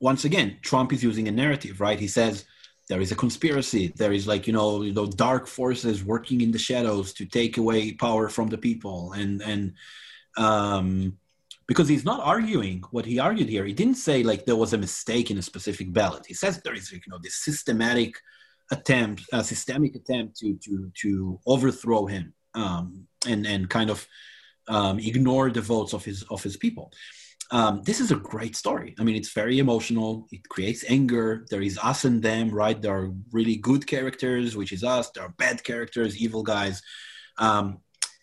[0.00, 2.00] once again Trump is using a narrative, right?
[2.00, 2.46] He says
[2.88, 3.92] there is a conspiracy.
[3.96, 7.56] There is like you know you know dark forces working in the shadows to take
[7.56, 9.12] away power from the people.
[9.12, 9.74] And and
[10.36, 11.18] um
[11.66, 13.64] because he's not arguing what he argued here.
[13.64, 16.24] He didn't say like there was a mistake in a specific ballot.
[16.26, 18.14] He says there is you know this systematic
[18.70, 24.06] attempt a systemic attempt to to to overthrow him um and and kind of
[24.68, 26.92] um, ignore the votes of his of his people
[27.52, 28.94] um, this is a great story.
[28.98, 30.26] I mean, it's very emotional.
[30.32, 31.46] It creates anger.
[31.50, 32.80] There is us and them, right?
[32.80, 35.10] There are really good characters, which is us.
[35.10, 36.82] There are bad characters, evil guys.
[37.38, 37.78] Um,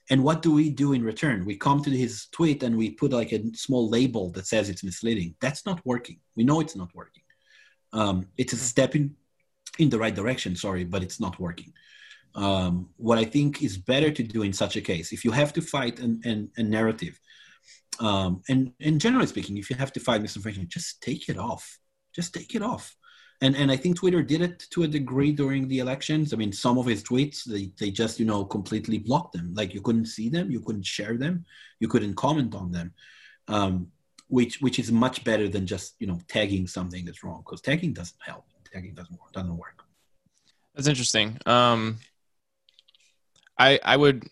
[0.10, 1.46] and what do we do in return?
[1.46, 4.84] We come to his tweet and we put like a small label that says it's
[4.84, 5.36] misleading.
[5.40, 6.20] That's not working.
[6.36, 7.24] We know it's not working.
[7.94, 8.64] Um, it's a mm-hmm.
[8.64, 9.16] step in
[9.80, 10.56] in the right direction.
[10.56, 11.74] Sorry, but it's not working.
[12.36, 15.54] Um, what I think is better to do in such a case, if you have
[15.54, 17.20] to fight an, an, a narrative
[18.00, 21.80] um, and and generally speaking, if you have to fight misinformation, just take it off.
[22.14, 22.96] Just take it off.
[23.42, 26.34] And and I think Twitter did it to a degree during the elections.
[26.34, 29.54] I mean, some of his tweets they they just you know completely blocked them.
[29.54, 31.46] Like you couldn't see them, you couldn't share them,
[31.80, 32.94] you couldn't comment on them.
[33.48, 33.88] Um,
[34.28, 37.94] which which is much better than just you know tagging something that's wrong because tagging
[37.94, 38.46] doesn't help.
[38.72, 39.32] Tagging doesn't work.
[39.34, 39.84] Doesn't work.
[40.74, 41.38] That's interesting.
[41.46, 42.00] Um,
[43.58, 44.28] I I would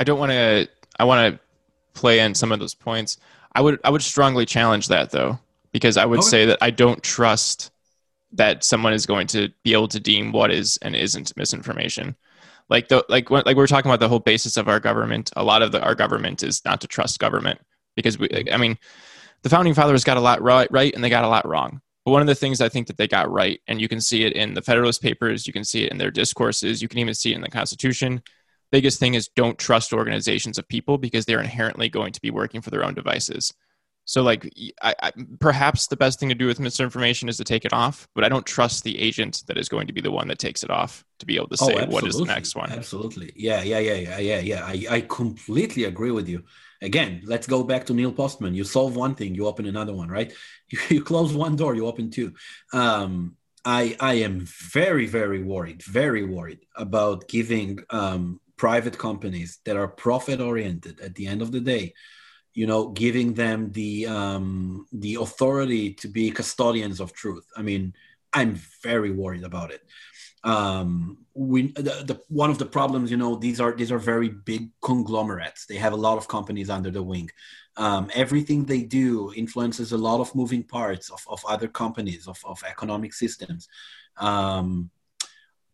[0.00, 0.68] I don't want to
[0.98, 1.40] I want to
[1.94, 3.18] play in some of those points.
[3.54, 5.38] I would I would strongly challenge that though,
[5.72, 6.28] because I would okay.
[6.28, 7.70] say that I don't trust
[8.32, 12.16] that someone is going to be able to deem what is and isn't misinformation.
[12.68, 15.30] Like the like like we're talking about the whole basis of our government.
[15.36, 17.60] A lot of the, our government is not to trust government
[17.94, 18.28] because we.
[18.50, 18.78] I mean,
[19.42, 21.80] the founding fathers got a lot right, right, and they got a lot wrong.
[22.04, 24.24] But one of the things I think that they got right, and you can see
[24.24, 27.14] it in the Federalist Papers, you can see it in their discourses, you can even
[27.14, 28.22] see it in the Constitution,
[28.74, 32.60] biggest thing is don't trust organizations of people because they're inherently going to be working
[32.60, 33.52] for their own devices.
[34.04, 34.52] So, like,
[34.82, 38.08] I, I, perhaps the best thing to do with misinformation is to take it off,
[38.16, 40.64] but I don't trust the agent that is going to be the one that takes
[40.64, 42.70] it off to be able to oh, say oh, what is the next one.
[42.72, 44.64] Absolutely, yeah, yeah, yeah, yeah, yeah, yeah.
[44.64, 46.42] I, I completely agree with you.
[46.82, 48.56] Again, let's go back to Neil Postman.
[48.56, 50.32] You solve one thing, you open another one, right?
[50.70, 52.34] You, you close one door, you open two.
[52.72, 59.76] Um, I I am very very worried, very worried about giving um, private companies that
[59.76, 61.92] are profit oriented at the end of the day
[62.54, 67.46] you know giving them the um, the authority to be custodians of truth.
[67.56, 67.92] I mean
[68.32, 69.82] i'm very worried about it.
[70.42, 74.28] Um, we the, the, one of the problems you know these are these are very
[74.28, 75.66] big conglomerates.
[75.66, 77.30] They have a lot of companies under the wing.
[77.76, 82.38] Um, everything they do influences a lot of moving parts of, of other companies of,
[82.44, 83.68] of economic systems.
[84.16, 84.90] Um,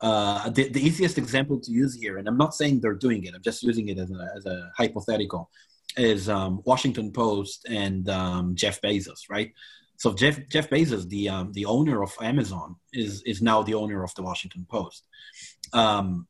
[0.02, 3.34] uh, the, the easiest example to use here and i'm not saying they're doing it
[3.34, 5.50] i'm just using it as a, as a hypothetical
[5.96, 9.52] is um, washington post and um, jeff bezos right
[10.00, 14.02] so Jeff Jeff Bezos, the um, the owner of Amazon, is is now the owner
[14.02, 15.04] of the Washington Post.
[15.74, 16.26] Um,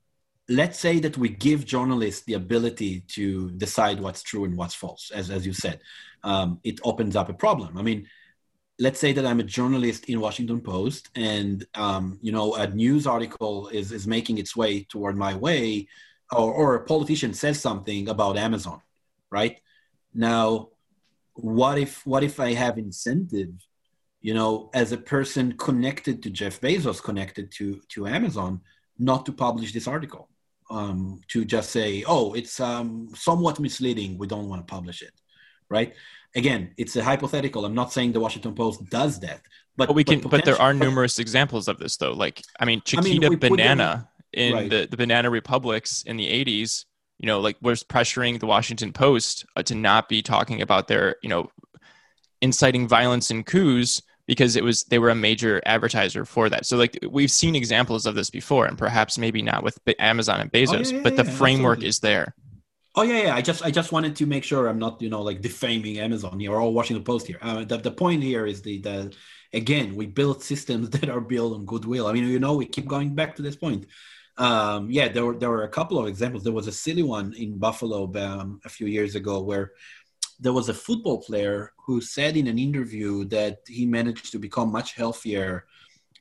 [0.49, 5.13] let's say that we give journalists the ability to decide what's true and what's false,
[5.15, 5.81] as as you said,
[6.25, 7.79] um, it opens up a problem.
[7.79, 8.09] I mean,
[8.81, 13.07] let's say that I'm a journalist in Washington Post, and um, you know a news
[13.07, 15.87] article is is making its way toward my way,
[16.33, 18.81] or, or a politician says something about Amazon,
[19.31, 19.61] right?
[20.15, 20.71] Now
[21.35, 23.53] what if what if I have incentive,
[24.21, 28.61] you know, as a person connected to Jeff Bezos, connected to to Amazon,
[28.99, 30.29] not to publish this article,
[30.71, 35.13] um, to just say, oh, it's um, somewhat misleading, we don't want to publish it,
[35.71, 35.95] right?
[36.35, 37.65] Again, it's a hypothetical.
[37.65, 39.41] I'm not saying the Washington Post does that,
[39.77, 40.21] but, but we can.
[40.21, 42.13] But, there are numerous examples of this, though.
[42.13, 44.71] Like, I mean, Chiquita I mean, Banana in right.
[44.71, 46.85] the, the Banana Republics in the 80s
[47.21, 51.17] you know, like was pressuring the Washington Post uh, to not be talking about their,
[51.23, 51.51] you know,
[52.41, 56.65] inciting violence and coups because it was they were a major advertiser for that.
[56.65, 60.51] So like we've seen examples of this before, and perhaps maybe not with Amazon and
[60.51, 61.89] Bezos, oh, yeah, yeah, but the yeah, framework absolutely.
[61.89, 62.35] is there.
[62.97, 63.35] Oh yeah, yeah.
[63.35, 66.41] I just I just wanted to make sure I'm not you know like defaming Amazon
[66.41, 67.39] here or Washington Post here.
[67.41, 69.15] Uh, the the point here is the the
[69.53, 72.07] again we build systems that are built on goodwill.
[72.07, 73.87] I mean you know we keep going back to this point
[74.41, 76.43] um, yeah, there were there were a couple of examples.
[76.43, 79.73] There was a silly one in Buffalo um, a few years ago where
[80.41, 84.73] there was a football player who said in an interview that he managed to become
[84.73, 85.67] much healthier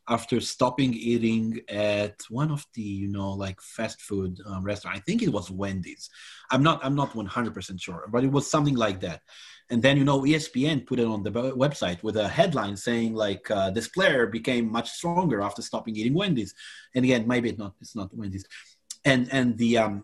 [0.10, 4.98] after stopping eating at one of the you know like fast food um, restaurant.
[4.98, 6.10] I think it was Wendy's.
[6.52, 9.22] I'm not I'm not 100% sure, but it was something like that
[9.70, 13.50] and then you know espn put it on the website with a headline saying like
[13.52, 16.54] uh, this player became much stronger after stopping eating wendy's
[16.96, 18.46] and again maybe it's not it's not wendy's
[19.06, 20.04] and and the um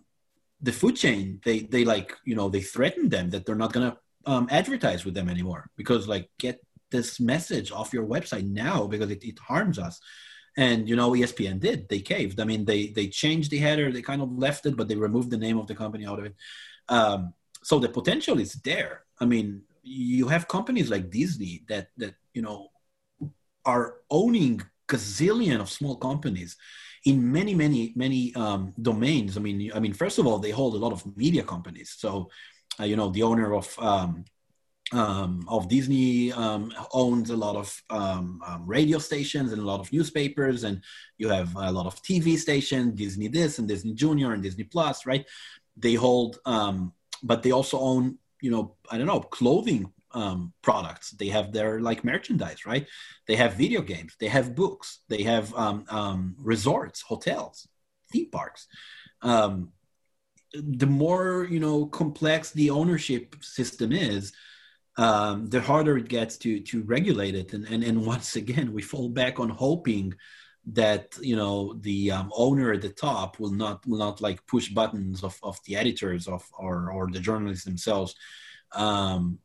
[0.62, 3.98] the food chain they they like you know they threatened them that they're not gonna
[4.28, 6.60] um, advertise with them anymore because like get
[6.96, 9.96] this message off your website now because it, it harms us.
[10.58, 11.80] And you know espn did.
[11.90, 12.40] They caved.
[12.40, 13.88] I mean they they changed the header.
[13.92, 16.26] They kind of left it but they removed the name of the company out of
[16.30, 16.36] it.
[16.98, 17.34] Um,
[17.64, 18.94] so the potential is there.
[19.20, 19.48] I mean,
[19.82, 22.70] you have companies like Disney that that you know
[23.66, 26.58] are owning gazillion of small companies
[27.06, 29.38] in many many many um, domains.
[29.38, 31.96] I mean, I mean, first of all, they hold a lot of media companies.
[31.98, 32.30] So,
[32.80, 34.26] uh, you know, the owner of um,
[34.92, 39.80] um, of Disney um, owns a lot of um, um, radio stations and a lot
[39.80, 40.82] of newspapers, and
[41.18, 45.06] you have a lot of TV stations, Disney this and Disney Junior and Disney Plus,
[45.06, 45.26] right?
[45.76, 51.12] They hold, um, but they also own you know i don't know clothing um, products.
[51.12, 52.88] They have their like merchandise right?
[53.28, 54.16] They have video games.
[54.20, 55.00] They have books.
[55.10, 55.54] They have
[56.38, 57.68] resorts hotels
[58.14, 58.68] theme parks.
[59.22, 64.32] The more you know complex the ownership system is
[64.98, 67.54] um, the harder it gets to to regulate it.
[67.54, 70.14] And, and and once again we fall back on hoping
[70.68, 74.70] that you know the um, owner at the top will not will not like push
[74.70, 78.16] buttons of, of the editors of or or the journalists themselves.
[78.72, 79.40] Um,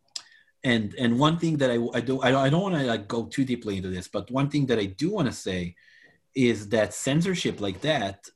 [0.62, 3.26] and and one thing that I, I do I, I don't want to like go
[3.26, 5.74] too deeply into this but one thing that I do want to say
[6.34, 8.28] is that censorship like that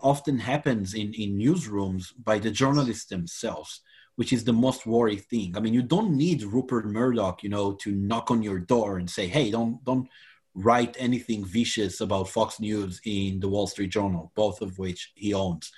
[0.00, 3.80] often happens in in newsrooms by the journalists themselves
[4.20, 7.72] which is the most worry thing I mean you don't need Rupert Murdoch you know
[7.82, 10.08] to knock on your door and say hey don't don't
[10.54, 15.32] write anything vicious about Fox News in the Wall Street Journal, both of which he
[15.34, 15.72] owns.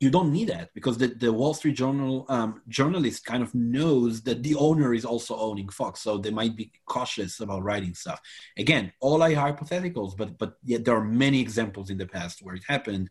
[0.00, 4.22] You don't need that because the, the Wall Street Journal um, journalist kind of knows
[4.22, 8.20] that the owner is also owning Fox, so they might be cautious about writing stuff.
[8.56, 12.54] Again, all are hypotheticals, but but yet there are many examples in the past where
[12.54, 13.10] it happened.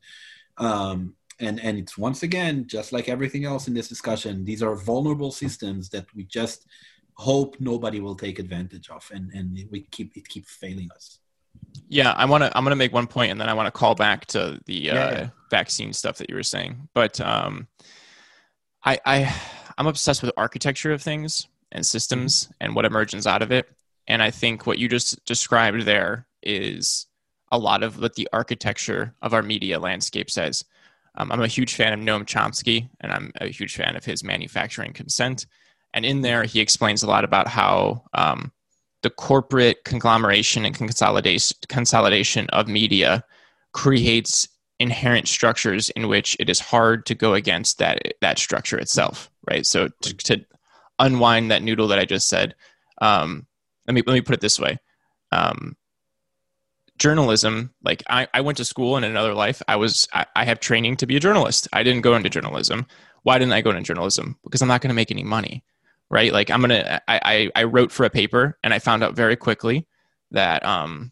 [0.58, 4.76] Um, and and it's once again just like everything else in this discussion these are
[4.76, 6.66] vulnerable systems that we just
[7.14, 11.20] hope nobody will take advantage of and and we keep it keep failing us
[11.90, 13.72] yeah i want to i'm going to make one point and then i want to
[13.72, 15.30] call back to the uh, yeah.
[15.50, 17.68] vaccine stuff that you were saying but um
[18.84, 19.36] i i
[19.78, 22.54] i'm obsessed with architecture of things and systems mm-hmm.
[22.62, 23.70] and what emerges out of it
[24.08, 27.08] and i think what you just described there is
[27.52, 30.64] a lot of what the architecture of our media landscape says
[31.18, 34.24] Um, I'm a huge fan of Noam Chomsky, and I'm a huge fan of his
[34.24, 35.48] manufacturing consent.
[35.94, 38.52] And in there, he explains a lot about how um,
[39.02, 43.24] the corporate conglomeration and consolidation, of media
[43.74, 44.48] creates
[44.80, 49.66] inherent structures in which it is hard to go against that that structure itself, right?
[49.66, 50.46] So to, to
[51.00, 52.56] unwind that noodle that I just said,
[53.02, 53.48] um,
[53.88, 54.78] let me let me put it this way:
[55.32, 55.76] um,
[56.98, 57.74] journalism.
[57.84, 59.62] Like I, I went to school in another life.
[59.68, 61.68] I was I, I have training to be a journalist.
[61.74, 62.86] I didn't go into journalism.
[63.24, 64.38] Why didn't I go into journalism?
[64.44, 65.64] Because I'm not going to make any money,
[66.10, 66.32] right?
[66.32, 69.36] Like I'm gonna I, I I wrote for a paper and I found out very
[69.36, 69.88] quickly
[70.32, 71.12] that um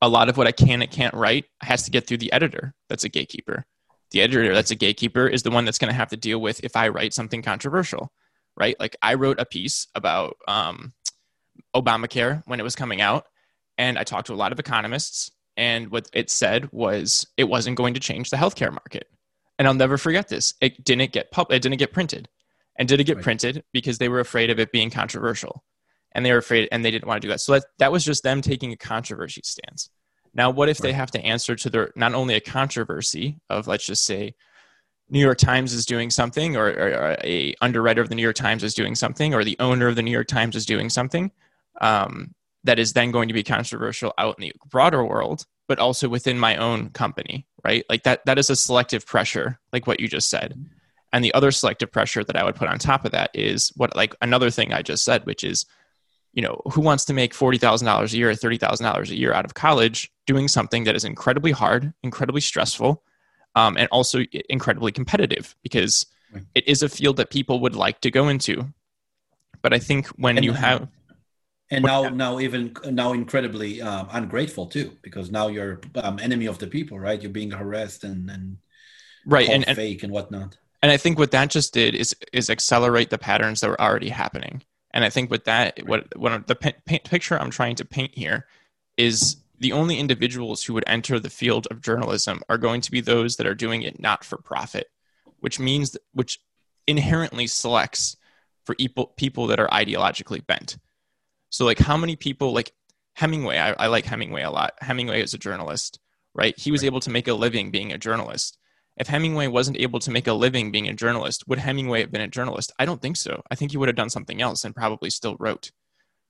[0.00, 2.74] a lot of what I can and can't write has to get through the editor.
[2.88, 3.64] That's a gatekeeper.
[4.10, 6.62] The editor that's a gatekeeper is the one that's going to have to deal with
[6.64, 8.12] if I write something controversial,
[8.56, 8.78] right?
[8.78, 10.92] Like I wrote a piece about um,
[11.74, 13.26] Obamacare when it was coming out,
[13.82, 17.76] and I talked to a lot of economists, and what it said was it wasn't
[17.76, 19.08] going to change the healthcare market.
[19.58, 20.54] And I'll never forget this.
[20.60, 22.28] It didn't get pub- it didn't get printed.
[22.78, 23.24] And did it get right.
[23.24, 25.62] printed because they were afraid of it being controversial
[26.12, 27.40] and they were afraid and they didn't want to do that.
[27.40, 29.90] So that, that was just them taking a controversy stance.
[30.32, 30.88] Now, what if right.
[30.88, 34.34] they have to answer to their not only a controversy of let's just say
[35.10, 38.64] New York Times is doing something, or, or a underwriter of the New York Times
[38.64, 41.30] is doing something, or the owner of the New York Times is doing something
[41.82, 46.08] um, that is then going to be controversial out in the broader world, but also
[46.08, 47.84] within my own company, right?
[47.88, 50.54] Like that that is a selective pressure, like what you just said.
[51.12, 53.94] And the other selective pressure that I would put on top of that is what
[53.96, 55.66] like another thing I just said, which is
[56.32, 59.54] you know, who wants to make $40,000 a year or $30,000 a year out of
[59.54, 63.02] college doing something that is incredibly hard, incredibly stressful,
[63.54, 66.06] um, and also incredibly competitive because
[66.54, 68.72] it is a field that people would like to go into.
[69.60, 70.88] But I think when and, you have.
[71.72, 76.58] And now, now even now, incredibly um, ungrateful too, because now you're um, enemy of
[76.58, 77.20] the people, right?
[77.20, 78.58] You're being harassed and and
[79.24, 80.58] right and, fake and whatnot.
[80.82, 84.10] And I think what that just did is is accelerate the patterns that were already
[84.10, 84.62] happening.
[84.92, 88.46] And I think with that, what what the p- picture I'm trying to paint here
[88.98, 93.00] is the only individuals who would enter the field of journalism are going to be
[93.00, 94.90] those that are doing it not for profit,
[95.40, 96.38] which means which
[96.86, 98.18] inherently selects
[98.66, 100.76] for people people that are ideologically bent.
[101.52, 102.72] So, like, how many people like
[103.14, 103.58] Hemingway?
[103.58, 104.74] I, I like Hemingway a lot.
[104.80, 106.00] Hemingway is a journalist,
[106.34, 106.58] right?
[106.58, 108.58] He was able to make a living being a journalist
[108.96, 112.20] if Hemingway wasn't able to make a living being a journalist, would Hemingway have been
[112.20, 112.72] a journalist?
[112.78, 113.42] I don't think so.
[113.50, 115.70] I think he would have done something else and probably still wrote.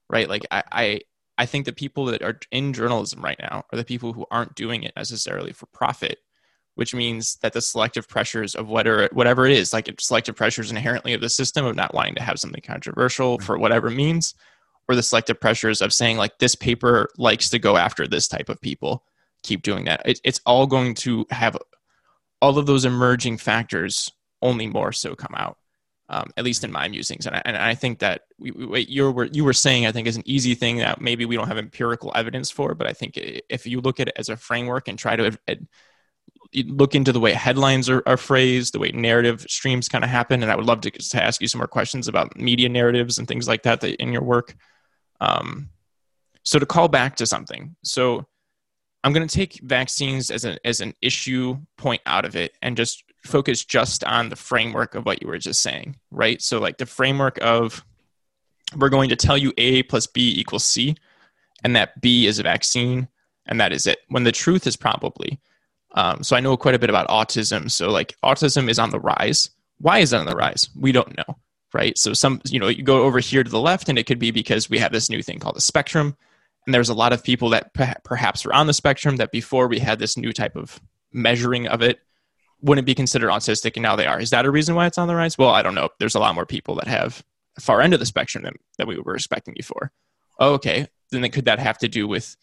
[0.09, 0.29] Right?
[0.29, 1.01] Like I, I
[1.39, 4.55] I think the people that are in journalism right now are the people who aren't
[4.55, 6.19] doing it necessarily for profit,
[6.75, 11.15] which means that the selective pressures of whatever whatever it is, like selective pressures inherently
[11.15, 14.35] of the system of not wanting to have something controversial for whatever means,
[14.89, 18.49] or the selective pressures of saying like this paper likes to go after this type
[18.49, 19.05] of people,
[19.43, 20.03] keep doing that.
[20.05, 21.57] It, it's all going to have
[22.41, 24.11] all of those emerging factors
[24.41, 25.57] only more so come out,
[26.09, 27.27] um, at least in my musings.
[27.27, 30.09] And I, and I think that we, we, you were you were saying I think
[30.09, 33.13] is an easy thing that maybe we don't have empirical evidence for, but I think
[33.17, 35.39] if you look at it as a framework and try to
[36.67, 40.43] look into the way headlines are, are phrased, the way narrative streams kind of happen,
[40.43, 43.27] and I would love to, to ask you some more questions about media narratives and
[43.27, 44.55] things like that, that in your work.
[45.23, 45.71] Um,
[46.43, 48.27] so to call back to something, so
[49.05, 52.77] I'm going to take vaccines as an as an issue point out of it and
[52.77, 56.43] just focus just on the framework of what you were just saying, right?
[56.43, 57.85] So like the framework of
[58.77, 60.97] we're going to tell you A plus B equals C,
[61.63, 63.09] and that B is a vaccine,
[63.47, 63.99] and that is it.
[64.09, 65.41] When the truth is probably,
[65.93, 67.71] um, so I know quite a bit about autism.
[67.71, 69.51] So like autism is on the rise.
[69.79, 70.69] Why is it on the rise?
[70.75, 71.39] We don't know,
[71.75, 71.97] right?
[71.99, 74.31] So some, you know, you go over here to the left, and it could be
[74.31, 76.17] because we have this new thing called the spectrum.
[76.67, 77.75] And there's a lot of people that
[78.05, 80.81] perhaps are on the spectrum that before we had this new type of
[81.13, 82.01] measuring of it
[82.61, 84.21] wouldn't be considered autistic and now they are.
[84.21, 85.37] Is that a reason why it's on the rise?
[85.37, 85.91] Well i don't know.
[85.99, 87.23] There's a lot more people that have
[87.61, 89.93] far end of the spectrum than, than we were expecting before.
[90.39, 90.87] Oh, okay.
[91.11, 92.37] Then could that have to do with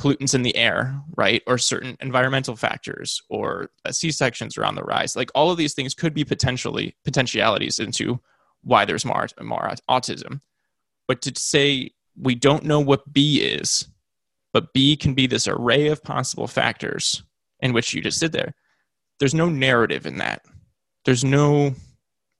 [0.00, 1.42] pollutants in the air right?
[1.46, 5.14] Or certain environmental factors or uh, c-sections are on the rise.
[5.14, 8.20] Like all of these things could be potentially potentialities into
[8.62, 10.40] why there's more, more autism
[11.08, 13.86] but to say we don't know what B is,
[14.52, 17.22] but B can be this array of possible factors
[17.60, 18.54] in which you just did there.
[19.18, 20.44] There's no narrative in that.
[21.04, 21.74] There's no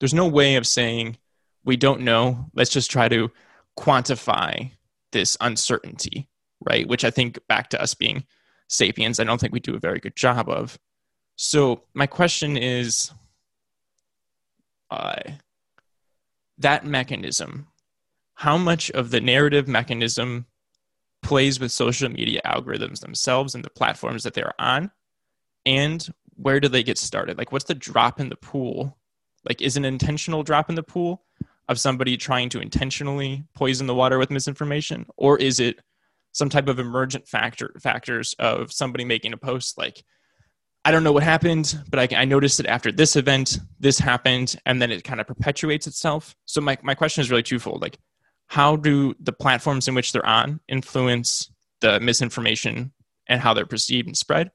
[0.01, 1.19] there's no way of saying
[1.65, 2.47] we don't know.
[2.55, 3.31] Let's just try to
[3.79, 4.73] quantify
[5.13, 6.29] this uncertainty,
[6.67, 6.89] right?
[6.89, 8.25] Which I think back to us being
[8.69, 10.79] sapiens, I don't think we do a very good job of.
[11.37, 13.13] So my question is
[14.91, 15.21] uh,
[16.63, 17.69] that mechanism
[18.35, 20.47] how much of the narrative mechanism
[21.23, 24.91] plays with social media algorithms themselves and the platforms that they're on
[25.67, 27.39] and where do they get started?
[27.39, 28.99] Like, what's the drop in the pool?
[29.45, 31.23] Like, is an intentional drop in the pool
[31.69, 35.81] of somebody trying to intentionally poison the water with misinformation, or is it
[36.33, 40.05] some type of emergent factor factors of somebody making a post like,
[40.85, 44.57] I don't know what happened, but I, I noticed that after this event, this happened,
[44.67, 46.35] and then it kind of perpetuates itself.
[46.45, 47.99] So my my question is really twofold: like,
[48.47, 51.51] how do the platforms in which they're on influence
[51.81, 52.93] the misinformation
[53.29, 54.51] and how they're perceived and spread?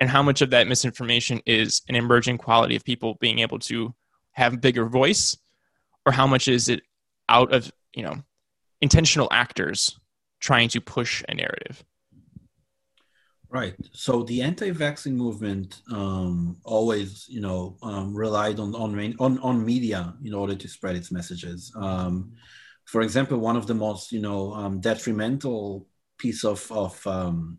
[0.00, 3.94] and how much of that misinformation is an emerging quality of people being able to
[4.32, 5.36] have a bigger voice
[6.04, 6.82] or how much is it
[7.28, 8.22] out of you know
[8.80, 9.98] intentional actors
[10.40, 11.82] trying to push a narrative
[13.58, 19.64] right so the anti-vaccine movement um, always you know um, relied on, on on on
[19.64, 22.32] media in order to spread its messages um,
[22.84, 25.86] for example one of the most you know um, detrimental
[26.18, 27.58] piece of of um,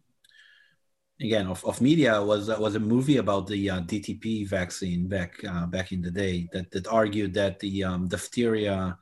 [1.22, 5.66] again of, of media was was a movie about the uh, DTP vaccine back uh,
[5.66, 8.98] back in the day that that argued that the um, diphtheria,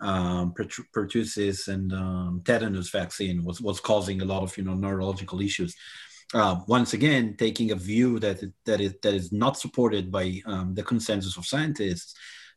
[0.00, 5.40] um, pertussis, and um, tetanus vaccine was was causing a lot of you know neurological
[5.40, 5.74] issues.
[6.34, 10.74] Uh, once again, taking a view that that is that is not supported by um,
[10.74, 12.14] the consensus of scientists.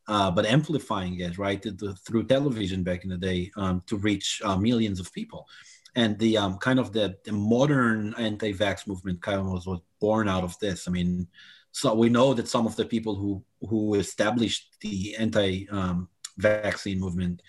[0.07, 1.63] Uh, but amplifying it right
[2.05, 5.47] through television back in the day um, to reach uh, millions of people
[5.95, 10.29] and the um, kind of the, the modern anti-vax movement kind of was, was born
[10.29, 10.87] out of this.
[10.87, 11.27] I mean,
[11.71, 17.41] so we know that some of the people who who established the anti-vaccine um, movement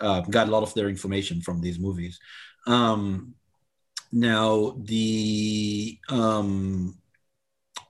[0.00, 2.18] uh, got a lot of their information from these movies.
[2.66, 3.34] Um,
[4.12, 6.98] now, the um,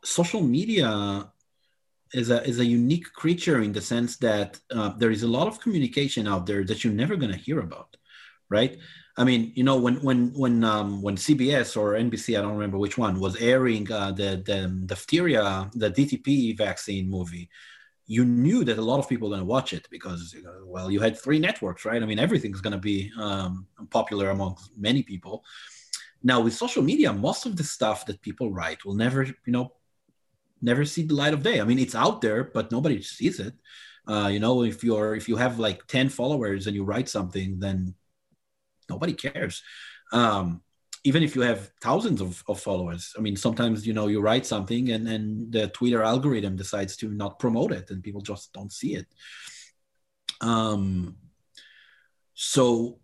[0.04, 1.30] social media
[2.12, 5.46] is a is a unique creature in the sense that uh, there is a lot
[5.46, 7.96] of communication out there that you're never going to hear about,
[8.48, 8.78] right?
[9.16, 12.78] I mean, you know, when when when um, when CBS or NBC, I don't remember
[12.78, 17.48] which one, was airing uh, the the diphtheria, the DTP vaccine movie,
[18.08, 20.34] you knew that a lot of people were going to watch it because,
[20.64, 22.02] well, you had three networks, right?
[22.02, 25.44] I mean, everything's going to be um, popular among many people.
[26.22, 29.72] Now, with social media, most of the stuff that people write will never, you know,
[30.60, 31.60] never see the light of day.
[31.60, 33.54] I mean, it's out there, but nobody sees it.
[34.06, 37.60] Uh, you know, if you're if you have like ten followers and you write something,
[37.60, 37.94] then
[38.88, 39.62] nobody cares.
[40.12, 40.62] Um,
[41.04, 44.46] even if you have thousands of, of followers, I mean, sometimes you know you write
[44.46, 48.72] something and then the Twitter algorithm decides to not promote it, and people just don't
[48.72, 49.06] see it.
[50.40, 51.16] Um,
[52.34, 52.98] so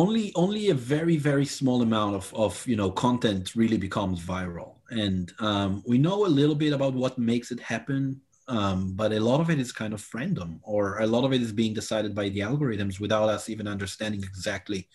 [0.00, 4.72] only only a very very small amount of of you know content really becomes viral,
[4.90, 9.18] and um, we know a little bit about what makes it happen um, but a
[9.20, 12.14] lot of it is kind of random or a lot of it is being decided
[12.14, 14.88] by the algorithms without us even understanding exactly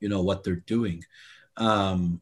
[0.00, 1.02] you know what they're doing.
[1.56, 2.20] Um,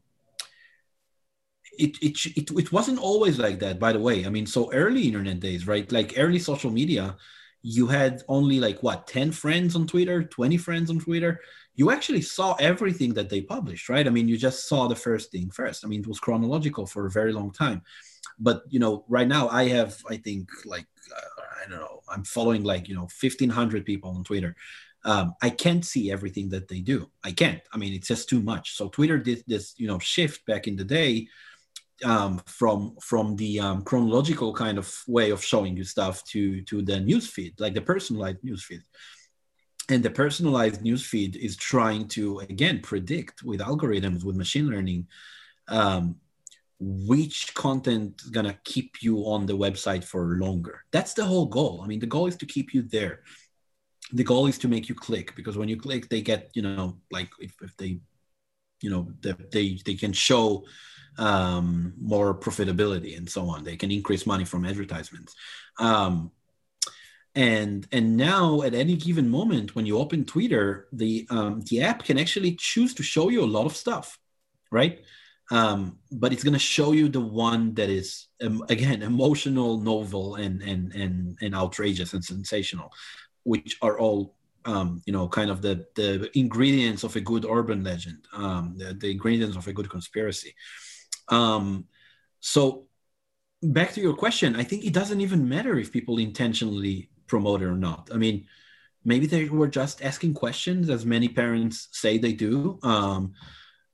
[1.78, 4.24] it, it, it, it wasn't always like that by the way.
[4.26, 5.90] I mean so early internet days right?
[5.90, 7.16] Like early social media
[7.62, 11.40] you had only like what 10 friends on twitter 20 friends on twitter
[11.76, 14.06] you actually saw everything that they published right?
[14.06, 15.84] I mean you just saw the first thing first.
[15.84, 17.82] I mean it was chronological for a very long time.
[18.38, 22.24] But you know right now i have i think like uh, i don't know i'm
[22.24, 24.56] following like you know 1500 people on twitter.
[25.04, 27.08] Um, i can't see everything that they do.
[27.22, 27.62] I can't.
[27.72, 28.76] I mean it's just too much.
[28.76, 31.28] So twitter did this you know shift back in the day
[32.04, 36.82] um, from from the um, chronological kind of way of showing you stuff to to
[36.82, 38.82] the news feed like the personalized news feed
[39.88, 45.06] and the personalized news feed is trying to again predict with algorithms with machine learning
[45.68, 46.16] um,
[46.78, 50.84] which content is gonna keep you on the website for longer.
[50.90, 51.80] That's the whole goal.
[51.82, 53.20] I mean, the goal is to keep you there.
[54.12, 56.98] The goal is to make you click because when you click, they get you know
[57.10, 58.00] like if, if they,
[58.82, 59.08] you know,
[59.50, 60.64] they they can show
[61.18, 63.64] um, more profitability and so on.
[63.64, 65.34] They can increase money from advertisements.
[65.78, 66.30] Um,
[67.36, 72.02] and and now at any given moment when you open Twitter, the um, the app
[72.02, 74.18] can actually choose to show you a lot of stuff,
[74.72, 75.00] right?
[75.50, 80.36] um, but it's going to show you the one that is um, again emotional novel
[80.36, 82.92] and and and and outrageous and sensational
[83.44, 84.34] which are all
[84.64, 88.94] um, you know kind of the the ingredients of a good urban legend um, the,
[88.94, 90.54] the ingredients of a good conspiracy
[91.28, 91.84] um,
[92.40, 92.85] so
[93.72, 97.66] back to your question i think it doesn't even matter if people intentionally promote it
[97.66, 98.10] or not.
[98.12, 98.46] I mean
[99.04, 102.78] maybe they were just asking questions as many parents say they do.
[102.82, 103.34] Um,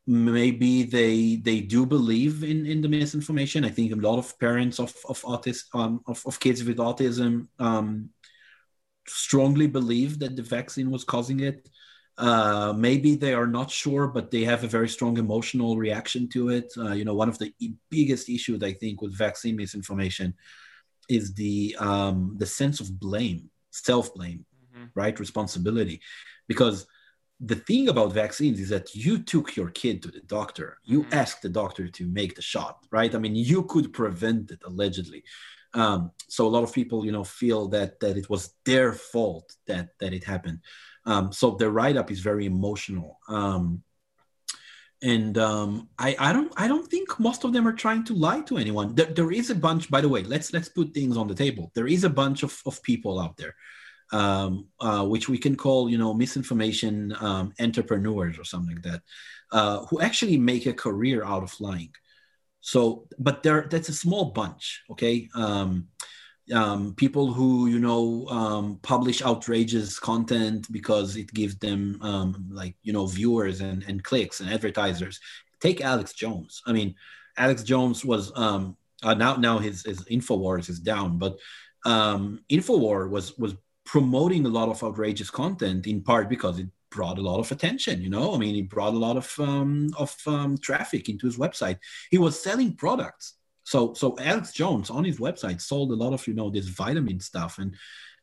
[0.06, 3.64] maybe they they do believe in in the misinformation.
[3.64, 7.48] I think a lot of parents of of autists um, of, of kids with autism
[7.58, 8.10] um,
[9.06, 11.68] strongly believe that the vaccine was causing it
[12.18, 16.50] Uh, maybe they are not sure, but they have a very strong emotional reaction to
[16.50, 16.72] it.
[16.76, 17.52] Uh, you know, one of the
[17.90, 20.34] biggest issues I think with vaccine misinformation
[21.08, 24.44] is the um, the sense of blame, self blame,
[24.74, 24.86] mm-hmm.
[24.94, 26.00] right, responsibility,
[26.48, 26.86] because
[27.44, 31.14] the thing about vaccines is that you took your kid to the doctor you mm-hmm.
[31.14, 35.24] asked the doctor to make the shot right i mean you could prevent it allegedly
[35.74, 39.56] um, so a lot of people you know feel that that it was their fault
[39.66, 40.60] that that it happened
[41.06, 43.82] um, so the write-up is very emotional um,
[45.02, 48.42] and um, I, I don't I don't think most of them are trying to lie
[48.42, 48.94] to anyone.
[48.94, 50.22] There, there is a bunch, by the way.
[50.22, 51.72] Let's let's put things on the table.
[51.74, 53.56] There is a bunch of, of people out there
[54.12, 59.02] um, uh, which we can call, you know, misinformation um, entrepreneurs or something like that,
[59.50, 61.92] uh, who actually make a career out of lying.
[62.60, 65.28] So, but there, that's a small bunch, okay?
[66.52, 72.74] Um, people who you know um, publish outrageous content because it gives them um, like
[72.82, 75.20] you know viewers and, and clicks and advertisers.
[75.60, 76.62] Take Alex Jones.
[76.66, 76.94] I mean,
[77.36, 81.38] Alex Jones was um, uh, now now his his Infowars is down, but
[81.84, 83.54] um, Infowar was was
[83.84, 88.02] promoting a lot of outrageous content in part because it brought a lot of attention
[88.02, 91.38] you know i mean it brought a lot of um, of um, traffic into his
[91.38, 91.78] website
[92.10, 93.34] he was selling products
[93.64, 97.20] so so alex jones on his website sold a lot of you know this vitamin
[97.20, 97.74] stuff and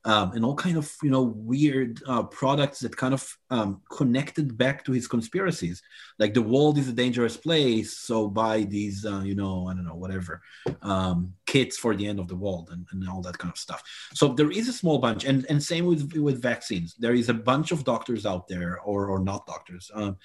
[0.06, 4.57] um, and all kind of you know weird uh, products that kind of um, connected
[4.57, 5.82] back to his conspiracies.
[6.18, 9.86] Like the world is a dangerous place so buy these uh, you know i don't
[9.86, 10.41] know whatever
[10.82, 13.84] um, kits for the end of the world and, and all that kind of stuff.
[14.14, 16.95] So there is a small bunch and and same with with vaccines.
[16.98, 20.18] There is a bunch of doctors out there or or not doctors um,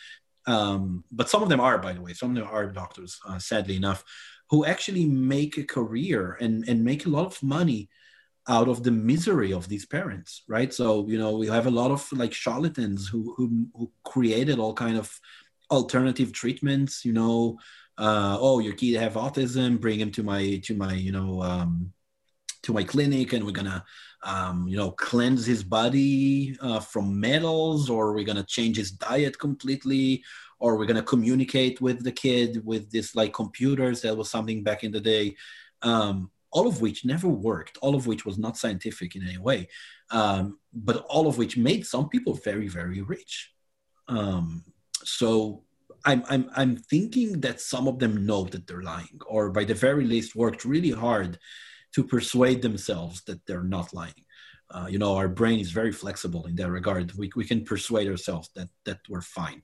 [0.47, 3.39] um, but some of them are by the way some of them are doctors uh,
[3.39, 4.05] sadly enough
[4.55, 7.89] who actually make a career and and make a lot of money
[8.47, 10.73] out of the misery of these parents right?
[10.73, 14.75] So you know we have a lot of like charlatans who who, who created all
[14.75, 15.07] kind of
[15.71, 17.59] alternative treatments you know
[17.99, 21.93] uh, oh your kid have autism bring him to my to my you know um,
[22.63, 23.85] to my clinic and we're gonna
[24.23, 29.39] um, you know cleanse his body uh, from metals or we're gonna change his diet
[29.39, 30.23] completely
[30.59, 34.85] or we're gonna communicate with the kid with this like computers that was something back
[34.85, 35.35] in the day
[35.83, 39.69] um, all of which never worked, all of which was not scientific in any way,
[40.11, 43.53] um, but all of which made some people very, very rich.
[44.07, 44.63] Um,
[45.03, 45.65] so
[46.05, 49.75] I'm, I'm, I'm thinking that some of them know that they're lying, or by the
[49.75, 51.39] very least, worked really hard
[51.95, 54.25] to persuade themselves that they're not lying.
[54.71, 57.13] Uh, you know, our brain is very flexible in that regard.
[57.19, 59.63] We, we can persuade ourselves that that we're fine.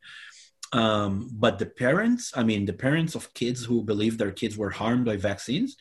[0.73, 4.71] Um, but the parents, I mean, the parents of kids who believe their kids were
[4.71, 5.77] harmed by vaccines,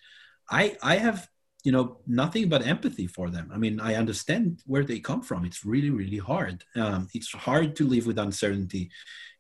[0.50, 1.30] I I have
[1.64, 3.52] you know nothing but empathy for them.
[3.54, 5.46] I mean, I understand where they come from.
[5.46, 6.64] It's really really hard.
[6.76, 8.90] Um, it's hard to live with uncertainty.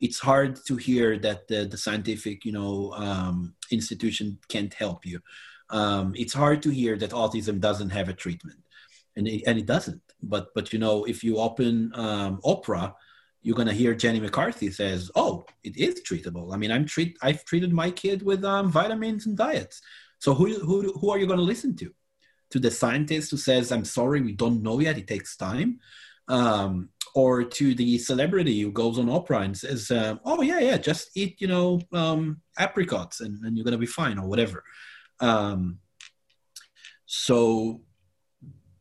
[0.01, 5.19] It's hard to hear that the, the scientific you know um, institution can't help you.
[5.69, 8.59] Um, it's hard to hear that autism doesn't have a treatment,
[9.15, 10.01] and it, and it doesn't.
[10.21, 12.93] But but you know if you open um, Oprah
[13.41, 17.45] you're gonna hear Jenny McCarthy says, "Oh, it is treatable." I mean, I'm treat I've
[17.45, 19.81] treated my kid with um, vitamins and diets.
[20.19, 21.93] So who who who are you going to listen to?
[22.51, 24.97] To the scientist who says, "I'm sorry, we don't know yet.
[24.97, 25.79] It takes time,"
[26.27, 30.77] um, or to the celebrity who goes on Oprah and says, um, "Oh yeah, yeah,
[30.77, 34.63] just eat you know um, apricots and, and you're going to be fine," or whatever.
[35.21, 35.79] Um,
[37.05, 37.81] so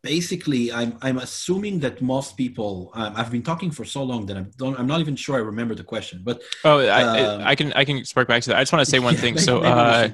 [0.02, 4.36] basically i'm i'm assuming that most people um, i've been talking for so long that
[4.36, 7.54] i'm don't i'm not even sure i remember the question but oh I, um, I,
[7.54, 9.34] can i can spark back to that i just want to say one yeah, thing
[9.34, 10.08] maybe, so maybe uh,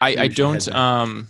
[0.00, 0.66] I, I don't.
[0.68, 1.28] Um,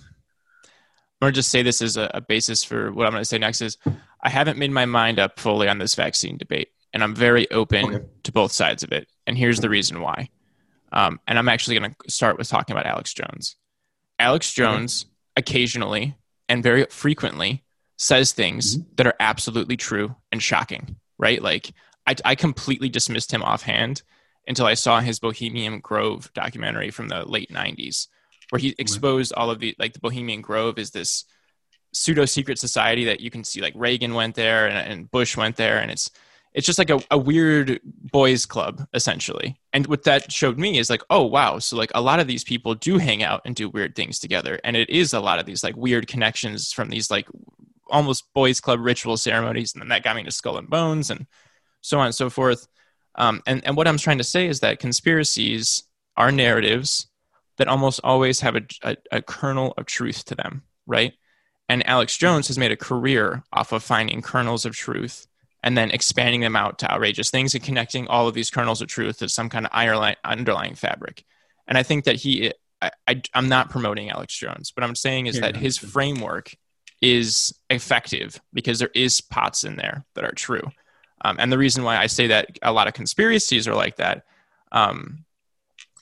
[1.21, 3.61] I'm gonna just say this as a, a basis for what I'm gonna say next.
[3.61, 3.77] Is
[4.23, 7.95] I haven't made my mind up fully on this vaccine debate, and I'm very open
[7.95, 8.05] okay.
[8.25, 9.09] to both sides of it.
[9.27, 10.29] And here's the reason why.
[10.93, 13.57] Um, and I'm actually gonna start with talking about Alex Jones.
[14.19, 15.11] Alex Jones okay.
[15.39, 16.17] occasionally
[16.49, 17.65] and very frequently
[17.99, 18.91] says things mm-hmm.
[18.97, 20.97] that are absolutely true and shocking.
[21.19, 21.43] Right?
[21.43, 21.73] Like
[22.07, 24.03] I, I completely dismissed him offhand
[24.47, 28.07] until I saw his Bohemian Grove documentary from the late '90s
[28.51, 31.25] where he exposed all of the like the Bohemian Grove is this
[31.93, 35.57] pseudo secret society that you can see like Reagan went there and, and Bush went
[35.57, 36.11] there and it's
[36.55, 40.91] it's just like a, a weird boys club essentially and what that showed me is
[40.91, 43.69] like oh wow so like a lot of these people do hang out and do
[43.69, 47.11] weird things together and it is a lot of these like weird connections from these
[47.11, 47.29] like
[47.91, 51.27] almost boys club ritual ceremonies and then that got me to skull and bones and
[51.81, 52.67] so on and so forth
[53.17, 55.85] um, and, and what i'm trying to say is that conspiracies
[56.17, 57.09] are narratives
[57.59, 61.13] that almost always have a, a, a kernel of truth to them, right?
[61.69, 65.27] And Alex Jones has made a career off of finding kernels of truth
[65.63, 68.89] and then expanding them out to outrageous things and connecting all of these kernels of
[68.89, 71.25] truth to some kind of underlying fabric.
[71.67, 75.27] And I think that he, I, I, am not promoting Alex Jones, but I'm saying
[75.27, 76.55] is that his framework
[77.01, 80.63] is effective because there is pots in there that are true.
[81.25, 84.25] Um, and the reason why I say that a lot of conspiracies are like that
[84.73, 85.25] um,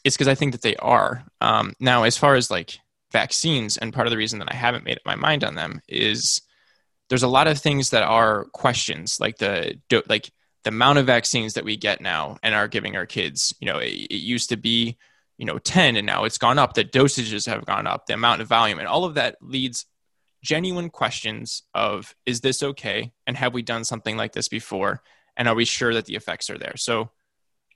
[0.05, 1.25] is because I think that they are.
[1.41, 2.79] Um, now, as far as like
[3.13, 5.81] vaccines, and part of the reason that I haven't made up my mind on them
[5.89, 6.43] is
[7.09, 9.79] there's a lot of things that are questions, like the
[10.09, 10.31] like
[10.65, 13.55] the amount of vaccines that we get now and are giving our kids.
[13.61, 14.97] You know, it, it used to be
[15.39, 18.41] you know 10 and now it's gone up the dosages have gone up the amount
[18.41, 19.85] of volume and all of that leads
[20.47, 23.13] genuine questions of is this okay?
[23.27, 25.03] And have we done something like this before?
[25.37, 26.77] And are we sure that the effects are there?
[26.77, 27.11] So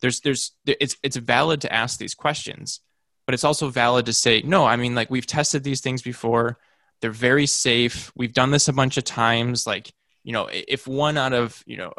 [0.01, 2.81] there's there's it's it's valid to ask these questions
[3.27, 6.59] but it's also valid to say no i mean like we've tested these things before.
[7.01, 8.13] They're very safe.
[8.15, 9.67] We've done this a bunch of times.
[9.67, 9.93] Like
[10.23, 11.93] you know if one out of you know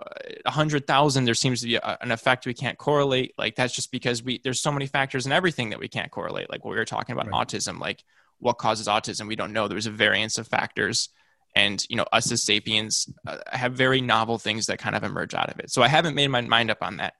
[0.45, 3.73] a hundred thousand there seems to be a, an effect we can't correlate like that's
[3.73, 6.71] just because we there's so many factors in everything that we can't correlate like what
[6.71, 7.47] we were talking about right.
[7.47, 8.03] autism like
[8.41, 9.67] what causes autism we don't know.
[9.67, 11.09] There's a variance of factors.
[11.55, 15.33] And you know us as sapiens uh, have very novel things that kind of emerge
[15.33, 15.69] out of it.
[15.69, 17.15] So i haven't made my mind up on that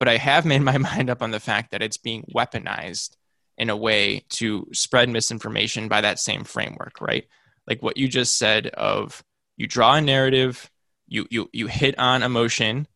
[0.00, 3.16] but i have made my mind up on the fact that it's being weaponized
[3.58, 7.26] in a way to spread misinformation by that same framework right?
[7.68, 9.22] Like what you just said of
[9.56, 10.68] you draw a narrative
[11.06, 12.88] you you you hit on emotion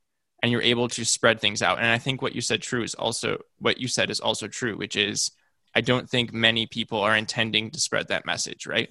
[0.43, 1.79] and you're able to spread things out.
[1.79, 4.77] And i think what you said true is also what you said is also true
[4.77, 5.31] which is
[5.75, 8.91] i don't think many people are intending to spread that message right?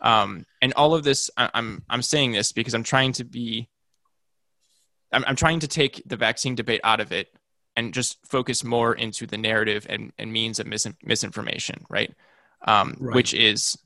[0.00, 3.68] Um, and all of this I, i'm i'm saying this because i'm trying to be
[5.12, 7.28] I'm, I'm trying to take the vaccine debate out of it
[7.76, 12.12] and just focus more into the narrative and, and means of mis- misinformation right?
[12.66, 13.14] Um, right.
[13.14, 13.78] which is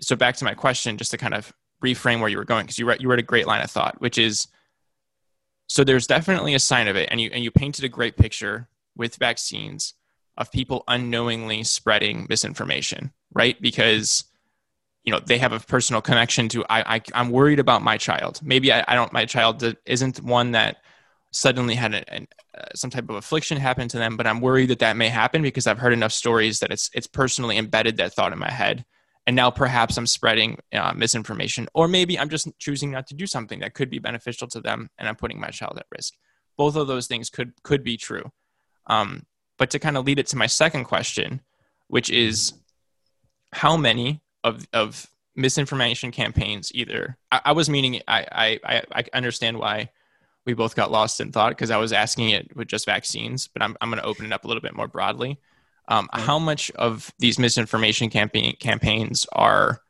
[0.00, 1.52] so back to my question just to kind of
[1.82, 4.00] reframe where you were going because you read you read a great line of thought,
[4.00, 4.48] which is
[5.66, 8.68] so there's definitely a sign of it, and you and you painted a great picture
[8.96, 9.94] with vaccines
[10.36, 13.60] of people unknowingly spreading misinformation, right?
[13.60, 14.24] Because
[15.04, 18.40] you know they have a personal connection to I, I am worried about my child.
[18.42, 20.76] Maybe I, I don't my child isn't one that
[21.32, 22.26] suddenly had a, a,
[22.56, 25.42] uh, some type of affliction happen to them, but I'm worried that that may happen
[25.42, 28.84] because I've heard enough stories that it's it's personally embedded that thought in my head
[29.26, 33.26] and now perhaps i'm spreading uh, misinformation or maybe i'm just choosing not to do
[33.26, 36.14] something that could be beneficial to them and i'm putting my child at risk
[36.56, 38.30] both of those things could could be true
[38.86, 39.22] um,
[39.62, 41.40] but to kind of lead it to my second question
[41.86, 42.52] which is
[43.52, 45.06] how many of of
[45.36, 49.90] misinformation campaigns either i, I was meaning I, I i understand why
[50.44, 53.62] we both got lost in thought because i was asking it with just vaccines but
[53.62, 55.38] i'm, I'm going to open it up a little bit more broadly.
[55.86, 59.80] Um, how much of these misinformation campaign campaigns are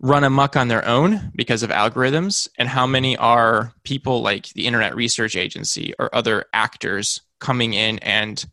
[0.00, 4.66] run amuck on their own because of algorithms, and how many are people like the
[4.66, 8.44] Internet Research Agency or other actors coming in and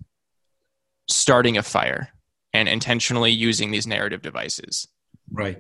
[1.10, 2.10] starting a fire
[2.54, 4.88] and intentionally using these narrative devices?
[5.32, 5.58] Right.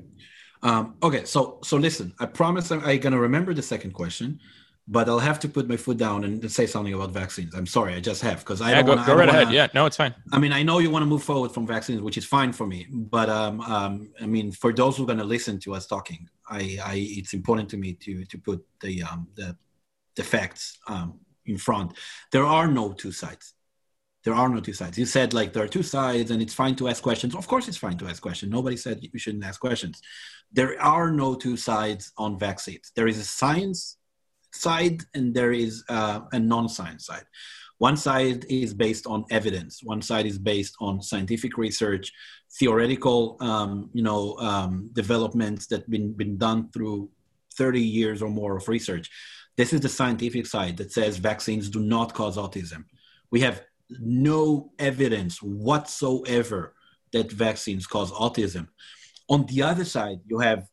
[0.61, 1.25] Um, okay.
[1.25, 2.13] So so listen.
[2.19, 4.39] I promise I'm, I'm gonna remember the second question
[4.87, 7.55] but I'll have to put my foot down and say something about vaccines.
[7.55, 9.53] I'm sorry, I just have because I yeah, don't go, wanna, go right wanna, ahead.
[9.53, 10.13] Yeah, no, it's fine.
[10.31, 12.67] I mean, I know you want to move forward from vaccines, which is fine for
[12.67, 12.87] me.
[12.91, 16.27] But um, um, I mean, for those who are going to listen to us talking,
[16.49, 19.55] I, I, it's important to me to to put the um, the,
[20.15, 21.93] the facts um, in front.
[22.31, 23.53] There are no two sides.
[24.23, 24.97] There are no two sides.
[24.97, 27.35] You said like there are two sides, and it's fine to ask questions.
[27.35, 28.51] Of course, it's fine to ask questions.
[28.51, 30.01] Nobody said you shouldn't ask questions.
[30.51, 32.91] There are no two sides on vaccines.
[32.95, 33.97] There is a science
[34.53, 37.25] side and there is uh, a non-science side
[37.79, 42.11] one side is based on evidence one side is based on scientific research
[42.59, 47.09] theoretical um, you know um, developments that been been done through
[47.57, 49.09] 30 years or more of research
[49.55, 52.85] this is the scientific side that says vaccines do not cause autism
[53.31, 53.63] we have
[53.99, 56.73] no evidence whatsoever
[57.11, 58.67] that vaccines cause autism
[59.29, 60.67] on the other side you have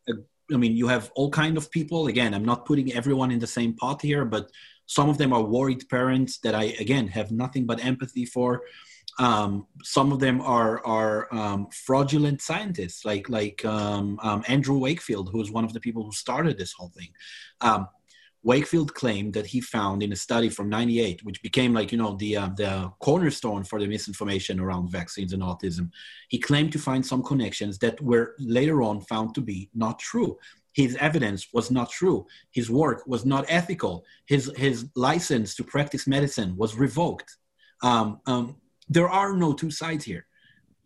[0.52, 2.08] I mean, you have all kind of people.
[2.08, 4.50] Again, I'm not putting everyone in the same pot here, but
[4.86, 8.62] some of them are worried parents that I again have nothing but empathy for.
[9.18, 15.30] Um, some of them are are um, fraudulent scientists, like like um, um Andrew Wakefield,
[15.30, 17.10] who is one of the people who started this whole thing.
[18.42, 22.16] Wakefield claimed that he found in a study from '98, which became like you know
[22.16, 25.90] the uh, the cornerstone for the misinformation around vaccines and autism.
[26.28, 30.38] He claimed to find some connections that were later on found to be not true.
[30.72, 32.26] His evidence was not true.
[32.52, 34.04] His work was not ethical.
[34.26, 37.36] His his license to practice medicine was revoked.
[37.82, 38.56] Um, um,
[38.88, 40.26] there are no two sides here.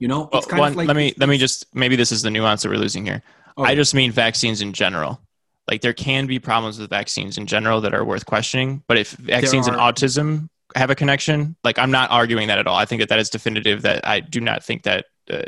[0.01, 2.63] You know, well, one, like let me let me just maybe this is the nuance
[2.63, 3.23] that we're losing here.
[3.57, 3.71] Okay.
[3.71, 5.21] I just mean vaccines in general
[5.69, 8.83] like there can be problems with vaccines in general that are worth questioning.
[8.87, 12.77] But if vaccines and autism have a connection, like I'm not arguing that at all.
[12.77, 13.83] I think that that is definitive.
[13.83, 15.07] That I do not think that.
[15.31, 15.43] Uh,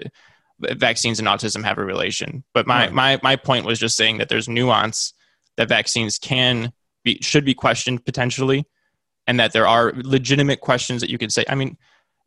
[0.59, 2.93] vaccines and autism have a relation but my, right.
[2.95, 5.13] my my point was just saying that there's nuance
[5.59, 6.73] that vaccines can
[7.05, 8.65] be should be questioned potentially
[9.27, 11.77] and that there are legitimate questions that you could say i mean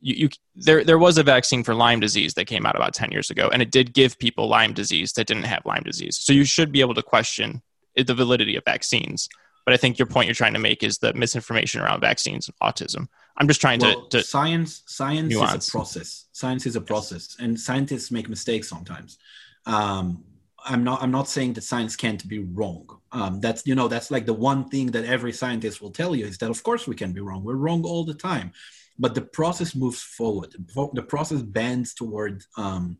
[0.01, 3.11] you, you there there was a vaccine for Lyme disease that came out about 10
[3.11, 6.17] years ago and it did give people Lyme disease that didn't have Lyme disease.
[6.17, 7.61] So you should be able to question
[7.95, 9.29] the validity of vaccines.
[9.65, 12.57] But I think your point you're trying to make is the misinformation around vaccines and
[12.59, 13.07] autism.
[13.37, 15.65] I'm just trying well, to, to, science science nuance.
[15.65, 16.25] is a process.
[16.31, 19.17] Science is a process and scientists make mistakes sometimes.
[19.65, 20.23] Um,
[20.65, 22.99] I'm not I'm not saying that science can't be wrong.
[23.11, 26.25] Um, that's you know that's like the one thing that every scientist will tell you
[26.25, 27.43] is that of course we can be wrong.
[27.43, 28.51] We're wrong all the time
[28.99, 30.53] but the process moves forward.
[30.93, 32.97] The process bends toward um,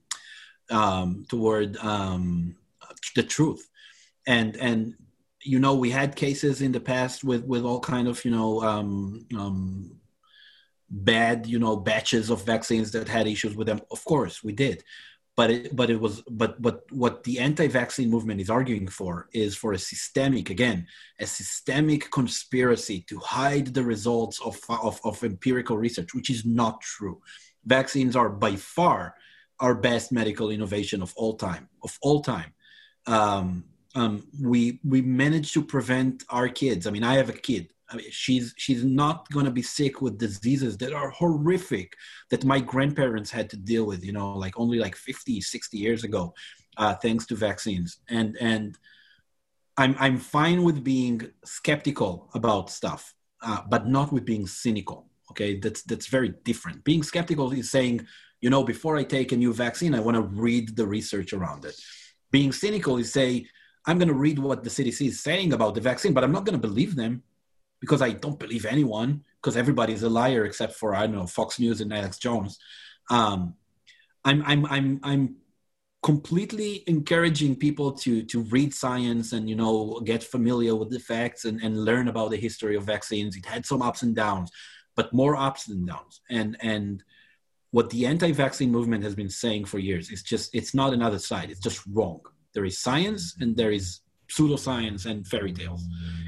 [0.72, 2.56] um, toward um,
[3.16, 3.69] the truth,
[4.30, 4.96] and and
[5.42, 8.62] you know we had cases in the past with with all kind of you know
[8.62, 10.00] um, um,
[10.90, 13.82] bad you know batches of vaccines that had issues with them.
[13.92, 14.84] Of course, we did,
[15.36, 19.56] but it, but it was but but what the anti-vaccine movement is arguing for is
[19.56, 20.86] for a systemic again
[21.20, 26.82] a systemic conspiracy to hide the results of, of, of empirical research which is not
[26.82, 27.20] true.
[27.66, 29.16] Vaccines are by far
[29.60, 32.54] our best medical innovation of all time of all time.
[33.08, 33.64] Um,
[33.96, 36.88] um, we we managed to prevent our kids.
[36.88, 37.74] I mean i have a kid.
[37.92, 41.96] I mean, she's she's not going to be sick with diseases that are horrific
[42.30, 46.04] that my grandparents had to deal with you know like only like 50 60 years
[46.04, 46.34] ago
[46.78, 48.00] uh, thanks to vaccines.
[48.10, 48.78] And and
[49.78, 55.60] i'm i'm fine with being skeptical about stuff uh, but not with being cynical okay?
[55.60, 56.84] That's that's very different.
[56.84, 58.06] Being skeptical is saying
[58.42, 61.66] you know before i take a new vaccine i want to read the research around
[61.66, 61.76] it.
[62.32, 63.48] Being cynical is say
[63.86, 66.46] i'm going to read what the cdc is saying about the vaccine but i'm not
[66.46, 67.24] going to believe them
[67.80, 71.60] because I don't believe anyone because everybody's a liar except for I don't know Fox
[71.60, 72.60] News and Alex Jones.
[73.10, 73.56] Um,
[74.26, 75.36] I'm I'm I'm I'm
[76.04, 81.46] completely encouraging people to to read science and you know get familiar with the facts
[81.46, 83.36] and, and learn about the history of vaccines.
[83.36, 84.52] It had some ups and downs,
[84.96, 86.22] but more ups and downs.
[86.30, 87.04] And and
[87.72, 91.50] what the anti-vaccine movement has been saying for years is just it's not another side.
[91.50, 92.22] It's just wrong.
[92.54, 95.86] There is science and there is pseudoscience and fairy tales.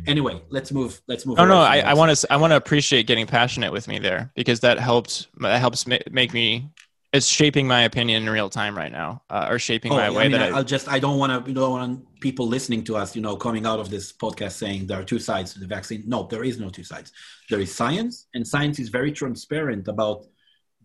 [0.08, 1.02] Anyway, let's move.
[1.08, 1.40] Let's move.
[1.40, 2.34] Oh no, I, want to.
[2.34, 5.28] I want to appreciate getting passionate with me there because that helped.
[5.40, 6.70] That helps make me.
[7.14, 10.26] It's shaping my opinion in real time right now, uh, or shaping oh, my way
[10.26, 10.88] I mean, that I, will just.
[10.88, 11.50] I don't want to.
[11.50, 13.16] You don't want people listening to us.
[13.16, 16.04] You know, coming out of this podcast saying there are two sides to the vaccine.
[16.08, 17.12] No, there is no two sides.
[17.50, 20.26] There is science, and science is very transparent about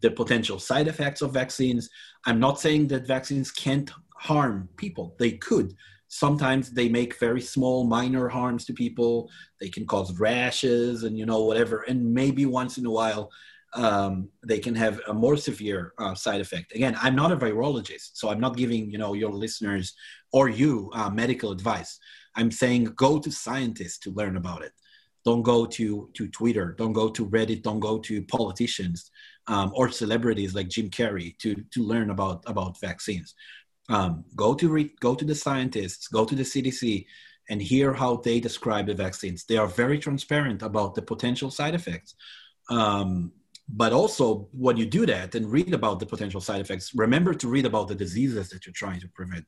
[0.02, 1.88] the potential side effects of vaccines.
[2.26, 5.14] I'm not saying that vaccines can't harm people.
[5.18, 5.74] They could.
[6.08, 9.28] Sometimes they make very small minor harms to people.
[9.60, 11.82] They can cause rashes and you know whatever.
[11.82, 13.30] And maybe once in a while
[13.74, 16.74] um, they can have a more severe uh, side effect.
[16.74, 19.94] Again i'm not a virologist so i'm not giving you know your listeners
[20.32, 21.98] or you uh, medical advice.
[22.36, 24.72] I'm saying go to scientists to learn about it.
[25.24, 26.74] Don't go to to twitter.
[26.78, 27.62] Don't go to reddit.
[27.62, 29.10] Don't go to politicians
[29.48, 33.34] um, or celebrities like jim carrey to to learn about about vaccines
[33.88, 37.06] um, go to re- go to the scientists, go to the CDC,
[37.48, 39.44] and hear how they describe the vaccines.
[39.44, 42.14] They are very transparent about the potential side effects.
[42.68, 43.32] Um,
[43.68, 47.48] but also, when you do that and read about the potential side effects, remember to
[47.48, 49.46] read about the diseases that you're trying to prevent.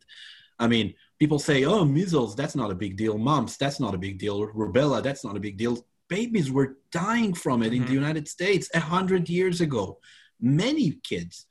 [0.59, 3.16] I mean, people say, "Oh, measles, that's not a big deal.
[3.16, 4.48] Mumps, that's not a big deal.
[4.48, 7.74] Rubella, that's not a big deal." Babies were dying from it mm-hmm.
[7.74, 7.94] in the mm-hmm.
[7.94, 9.98] United States a hundred years ago.
[10.40, 11.47] Many kids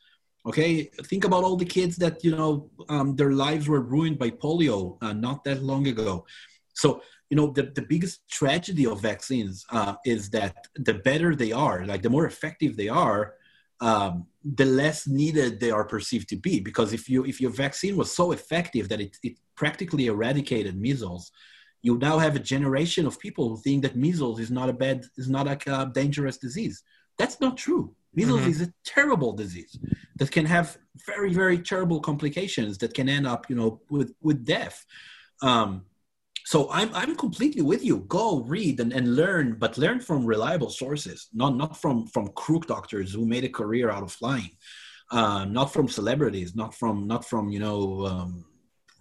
[0.47, 4.29] Okay, think about all the kids that you know um, their lives were ruined by
[4.29, 6.25] polio uh, not that long ago.
[6.73, 11.51] So you know the, the biggest tragedy of vaccines uh, is that the better they
[11.51, 13.33] are, like the more effective they are,
[13.81, 14.25] um,
[14.55, 16.61] the less needed they are perceived to be.
[16.61, 21.29] Because if you if your vaccine was so effective that it, it practically eradicated measles,
[21.81, 25.03] you now have a generation of people who think that measles is not a bad
[25.17, 26.83] is not like a dangerous disease.
[27.17, 27.93] That's not true.
[28.15, 28.49] Measles mm-hmm.
[28.49, 29.77] is a terrible disease
[30.15, 34.43] that can have very, very terrible complications that can end up, you know, with, with
[34.43, 34.85] death.
[35.41, 35.83] Um,
[36.45, 37.97] so I'm, I'm completely with you.
[38.07, 42.67] Go read and, and learn, but learn from reliable sources, not, not from, from crook
[42.67, 44.51] doctors who made a career out of flying,
[45.11, 48.45] uh, not from celebrities, not from, not from, you know, um,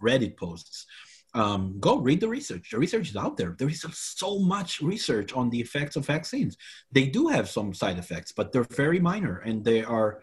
[0.01, 0.85] Reddit posts
[1.33, 2.69] um, go read the research.
[2.71, 3.55] The research is out there.
[3.57, 6.57] There is so much research on the effects of vaccines.
[6.91, 10.21] They do have some side effects, but they're very minor and they are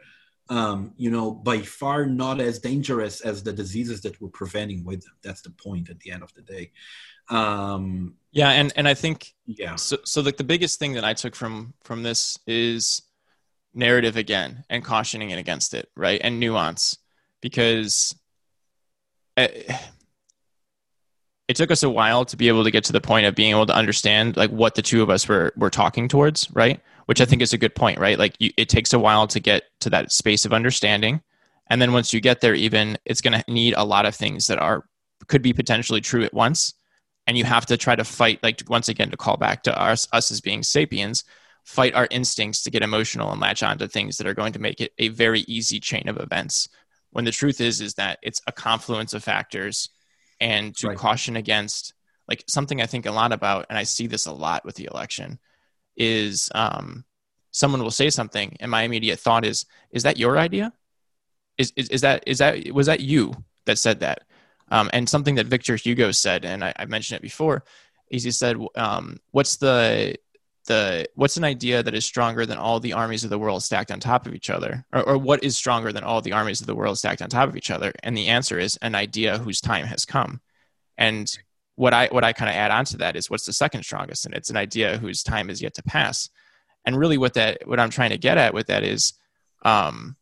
[0.50, 5.02] um, you know, by far not as dangerous as the diseases that we're preventing with
[5.02, 5.14] them.
[5.22, 6.70] That's the point at the end of the day.
[7.30, 9.76] Um, yeah, and and I think yeah.
[9.76, 13.02] So so like the biggest thing that I took from from this is
[13.72, 16.20] narrative again and cautioning it against it, right?
[16.22, 16.98] And nuance
[17.40, 18.14] because
[19.36, 19.78] eh,
[21.48, 23.50] it took us a while to be able to get to the point of being
[23.50, 26.80] able to understand like what the two of us were were talking towards, right?
[27.06, 28.18] Which I think is a good point, right?
[28.18, 31.20] Like you, it takes a while to get to that space of understanding.
[31.68, 34.46] And then once you get there even it's going to need a lot of things
[34.46, 34.84] that are
[35.26, 36.74] could be potentially true at once
[37.26, 40.06] and you have to try to fight like once again to call back to us
[40.12, 41.24] us as being sapiens
[41.64, 44.80] fight our instincts to get emotional and latch onto things that are going to make
[44.80, 46.68] it a very easy chain of events
[47.10, 49.88] when the truth is is that it's a confluence of factors
[50.40, 50.98] and to right.
[50.98, 51.94] caution against
[52.28, 54.86] like something i think a lot about and i see this a lot with the
[54.86, 55.38] election
[55.96, 57.04] is um,
[57.52, 60.72] someone will say something and my immediate thought is is that your idea
[61.56, 63.32] is, is, is that is that was that you
[63.66, 64.22] that said that
[64.70, 67.64] um, and something that victor hugo said and i, I mentioned it before
[68.10, 70.16] is he said um, what's the
[70.66, 73.90] the what's an idea that is stronger than all the armies of the world stacked
[73.90, 74.84] on top of each other?
[74.92, 77.48] Or, or, what is stronger than all the armies of the world stacked on top
[77.48, 77.92] of each other?
[78.02, 80.40] And the answer is an idea whose time has come.
[80.96, 81.30] And
[81.76, 84.26] what i what i kind of add on to that is what's the second strongest?
[84.26, 86.30] And it's an idea whose time is yet to pass.
[86.84, 89.14] And really what that what i'm trying to get at with that is
[89.64, 90.16] um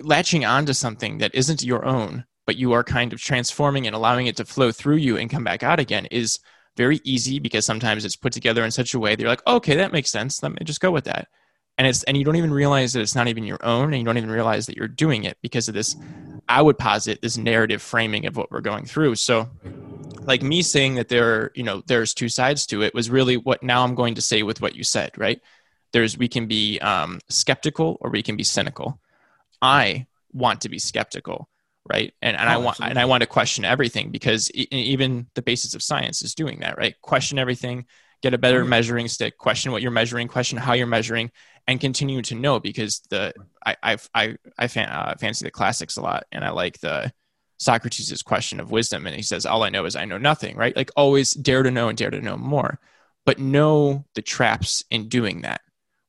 [0.00, 4.26] latching onto something that isn't your own but you are kind of transforming and allowing
[4.26, 6.38] it to flow through you and come back out again is
[6.78, 9.56] very easy because sometimes it's put together in such a way that you're like, oh,
[9.56, 10.42] okay, that makes sense.
[10.42, 11.28] Let me just go with that.
[11.76, 14.04] And it's and you don't even realize that it's not even your own, and you
[14.04, 15.94] don't even realize that you're doing it because of this.
[16.48, 19.16] I would posit this narrative framing of what we're going through.
[19.16, 19.48] So,
[20.22, 23.36] like me saying that there, are, you know, there's two sides to it was really
[23.36, 25.40] what now I'm going to say with what you said, right?
[25.92, 29.00] There's we can be um, skeptical or we can be cynical.
[29.60, 31.48] I want to be skeptical
[31.88, 32.12] right?
[32.22, 32.90] And, and oh, i want absolutely.
[32.90, 36.78] and i want to question everything because even the basis of science is doing that
[36.78, 36.94] right?
[37.02, 37.86] Question everything
[38.22, 41.30] get a better measuring stick question what you're measuring question how you're measuring
[41.68, 43.32] and continue to know because the
[43.64, 47.12] i i i, I fan, uh, fancy the classics a lot and i like the
[47.58, 50.76] socrates' question of wisdom and he says all i know is i know nothing right?
[50.76, 52.78] Like always dare to know and dare to know more.
[53.26, 55.60] But know the traps in doing that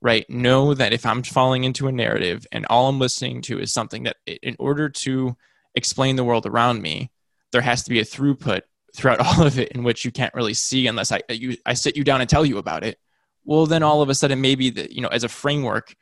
[0.02, 0.30] right?
[0.30, 4.04] Know that if i'm falling into a narrative and all i'm listening to is something
[4.04, 5.36] that in order to
[5.80, 7.10] explain the world around me,
[7.52, 8.62] there has to be a throughput
[8.96, 11.98] throughout all of it in which you can't really see unless I you I sit
[11.98, 13.00] you down and tell you about it.
[13.44, 15.96] Well, then all of a sudden maybe you know as a framework,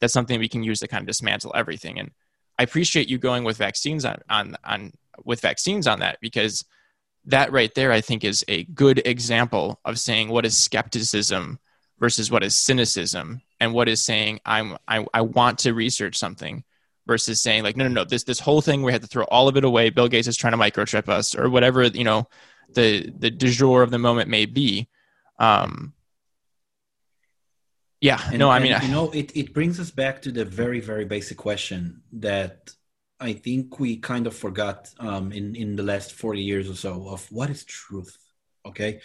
[0.00, 1.98] that's something we can use to kind of dismantle everything.
[1.98, 2.10] And
[2.58, 4.92] I appreciate you going with vaccines on on on
[5.24, 6.64] with vaccines on that because
[7.26, 11.58] that right there I think is a good example of saying what is skepticism
[11.98, 16.64] versus what is cynicism and what is saying I'm I, I want to research something
[17.10, 19.48] versus saying like no no no this this whole thing we had to throw all
[19.48, 19.90] of it away.
[19.90, 22.28] Bill gates is trying to microchip us or whatever you know
[22.74, 24.88] the the du jour of the moment may be.
[25.40, 25.94] Um
[28.00, 30.80] yeah and, no i mean you know it, it brings us back to the very
[30.80, 32.70] very basic question that
[33.28, 37.08] i think we kind of forgot um in in the last 40 years or so
[37.08, 38.16] of what is truth
[38.64, 39.00] okay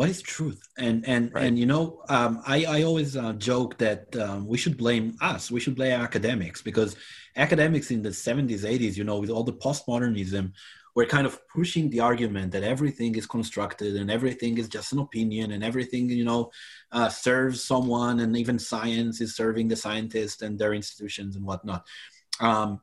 [0.00, 0.66] what is truth?
[0.78, 1.44] And and right.
[1.44, 5.50] and you know um, I, I always uh, joke that um, we should blame us.
[5.50, 6.96] We should blame academics because
[7.36, 10.52] academics in the 70s 80s you know with all the postmodernism
[10.96, 15.00] were kind of pushing the argument that everything is constructed and everything is just an
[15.00, 16.50] opinion and everything you know
[16.92, 21.82] uh, serves someone and even science is serving the scientists and their institutions and whatnot.
[22.40, 22.80] Um,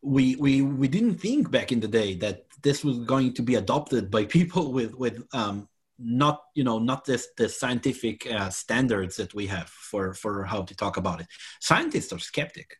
[0.00, 3.56] we we we didn't think back in the day that this was going to be
[3.56, 5.68] adopted by people with with um,
[6.02, 10.62] not you know not this the scientific uh, standards that we have for for how
[10.62, 11.26] to talk about it.
[11.60, 12.76] Scientists are skeptic.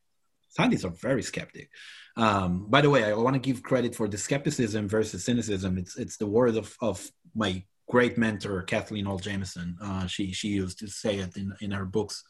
[0.48, 1.70] Scientists are very skeptic.
[2.16, 5.78] Um, by the way i want to give credit for the skepticism versus cynicism.
[5.78, 9.76] It's it's the word of of my great mentor kathleen hall jamieson.
[9.82, 12.24] Uh, she she used to say it in in her books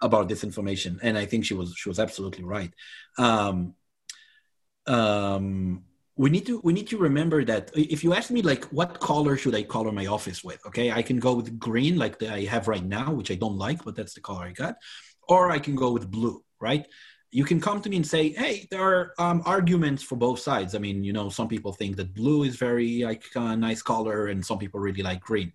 [0.00, 2.72] about disinformation and i think she was she was absolutely right.
[3.18, 3.74] Um,
[4.86, 5.84] um,
[6.16, 9.36] we need to we need to remember that if you ask me like what color
[9.36, 10.92] should i color my office with okay?
[10.92, 13.82] I can go with green like the, i have right now which i don't like
[13.84, 14.76] but that's the color i got
[15.28, 16.86] or i can go with blue right?
[17.32, 20.74] You can come to me and say hey there are um, arguments for both sides.
[20.74, 24.28] I mean you know some people think that blue is very like a nice color
[24.28, 25.52] and some people really like green.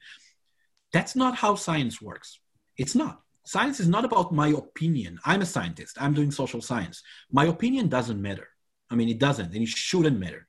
[0.91, 2.39] That's not how science works.
[2.77, 3.21] It's not.
[3.45, 5.19] Science is not about my opinion.
[5.23, 5.97] I'm a scientist.
[6.01, 7.01] I'm doing social science.
[7.31, 8.49] My opinion doesn't matter.
[8.89, 10.46] I mean, it doesn't, and it shouldn't matter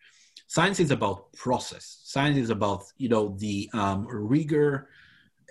[0.49, 4.89] science is about process science is about you know the um, rigor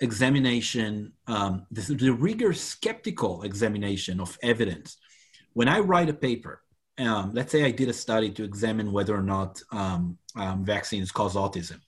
[0.00, 4.98] examination um, the, rigor skeptical examination of evidence
[5.58, 6.62] when I write a paper,
[6.98, 11.10] um, let's say I did a study to examine whether or not um, um, vaccines
[11.10, 11.80] cause autism.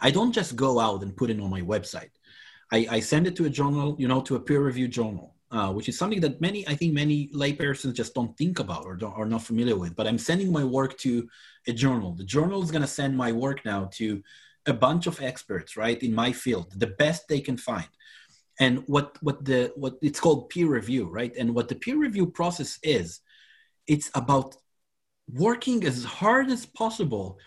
[0.00, 2.08] I don't just go out and put it on my website.
[2.72, 5.88] I, I send it to a journal, you know, to a peer-reviewed journal, uh, which
[5.88, 9.42] is something that many, I think, many laypersons just don't think about or are not
[9.42, 9.96] familiar with.
[9.96, 11.28] But I'm sending my work to
[11.66, 12.14] a journal.
[12.14, 14.22] The journal is going to send my work now to
[14.66, 17.88] a bunch of experts, right, in my field, the best they can find.
[18.60, 21.34] And what what the what it's called peer review, right?
[21.36, 23.20] And what the peer review process is,
[23.86, 24.54] it's about
[25.32, 27.38] working as hard as possible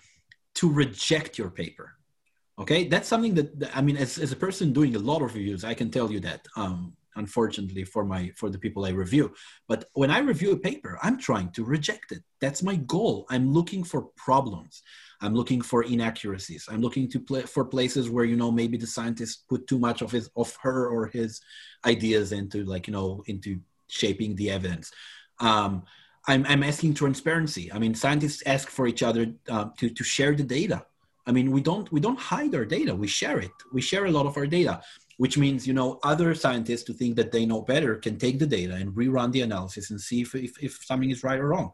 [0.56, 1.98] to reject your paper
[2.60, 5.64] okay that's something that i mean as, as a person doing a lot of reviews
[5.64, 9.34] i can tell you that um, unfortunately for my for the people i review
[9.68, 13.52] but when i review a paper i'm trying to reject it that's my goal i'm
[13.52, 14.84] looking for problems
[15.22, 18.88] i'm looking for inaccuracies i'm looking to play for places where you know maybe the
[18.88, 21.42] scientist put too much of his of her or his
[21.86, 24.92] ideas into like you know into shaping the evidence
[25.40, 25.84] um,
[26.28, 27.72] I'm, I'm asking transparency.
[27.72, 30.86] I mean, scientists ask for each other uh, to, to share the data.
[31.26, 32.94] I mean, we don't we don't hide our data.
[32.94, 33.52] We share it.
[33.72, 34.82] We share a lot of our data,
[35.18, 38.48] which means you know other scientists who think that they know better can take the
[38.48, 41.72] data and rerun the analysis and see if if, if something is right or wrong.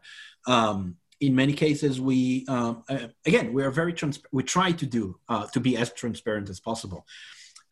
[0.48, 4.86] Um, in many cases, we um, uh, again we are very trans- we try to
[4.86, 7.06] do uh, to be as transparent as possible.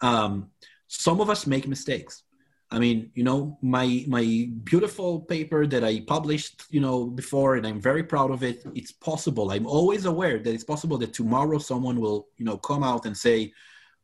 [0.02, 0.52] Um,
[0.88, 2.24] some of us make mistakes.
[2.70, 7.66] I mean, you know, my my beautiful paper that I published, you know, before, and
[7.66, 8.66] I'm very proud of it.
[8.76, 9.52] It's possible.
[9.52, 13.16] I'm always aware that it's possible that tomorrow someone will, you know, come out and
[13.16, 13.54] say,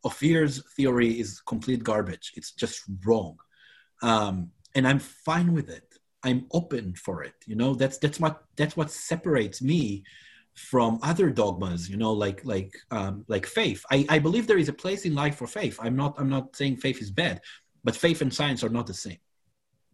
[0.04, 2.34] Ophir's theory is complete garbage.
[2.36, 3.38] It's just wrong,
[4.02, 5.88] um, and I'm fine with it.
[6.24, 7.36] I'm open for it.
[7.46, 10.04] You know, that's that's what that's what separates me
[10.56, 14.70] from other dogmas you know like like um, like faith I, I believe there is
[14.70, 17.42] a place in life for faith i'm not i'm not saying faith is bad
[17.84, 19.18] but faith and science are not the same,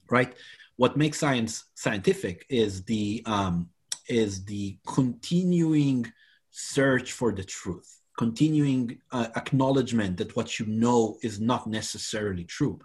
[0.09, 0.33] right?
[0.75, 3.69] What makes science scientific is the um,
[4.07, 6.11] is the continuing
[6.51, 12.75] search for the truth, continuing uh, acknowledgement that what you know is not necessarily true,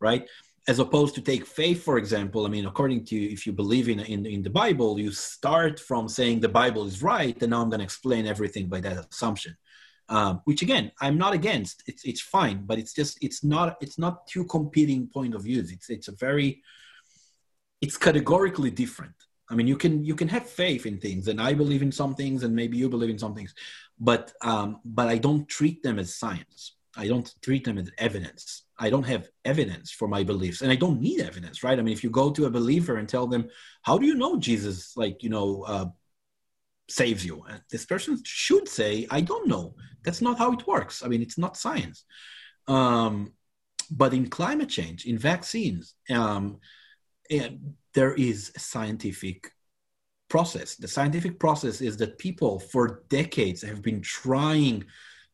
[0.00, 0.24] right?
[0.66, 2.40] As opposed to take faith, for example.
[2.46, 6.08] I mean, according to if you believe in in, in the Bible, you start from
[6.08, 9.54] saying the Bible is right, and now I'm going to explain everything by that assumption
[10.08, 13.98] um, which again i'm not against it's it's fine but it's just it's not it's
[13.98, 16.62] not two competing point of views it's it's a very
[17.80, 19.14] it's categorically different
[19.50, 22.14] i mean you can you can have faith in things and i believe in some
[22.14, 23.54] things and maybe you believe in some things
[24.00, 28.64] but um, but i don't treat them as science i don't treat them as evidence
[28.78, 31.92] i don't have evidence for my beliefs and i don't need evidence right i mean
[31.92, 33.48] if you go to a believer and tell them
[33.82, 35.86] how do you know jesus like you know uh,
[36.88, 37.44] saves you.
[37.48, 39.74] And this person should say, I don't know.
[40.02, 41.04] That's not how it works.
[41.04, 42.04] I mean, it's not science.
[42.66, 43.32] Um,
[43.90, 46.58] but in climate change, in vaccines, um,
[47.94, 49.50] there is scientific
[50.28, 50.76] process.
[50.76, 54.84] The scientific process is that people for decades have been trying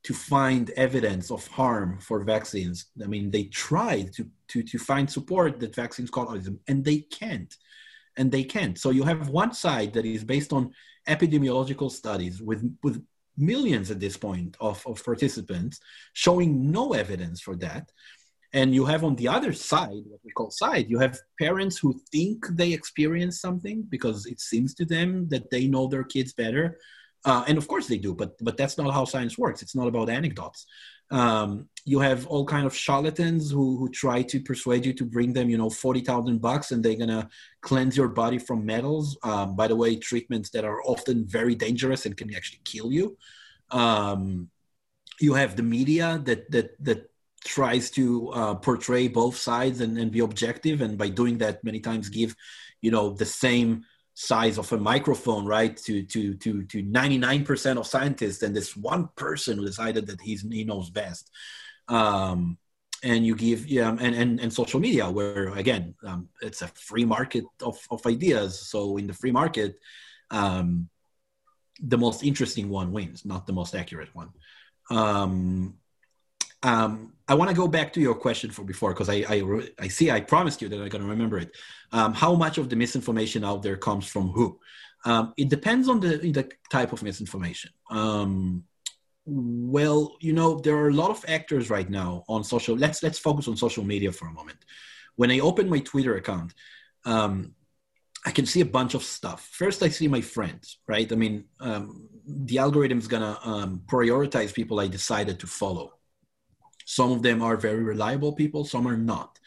[0.05, 2.87] to find evidence of harm for vaccines.
[3.03, 6.99] I mean, they tried to, to, to find support that vaccines cause autism, and they
[6.99, 7.53] can't.
[8.17, 8.79] And they can't.
[8.79, 10.73] So you have one side that is based on
[11.09, 13.03] epidemiological studies with, with
[13.37, 15.81] millions at this point of, of participants
[16.13, 17.91] showing no evidence for that.
[18.55, 22.01] And you have on the other side, what we call side, you have parents who
[22.13, 26.79] think they experience something because it seems to them that they know their kids better.
[27.25, 29.61] Uh, and of course they do, but but that's not how science works.
[29.63, 30.67] It's not about anecdotes.
[31.11, 35.33] Um, you have all kind of charlatans who, who try to persuade you to bring
[35.33, 37.29] them, you know, 40,000 bucks and they're to
[37.61, 39.19] cleanse your body from metals.
[39.23, 43.17] Um, by the way, treatments that are often very dangerous and can actually kill you.
[43.71, 44.51] Um,
[45.21, 47.11] you have the media that, that, that
[47.45, 50.81] tries to uh, portray both sides and, and be objective.
[50.81, 52.35] And by doing that, many times give,
[52.81, 53.85] you know, the same
[54.15, 59.09] size of a microphone, right, to to to to 99% of scientists, and this one
[59.17, 61.31] person who decided that he's he knows best.
[61.89, 62.59] Um,
[63.03, 67.05] and you give yeah, and, and and social media, where again, um, it's a free
[67.05, 68.59] market of of ideas.
[68.59, 69.79] So in the free market,
[70.31, 70.89] um,
[71.81, 74.31] the most interesting one wins, not the most accurate one.
[74.91, 75.75] Um,
[76.65, 79.43] um, I want to go back to your question for before because I, I,
[79.79, 81.51] I see I promised you that I'm going to remember it.
[81.93, 84.59] Um, how much of the misinformation out there comes from who?
[85.05, 87.71] Um, it depends on the the type of misinformation.
[87.91, 88.65] Um,
[89.27, 92.77] well, you know, there are a lot of actors right now on social.
[92.77, 94.59] Let's let's focus on social media for a moment.
[95.17, 96.55] When I open my Twitter account,
[97.05, 97.55] um,
[98.25, 99.47] I can see a bunch of stuff.
[99.53, 101.11] First, I see my friends, right?
[101.13, 103.39] I mean, um, the algorithm is gonna
[103.87, 105.93] prioritize people I decided to follow
[106.85, 109.39] some of them are very reliable people, some are not.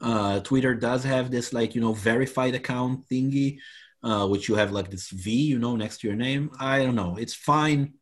[0.00, 3.58] Uh, Twitter does have this like you know verified account thingy,
[4.02, 6.50] uh, which you have like this V, you know, next to your name.
[6.58, 7.16] I don't know.
[7.18, 7.94] It's fine.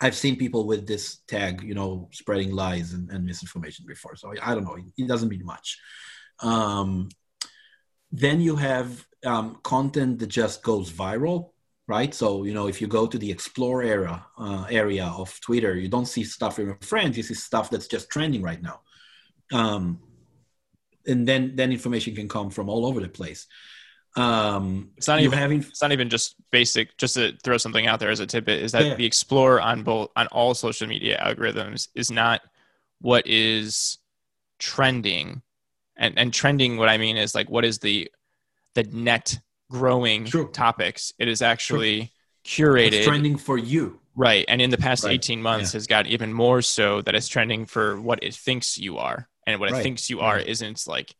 [0.00, 4.16] I've seen people with this tag, you know, spreading lies and, and misinformation before.
[4.16, 4.78] So I don't know.
[4.96, 5.78] It doesn't mean much.
[6.42, 7.10] Um,
[8.10, 11.50] then you have um, content that just goes viral,
[11.90, 12.14] right?
[12.14, 15.88] So you know, if you go to the explore era uh, area of Twitter, you
[15.88, 17.16] don't see stuff from your friends.
[17.16, 18.80] You see stuff that's just trending right now.
[19.52, 19.98] Um,
[21.06, 23.46] and then then information can come from all over the place.
[24.16, 26.96] Um, it's not even having it's not even just basic.
[26.96, 28.94] Just to throw something out there as a tidbit is that yeah.
[28.94, 32.40] the Explorer on both on all social media algorithms is not
[33.00, 33.98] what is
[34.58, 35.42] trending,
[35.96, 36.76] and and trending.
[36.76, 38.10] What I mean is like what is the
[38.74, 39.38] the net
[39.70, 41.14] growing topics.
[41.18, 42.12] It is actually
[42.44, 43.98] curated it's trending for you.
[44.14, 44.44] Right.
[44.48, 45.14] And in the past right.
[45.14, 45.78] 18 months yeah.
[45.78, 49.28] has got even more so that it's trending for what it thinks you are.
[49.46, 49.80] And what right.
[49.80, 50.46] it thinks you are right.
[50.46, 51.14] isn't like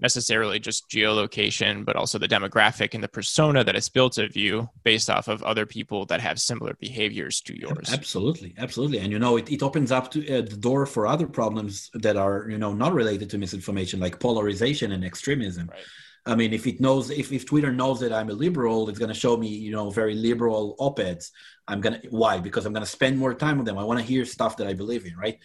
[0.00, 4.68] necessarily just geolocation, but also the demographic and the persona that is built of you
[4.82, 7.92] based off of other people that have similar behaviors to yours.
[7.92, 11.26] Absolutely, absolutely, and you know it, it opens up to uh, the door for other
[11.26, 15.68] problems that are you know not related to misinformation, like polarization and extremism.
[15.68, 15.80] Right.
[16.26, 19.12] I mean, if it knows, if, if Twitter knows that I'm a liberal, it's going
[19.12, 21.32] to show me, you know, very liberal op-eds.
[21.66, 22.38] I'm going to, why?
[22.38, 23.78] Because I'm going to spend more time with them.
[23.78, 25.38] I want to hear stuff that I believe in, right?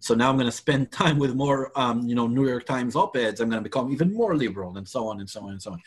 [0.00, 2.96] So now I'm going to spend time with more, um, you know, New York Times
[2.96, 3.40] op-eds.
[3.40, 5.72] I'm going to become even more liberal, and so on and so on and so
[5.72, 5.80] on.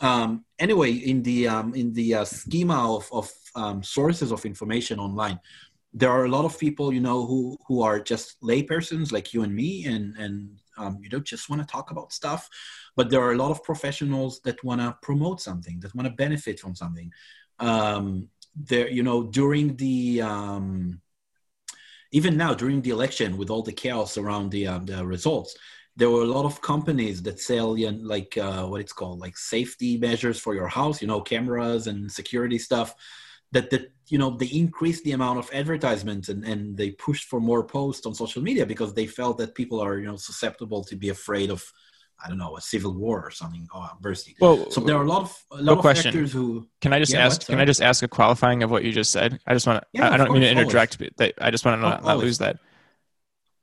[0.00, 4.98] Um, anyway, in the um, in the uh, schema of, of um, sources of information
[4.98, 5.38] online,
[5.92, 9.42] there are a lot of people, you know, who who are just laypersons like you
[9.42, 12.48] and me, and and um, you don't just want to talk about stuff
[12.96, 16.14] but there are a lot of professionals that want to promote something that want to
[16.14, 17.12] benefit from something.
[17.58, 21.00] Um, there you know during the um,
[22.12, 25.56] even now during the election with all the chaos around the, um, the results
[25.96, 29.20] there were a lot of companies that sell you know, like uh, what it's called
[29.20, 32.94] like safety measures for your house you know cameras and security stuff
[33.52, 37.40] that that you know they increased the amount of advertisements and, and they pushed for
[37.40, 40.96] more posts on social media because they felt that people are you know susceptible to
[40.96, 41.64] be afraid of
[42.22, 44.34] I don't know a civil war or something oh, bursting.
[44.40, 46.12] Well, so there are a lot of a lot of question.
[46.12, 46.68] factors who.
[46.80, 47.46] Can I just yeah, ask?
[47.46, 49.40] Can I just ask a qualifying of what you just said?
[49.46, 49.86] I just want to.
[49.92, 51.12] Yeah, I, don't course, mean to interject, always.
[51.16, 52.58] but I just want to not, not lose that.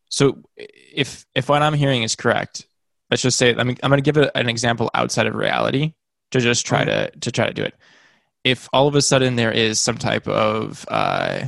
[0.09, 2.67] So, if if what I'm hearing is correct,
[3.11, 5.93] let's just say I mean I'm going to give it an example outside of reality
[6.31, 7.09] to just try uh-huh.
[7.09, 7.75] to to try to do it
[8.47, 11.47] if all of a sudden there is some type of uh,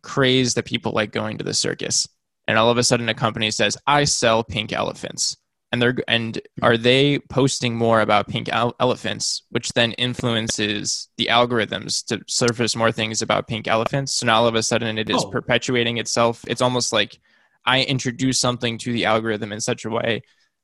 [0.00, 2.08] craze that people like going to the circus,
[2.48, 5.36] and all of a sudden a company says, "I sell pink elephants,"
[5.70, 12.02] and they're and are they posting more about pink elephants, which then influences the algorithms
[12.06, 14.14] to surface more things about pink elephants?
[14.14, 15.28] So now all of a sudden it is oh.
[15.28, 16.44] perpetuating itself.
[16.48, 17.20] It's almost like
[17.66, 20.22] I introduce something to the algorithm in such a way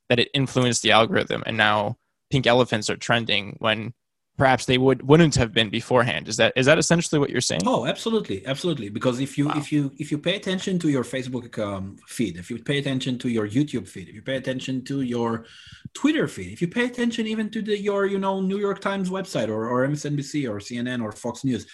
[0.09, 1.97] that it influenced the algorithm, and now
[2.31, 3.93] pink elephants are trending when
[4.37, 6.27] perhaps they would wouldn't have been beforehand.
[6.27, 7.61] Is that is that essentially what you're saying?
[7.65, 8.45] Oh absolutely.
[8.45, 8.89] Absolutely.
[8.89, 9.53] Because if you wow.
[9.57, 13.17] if you if you pay attention to your facebook um, feed if you pay attention
[13.19, 15.45] to your youtube feed if you pay attention to your
[15.93, 19.09] twitter feed if you pay attention even to the your you know new york times
[19.09, 21.65] website or, or msnbc or cnn or fox news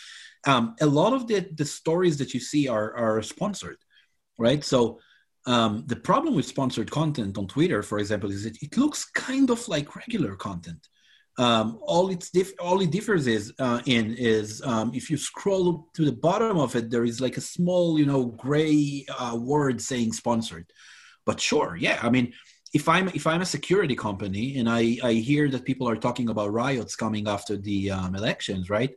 [0.48, 3.77] um, a lot of the the stories that you see are are sponsored
[4.40, 4.64] right?
[4.64, 4.99] So
[5.45, 9.49] um, the problem with sponsored content on twitter for example is that it looks kind
[9.49, 10.88] of like regular content
[11.39, 16.03] um, all it's all it differs is uh, in is um, if you scroll to
[16.03, 20.11] the bottom of it, there is like a small, you know, gray uh, word saying
[20.11, 20.69] sponsored.
[21.25, 22.33] But sure, yeah, I mean,
[22.73, 26.27] if I'm if I'm a security company and I I hear that people are talking
[26.27, 28.91] about riots coming after the um, elections, right?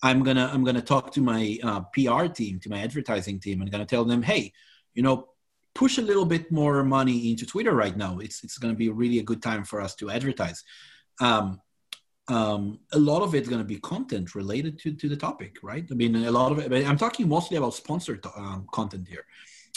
[0.00, 3.70] I'm gonna I'm gonna talk to my uh, PR team, to my advertising team, and
[3.70, 4.52] gonna tell them, hey,
[4.94, 5.30] you know,
[5.74, 8.20] push a little bit more money into Twitter right now.
[8.20, 10.62] It's it's gonna be really a good time for us to advertise.
[11.20, 11.60] Um,
[12.30, 15.86] um, a lot of it's going to be content related to, to the topic, right?
[15.90, 19.26] I mean, a lot of it, I'm talking mostly about sponsored um, content here.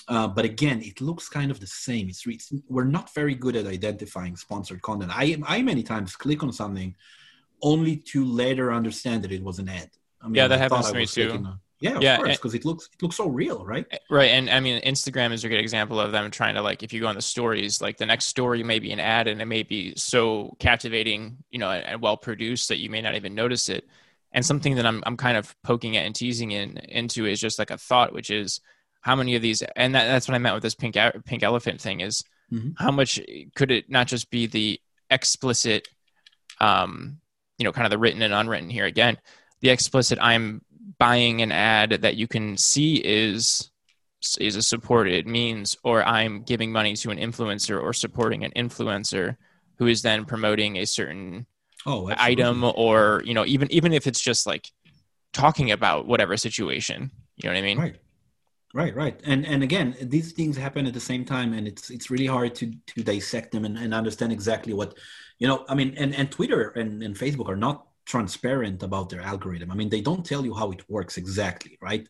[0.08, 2.10] Uh, but again, it looks kind of the same.
[2.10, 5.12] It's, it's, we're not very good at identifying sponsored content.
[5.14, 6.96] I, I many times click on something
[7.62, 9.90] only to later understand that it was an ad.
[10.22, 11.48] I mean, yeah, that I happens to me too.
[11.84, 13.86] Yeah, of yeah, course, because it looks it looks so real, right?
[13.92, 16.82] Eh, right, and I mean, Instagram is a good example of them trying to like,
[16.82, 19.42] if you go on the stories, like the next story may be an ad, and
[19.42, 23.16] it may be so captivating, you know, and, and well produced that you may not
[23.16, 23.86] even notice it.
[24.32, 27.60] And something that I'm I'm kind of poking at and teasing in into is just
[27.60, 28.62] like a thought, which is
[29.02, 30.96] how many of these, and that, that's what I meant with this pink
[31.26, 32.70] pink elephant thing is mm-hmm.
[32.78, 33.20] how much
[33.56, 34.80] could it not just be the
[35.10, 35.90] explicit,
[36.62, 37.18] um,
[37.58, 39.18] you know, kind of the written and unwritten here again,
[39.60, 40.62] the explicit I'm
[41.00, 43.70] buying an ad that you can see is
[44.40, 49.36] is a supported means, or I'm giving money to an influencer or supporting an influencer
[49.78, 51.46] who is then promoting a certain
[51.86, 54.70] oh, item, or you know, even even if it's just like
[55.34, 57.12] talking about whatever situation.
[57.36, 57.80] You know what I mean?
[57.80, 57.96] Right.
[58.76, 62.10] Right, right, and and again, these things happen at the same time, and it's it's
[62.10, 64.98] really hard to to dissect them and, and understand exactly what,
[65.38, 65.64] you know.
[65.70, 69.72] I mean, and and Twitter and, and Facebook are not transparent about their algorithm.
[69.72, 72.08] I mean, they don't tell you how it works exactly, right?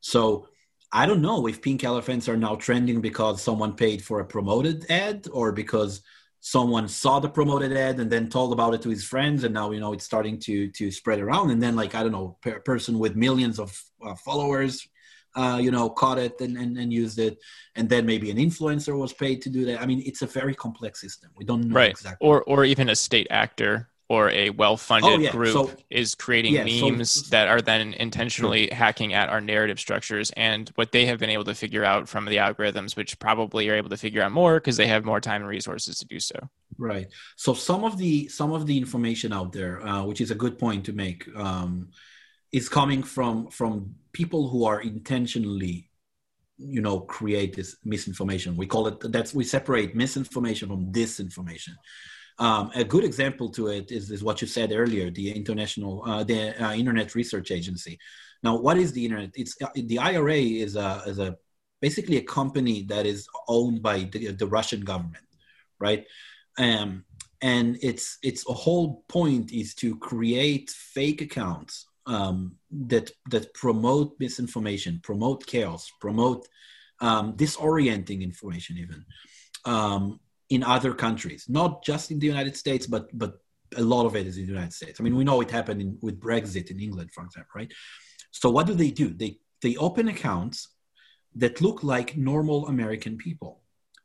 [0.00, 0.48] So
[0.92, 4.90] I don't know if pink elephants are now trending because someone paid for a promoted
[4.90, 6.02] ad or because
[6.46, 9.70] someone saw the promoted ad and then told about it to his friends and now
[9.70, 12.60] you know it's starting to to spread around and then like i don't know a
[12.60, 14.86] person with millions of uh, followers
[15.36, 17.38] uh, you know caught it and, and, and used it
[17.76, 20.54] and then maybe an influencer was paid to do that i mean it's a very
[20.54, 21.92] complex system we don't know right.
[21.92, 25.30] exactly or or even a state actor or a well-funded Oh, yeah.
[25.32, 29.80] group So- is creating Yeah, so- memes that are then intentionally hacking at our narrative
[29.80, 33.68] structures and what they have been able to figure out from the algorithms which probably
[33.70, 36.20] are able to figure out more because they have more time and resources to do
[36.20, 36.36] so
[36.76, 37.06] Right.
[37.36, 40.58] So some of the some of the information out there, uh, which is a good
[40.58, 41.90] point to make, um,
[42.50, 45.88] is coming from from people who are intentionally,
[46.58, 48.56] you know, create this misinformation.
[48.56, 51.74] We call it that's we separate misinformation from disinformation.
[52.38, 56.24] Um, a good example to it is, is what you said earlier, the international uh,
[56.24, 57.98] the uh, Internet Research Agency.
[58.42, 59.30] Now, what is the internet?
[59.34, 61.36] It's uh, the IRA is a is a
[61.80, 65.24] basically a company that is owned by the, the Russian government,
[65.78, 66.04] right?
[66.58, 67.04] um,
[67.42, 75.00] and its its whole point is to create fake accounts um, that that promote misinformation,
[75.02, 76.46] promote chaos, promote
[77.00, 79.04] um, disorienting information, even
[79.64, 80.20] um,
[80.50, 83.38] in other countries, not just in the United States, but but
[83.76, 85.00] a lot of it is in the United States.
[85.00, 87.72] I mean, we know it happened in, with Brexit in England, for example, right?
[88.30, 89.08] So what do they do?
[89.08, 90.68] They they open accounts
[91.36, 93.64] that look like normal American people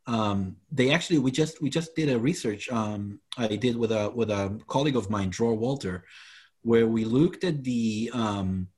[0.09, 4.09] um, they actually we just we just did a research um, I did with a
[4.09, 6.03] with a colleague of mine, Dror Walter,
[6.63, 8.69] where we looked at the um,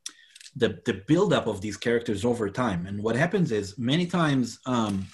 [0.58, 2.86] the the buildup of these characters over time.
[2.86, 5.08] And what happens is many times um,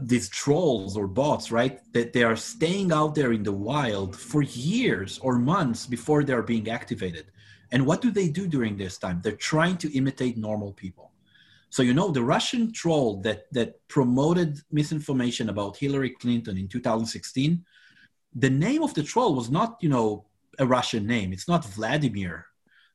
[0.00, 4.42] these trolls or bots, right, that they are staying out there in the wild for
[4.42, 7.26] years or months before they are being activated.
[7.72, 9.20] And what do they do during this time?
[9.22, 11.12] They're trying to imitate normal people.
[11.70, 17.64] So you know the Russian troll that that promoted misinformation about Hillary Clinton in 2016.
[18.34, 20.26] The name of the troll was not you know
[20.58, 21.32] a Russian name.
[21.32, 22.46] It's not Vladimir.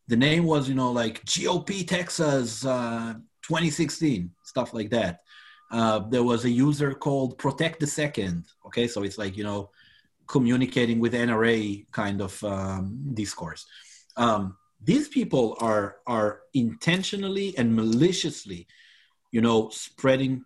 [0.07, 3.13] The name was you know like GOP Texas uh,
[3.43, 5.21] 2016 stuff like that.
[5.71, 8.45] Uh, there was a user called Protect the Second.
[8.65, 9.69] Okay, so it's like you know
[10.27, 13.65] communicating with NRA kind of um, discourse.
[14.17, 18.67] Um, these people are are intentionally and maliciously
[19.31, 20.43] you know spreading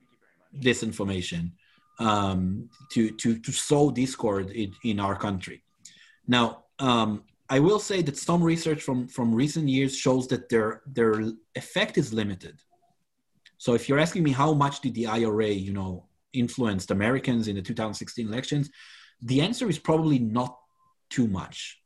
[0.60, 1.52] disinformation
[2.00, 5.62] um, to to to sow discord in, in our country
[6.28, 10.82] now um, i will say that some research from from recent years shows that their
[10.86, 11.24] their
[11.56, 12.60] effect is limited
[13.66, 15.92] so if you're asking me how much did the ira you know
[16.34, 18.70] influenced americans in the 2016 elections
[19.22, 20.52] the answer is probably not
[21.10, 21.80] too much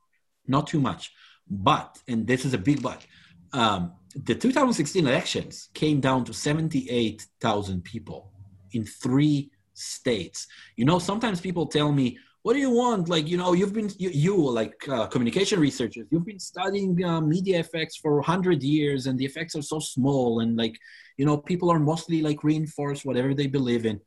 [0.48, 1.12] not too much
[1.50, 3.06] but, and this is a big but,
[3.54, 8.32] um, the 2016 elections came down to 78,000 people
[8.72, 10.48] in three states.
[10.76, 12.20] You know, sometimes people tell me,
[12.50, 13.10] what do you want?
[13.10, 17.22] Like, you know, you've been, you, you like uh, communication researchers, you've been studying uh,
[17.22, 20.40] media effects for 100 years and the effects are so small.
[20.40, 20.76] And like,
[21.18, 24.02] you know, people are mostly like reinforced whatever they believe in.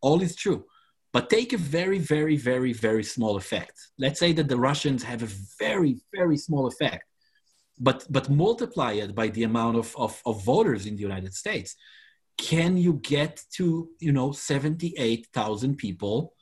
[0.00, 0.64] All is true
[1.12, 3.76] but take a very, very, very, very small effect.
[3.96, 5.30] Let's say that the Russians have a
[5.60, 7.04] very, very small effect,
[7.78, 11.76] but but multiply it by the amount of, of, of voters in the United States.
[12.36, 16.33] Can you get to you know seventy eight thousand people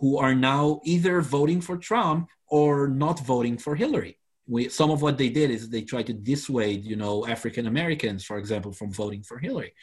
[0.00, 4.18] who are now either voting for Trump or not voting for Hillary?
[4.46, 8.24] We, some of what they did is they tried to dissuade you know African Americans,
[8.24, 9.74] for example, from voting for Hillary.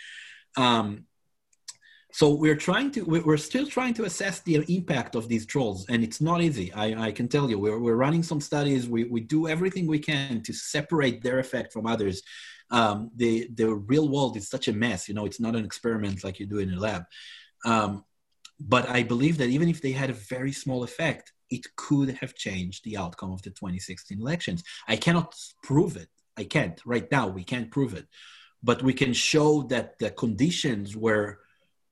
[0.57, 1.05] Um,
[2.15, 6.01] so we're trying to we're still trying to assess the impact of these trolls and
[6.01, 9.19] it's not easy i, I can tell you we're, we're running some studies we, we
[9.19, 12.23] do everything we can to separate their effect from others
[12.71, 16.23] um, the the real world is such a mess you know it's not an experiment
[16.23, 17.03] like you do in a lab
[17.65, 18.05] um,
[18.59, 22.35] but i believe that even if they had a very small effect it could have
[22.35, 24.63] changed the outcome of the 2016 elections.
[24.87, 26.09] I cannot prove it.
[26.37, 26.79] I can't.
[26.85, 28.07] Right now we can't prove it.
[28.63, 31.39] But we can show that the conditions were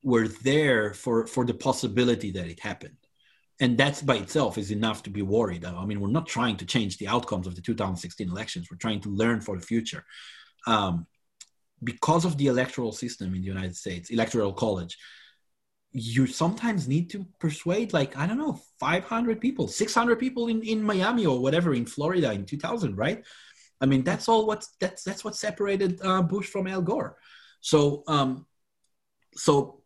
[0.03, 2.98] were there for for the possibility that it happened.
[3.60, 6.65] And that's by itself is enough to be worried i mean we're not trying to
[6.65, 8.68] change the outcomes of the 2016 elections.
[8.69, 10.03] We're trying to learn for the future.
[10.65, 11.06] Um,
[11.84, 14.98] because of the electoral system in the United States, electoral college,
[15.94, 20.82] you sometimes need to persuade like i don't know 500 people 600 people in, in
[20.82, 23.24] miami or whatever in florida in 2000 right?
[23.84, 27.18] I mean that's all what's that's that's what separated uh, bush from al gore.
[27.60, 28.45] So um
[29.36, 29.82] so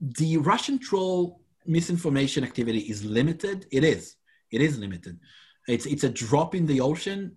[0.00, 3.66] the russian troll misinformation activity is limited.
[3.72, 4.16] It is.
[4.52, 5.18] It is limited.
[5.66, 7.36] It's it's a drop in the ocean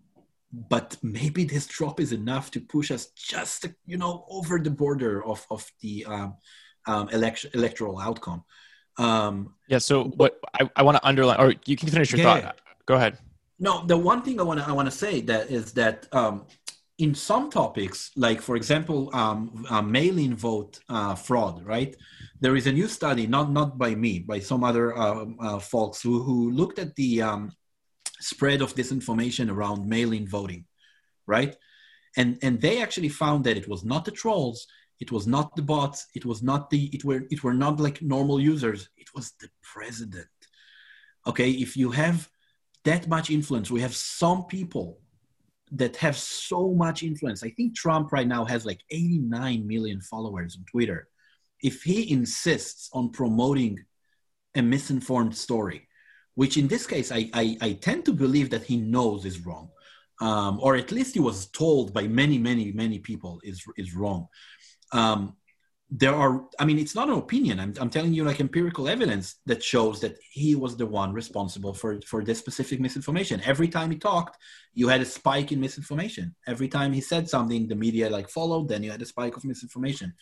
[0.52, 5.24] but maybe this drop is enough to push us just you know over the border
[5.24, 6.36] of of the um,
[6.86, 8.44] um, election electoral outcome.
[8.98, 9.78] Um, yeah.
[9.78, 12.60] So what I, I want to underline, or you can finish your yeah, thought.
[12.86, 13.18] Go ahead.
[13.60, 16.46] No, the one thing I want to I want to say that is that um,
[16.98, 21.96] in some topics, like for example, um, uh, mail-in vote uh, fraud, right?
[22.42, 26.02] There is a new study, not not by me, by some other uh, uh folks
[26.02, 27.52] who who looked at the um,
[28.20, 30.66] spread of disinformation around mail-in voting,
[31.26, 31.56] right?
[32.18, 34.68] And and they actually found that it was not the trolls,
[35.00, 36.08] it was not the bots.
[36.14, 38.90] It was not the it were it were not like normal users.
[38.98, 40.28] It was the president.
[41.26, 42.30] Okay if you have
[42.84, 45.00] that much influence we have some people
[45.72, 47.44] that have so much influence.
[47.44, 51.08] I think trump right now has like 89 million followers on twitter.
[51.62, 53.80] If he insists on promoting
[54.56, 55.88] a misinformed story
[56.36, 59.70] which in this case i i, I tend to believe that he knows is wrong
[60.22, 64.28] um, or at least he was told by many many many people is is wrong
[64.92, 65.36] um,
[65.92, 67.60] there are i mean it's not an opinion.
[67.60, 71.74] I'm, I'm telling you like empirical evidence that shows that he was the one responsible
[71.74, 73.42] for for this specific misinformation.
[73.44, 74.38] Every time he talked
[74.74, 76.36] you had a spike in misinformation.
[76.48, 79.44] Every time he said something the media like followed then you had a spike of
[79.44, 80.14] misinformation.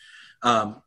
[0.42, 0.82] Um,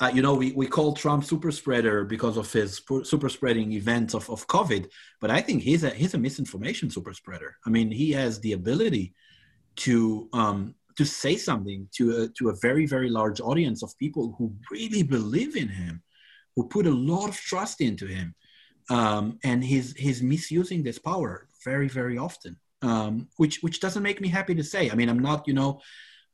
[0.00, 4.14] uh, you know we, we call trump super spreader because of his super spreading events
[4.14, 4.88] of, of covid
[5.20, 7.56] but i think he's a he's a misinformation super spreader.
[7.66, 9.14] I mean he has the ability
[9.76, 14.34] to um, to say something to a, to a very very large audience of people
[14.36, 16.02] who really believe in him
[16.54, 18.34] who put a lot of trust into him
[18.90, 24.20] um, and he's he's misusing this power very very often um, which which doesn't make
[24.20, 24.90] me happy to say.
[24.90, 25.80] I mean i'm not you know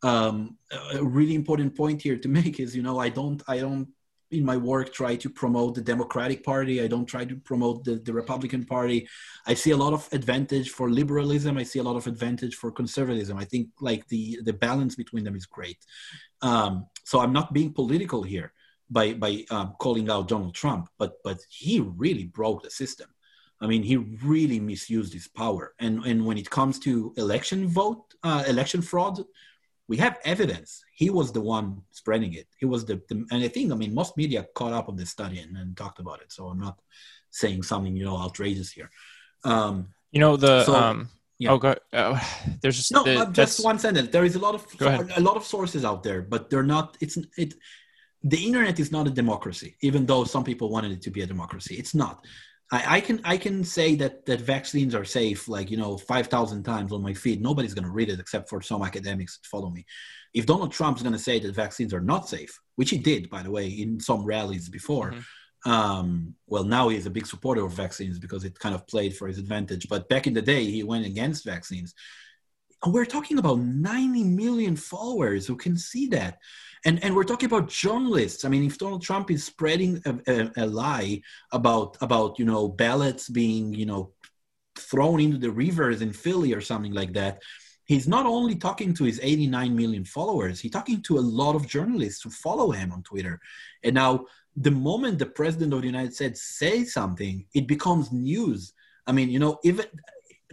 [0.03, 0.59] um,
[0.93, 3.89] a really important point here to make is you know i don't i don't
[4.31, 6.83] in my work try to promote the democratic party.
[6.83, 9.09] I don't try to promote the, the republican party.
[9.47, 11.59] I see a lot of advantage for liberalism.
[11.59, 13.37] I see a lot of advantage for conservatism.
[13.39, 15.79] I think like the the balance between them is great.
[16.43, 18.53] Um, so i'm not being political here
[18.91, 23.09] by by um, calling out donald trump but but he really broke the system.
[23.61, 25.75] I mean, he really misused his power.
[25.79, 29.25] And and when it comes to election vote, uh, election fraud,
[29.89, 33.49] we have evidence he was the one spreading it he was the, the, and i
[33.49, 36.33] think i mean most media caught up on this study and, and talked about it
[36.33, 36.79] so i'm not
[37.31, 38.91] saying something you know outrageous here
[39.45, 41.09] um you know the so, um
[41.39, 41.51] yeah.
[41.51, 41.81] Oh, God.
[41.93, 42.19] Uh,
[42.63, 44.11] there's just no, the, uh, just one sentence.
[44.11, 46.97] There is a lot of a lot of sources out there, but they're not.
[47.01, 47.55] It's it.
[48.23, 51.27] The internet is not a democracy, even though some people wanted it to be a
[51.27, 51.75] democracy.
[51.75, 52.25] It's not.
[52.73, 56.29] I, I, can I can say that that vaccines are safe, like you know, five
[56.29, 57.43] thousand times on my feed.
[57.43, 59.85] Nobody's going to read it except for some academics that follow me.
[60.33, 63.43] If Donald Trump's going to say that vaccines are not safe, which he did, by
[63.43, 65.71] the way, in some rallies before, mm-hmm.
[65.71, 69.29] um, well, now he's a big supporter of vaccines because it kind of played for
[69.29, 69.89] his advantage.
[69.89, 71.95] But back in the day, he went against vaccines.
[72.87, 76.39] We're talking about 90 million followers who can see that
[76.85, 78.45] and and we're talking about journalists.
[78.45, 82.69] I mean, if Donald Trump is spreading a, a, a lie about about you know
[82.69, 84.13] ballots being you know
[84.77, 87.43] thrown into the rivers in Philly or something like that,
[87.87, 91.67] he's not only talking to his 89 million followers, he's talking to a lot of
[91.67, 93.41] journalists who follow him on Twitter.
[93.83, 98.73] And now, the moment the president of the United States says something, it becomes news.
[99.07, 99.87] I mean, you know, even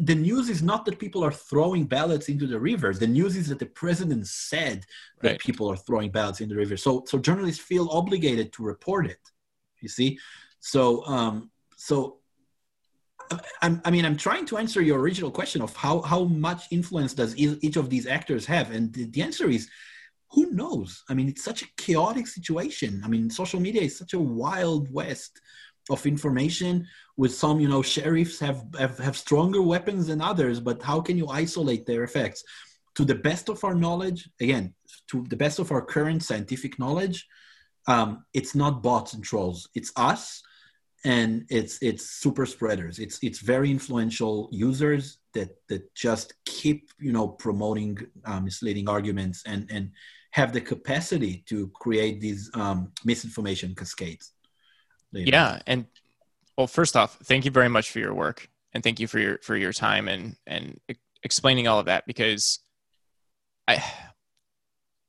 [0.04, 2.98] the news is not that people are throwing ballots into the rivers.
[2.98, 4.84] The news is that the president said
[5.22, 5.40] that right.
[5.40, 6.76] people are throwing ballots in the river.
[6.76, 9.20] So, so journalists feel obligated to report it.
[9.80, 10.20] You see,
[10.60, 12.18] so um, so
[13.62, 17.14] I, I mean, I'm trying to answer your original question of how how much influence
[17.14, 19.70] does each of these actors have, and the, the answer is
[20.32, 21.04] who knows?
[21.10, 23.02] I mean, it's such a chaotic situation.
[23.04, 25.42] I mean, social media is such a wild west
[25.92, 26.88] of information
[27.18, 31.18] with some you know sheriffs have, have have stronger weapons than others but how can
[31.18, 32.44] you isolate their effects?
[32.96, 34.74] To the best of our knowledge again
[35.10, 37.28] to the best of our current scientific knowledge
[37.88, 39.70] um, it's not bots and trolls.
[39.74, 40.42] It's us
[41.04, 43.00] and it's it's super spreaders.
[43.00, 49.44] It's it's very influential users that that just keep you know promoting uh, misleading arguments
[49.46, 49.92] and and
[50.32, 54.32] have the capacity to create these um, misinformation cascades
[55.12, 55.86] yeah, and
[56.58, 59.38] well, first off, thank you very much for your work, and thank you for your
[59.40, 60.80] for your time and and
[61.24, 62.60] explaining all of that because
[63.68, 63.84] I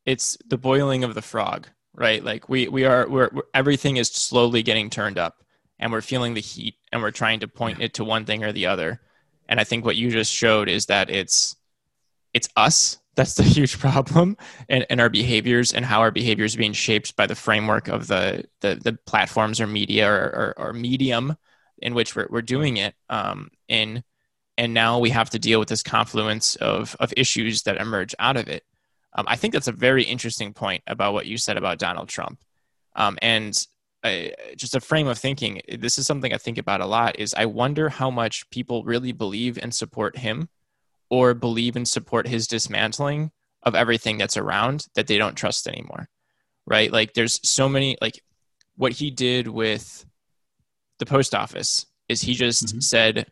[0.05, 2.23] it's the boiling of the frog, right?
[2.23, 5.45] Like we we are we're, we're everything is slowly getting turned up,
[5.79, 8.53] and we're feeling the heat, and we're trying to point it to one thing or
[8.53, 9.01] the other.
[9.49, 11.57] And I think what you just showed is that it's
[12.35, 12.99] it's us.
[13.15, 14.37] That's the huge problem
[14.69, 18.07] and, and our behaviors and how our behaviors are being shaped by the framework of
[18.07, 21.37] the the, the platforms or media or, or, or medium
[21.79, 22.95] in which we're, we're doing it.
[23.11, 24.03] Um, in
[24.59, 28.37] and now we have to deal with this confluence of of issues that emerge out
[28.37, 28.65] of it.
[29.15, 32.41] Um, i think that's a very interesting point about what you said about donald trump.
[32.95, 33.59] Um, and
[34.05, 34.25] uh,
[34.57, 37.47] just a frame of thinking this is something i think about a lot is i
[37.47, 40.49] wonder how much people really believe and support him
[41.13, 43.31] or believe and support his dismantling
[43.63, 46.09] of everything that's around that they don't trust anymore
[46.67, 46.93] right?
[46.93, 48.21] Like there's so many like
[48.77, 50.05] what he did with
[50.99, 52.81] the post office is he just mm-hmm.
[52.81, 53.27] said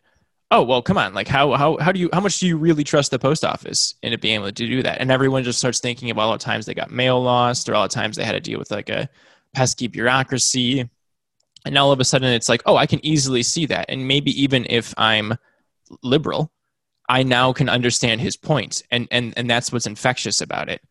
[0.49, 2.83] oh well come on like how how how do you how much do you really
[2.83, 4.99] trust the post office in it being able to do that?
[4.99, 7.83] And everyone just starts thinking about all the times they got mail lost or all
[7.83, 9.09] the times they had to deal with like a
[9.53, 10.89] pesky bureaucracy.
[11.63, 13.85] And now all of a sudden it's like oh i can easily see that.
[13.89, 15.35] And maybe even if i'm
[16.03, 16.51] liberal
[17.11, 20.81] I now can understand his point, and and and that's what's infectious about it.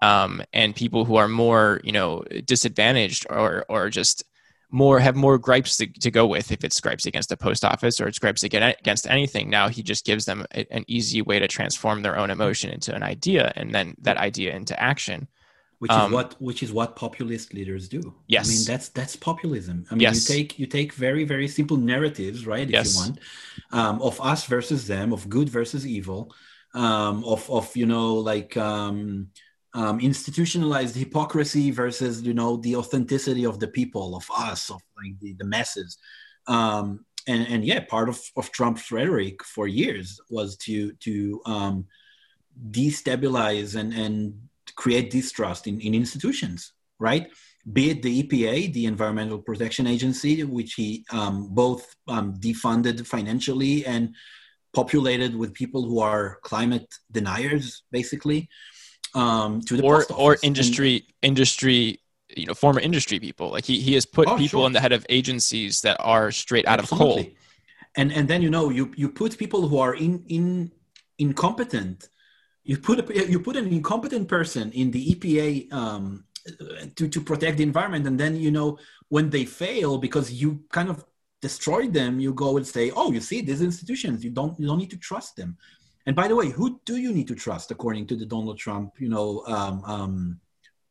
[0.00, 4.22] Um, and people who are more, you know, disadvantaged or or just
[4.70, 8.00] more have more gripes to, to go with if it's gripes against the post office
[8.00, 9.50] or it's gripes against anything.
[9.50, 12.94] Now he just gives them a, an easy way to transform their own emotion into
[12.94, 15.26] an idea, and then that idea into action
[15.84, 18.00] which um, is what which is what populist leaders do.
[18.26, 19.84] Yes, I mean that's that's populism.
[19.90, 20.26] I mean yes.
[20.26, 22.66] you take you take very very simple narratives, right?
[22.66, 22.94] If yes.
[22.94, 23.18] you want,
[23.70, 26.34] um, of us versus them, of good versus evil,
[26.72, 29.28] um, of of you know like um,
[29.74, 35.20] um, institutionalized hypocrisy versus you know the authenticity of the people, of us, of like
[35.20, 35.98] the, the masses.
[36.46, 41.84] Um, and, and yeah, part of, of Trump's rhetoric for years was to to um,
[42.70, 44.43] destabilize and and
[44.76, 47.28] create distrust in, in institutions, right?
[47.72, 53.86] Be it the EPA, the Environmental Protection Agency, which he um, both um, defunded financially
[53.86, 54.14] and
[54.74, 58.48] populated with people who are climate deniers, basically,
[59.14, 62.00] um, to the or or industry and, industry
[62.36, 64.66] you know former industry people like he, he has put oh, people sure.
[64.66, 67.20] in the head of agencies that are straight out Absolutely.
[67.20, 67.34] of coal
[67.96, 70.70] and and then you know you you put people who are in in
[71.18, 72.08] incompetent
[72.64, 76.24] you put a, you put an incompetent person in the EPA um,
[76.96, 78.78] to to protect the environment, and then you know
[79.08, 81.04] when they fail because you kind of
[81.40, 84.78] destroyed them, you go and say, "Oh, you see, these institutions, you don't you don't
[84.78, 85.56] need to trust them."
[86.06, 88.94] And by the way, who do you need to trust according to the Donald Trump,
[88.98, 90.40] you know, um, um,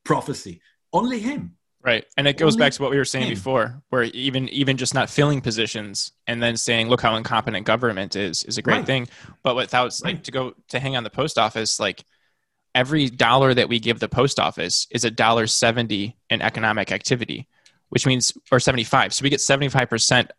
[0.04, 0.62] prophecy?
[0.92, 1.56] Only him.
[1.84, 2.06] Right.
[2.16, 5.10] And it goes back to what we were saying before, where even even just not
[5.10, 8.86] filling positions and then saying, look how incompetent government is is a great right.
[8.86, 9.10] thing.
[9.44, 10.14] But without right.
[10.14, 12.06] like to go to hang on the post office, like
[12.74, 17.50] every dollar that we give the post office is a dollar seventy in economic activity,
[17.90, 19.14] which means or seventy five.
[19.14, 20.32] So we get seventy five percent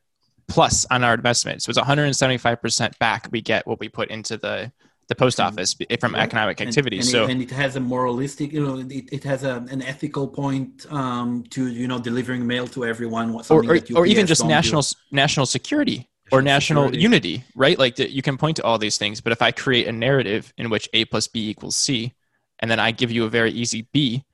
[0.48, 1.62] plus on our investment.
[1.62, 4.72] So it's 175% back we get what we put into the
[5.08, 6.96] the post office from economic activity.
[6.96, 9.64] And, and so it, and it has a moralistic, you know, it, it has a,
[9.70, 14.26] an ethical point um, to you know delivering mail to everyone, or or, or even
[14.26, 14.94] just national do.
[15.12, 17.02] national security or national security.
[17.02, 17.78] unity, right?
[17.78, 20.52] Like the, you can point to all these things, but if I create a narrative
[20.56, 22.14] in which A plus B equals C,
[22.60, 24.24] and then I give you a very easy B,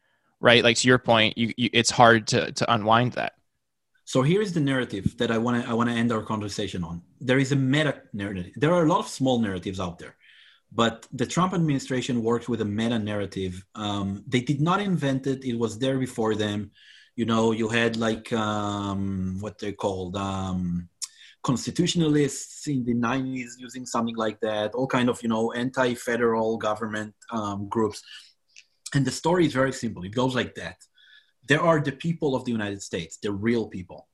[0.41, 0.63] right?
[0.63, 3.35] Like to your point, you, you it's hard to to unwind that.
[4.05, 6.85] So here is the narrative that I want to I want to end our conversation
[6.85, 7.03] on.
[7.21, 8.53] There is a meta narrative.
[8.57, 10.17] There are a lot of small narratives out there
[10.73, 13.65] but the Trump administration worked with a meta narrative.
[13.75, 16.71] Um, they did not invent it; it was there before them.
[17.17, 20.89] You know, you had like um, what they're called um,
[21.43, 24.75] constitutionalists in the 90s using something like that.
[24.75, 28.03] All kind of you know anti-federal government um, groups.
[28.95, 30.05] And the story is very simple.
[30.05, 30.77] It goes like that.
[31.49, 34.09] There are the people of the United States, the real people,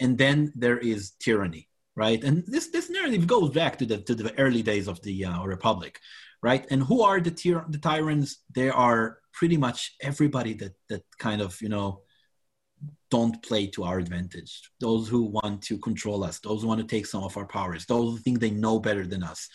[0.00, 1.67] and then there is tyranny
[1.98, 2.22] right?
[2.22, 5.42] And this this narrative goes back to the to the early days of the uh,
[5.44, 5.98] republic,
[6.40, 6.64] right?
[6.70, 8.30] And who are the tyr- the tyrants?
[8.54, 12.02] They are pretty much everybody that that kind of you know
[13.10, 14.52] don't play to our advantage.
[14.78, 17.84] Those who want to control us, those who want to take some of our powers,
[17.84, 19.48] those who think they know better than us.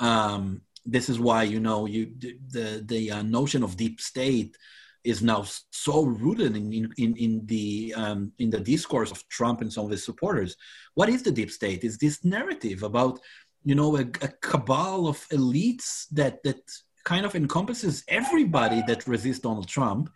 [0.00, 2.12] Um, this is why you know you
[2.56, 4.56] the the uh, notion of deep state
[5.04, 9.72] is now so rooted in in, in the um, in the discourse of Trump and
[9.72, 10.56] some of his supporters.
[10.94, 11.84] What is the deep state?
[11.84, 13.20] Is this narrative about
[13.64, 16.62] you know a, a cabal of elites that that
[17.04, 20.10] kind of encompasses everybody that resists Donald Trump,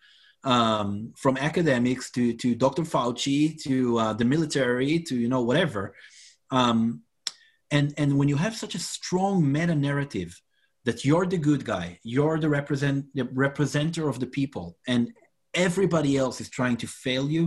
[0.44, 2.82] um, from academics to to Dr.
[2.82, 5.94] Fauci to uh, the military to you know whatever.
[6.50, 7.02] Um,
[7.70, 10.40] and and when you have such a strong meta narrative
[10.88, 15.12] that you're the good guy, you're the represent the representer of the people, and
[15.52, 17.44] everybody else is trying to fail you,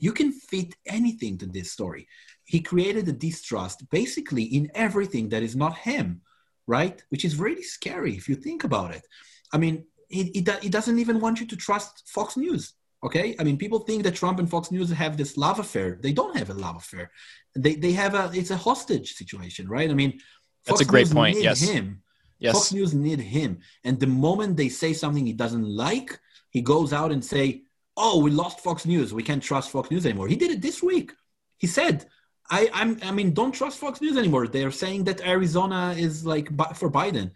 [0.00, 2.08] you can fit anything to this story.
[2.44, 6.22] He created a distrust basically in everything that is not him,
[6.66, 7.00] right?
[7.10, 9.04] Which is really scary if you think about it.
[9.52, 12.72] I mean, he, he, doesn't even want you to trust Fox News.
[13.04, 16.00] Okay, I mean, people think that Trump and Fox News have this love affair.
[16.02, 17.12] They don't have a love affair.
[17.54, 19.88] They they have a it's a hostage situation, right?
[19.88, 21.40] I mean, Fox that's a great News point.
[21.40, 22.02] Yes, him.
[22.42, 22.54] Yes.
[22.54, 26.18] Fox News need him, and the moment they say something he doesn't like,
[26.50, 27.62] he goes out and say,
[27.96, 29.14] "Oh, we lost Fox News.
[29.14, 31.12] We can't trust Fox News anymore." He did it this week.
[31.58, 32.06] He said,
[32.50, 34.48] "I I'm I mean, don't trust Fox News anymore.
[34.48, 37.30] They're saying that Arizona is like for Biden."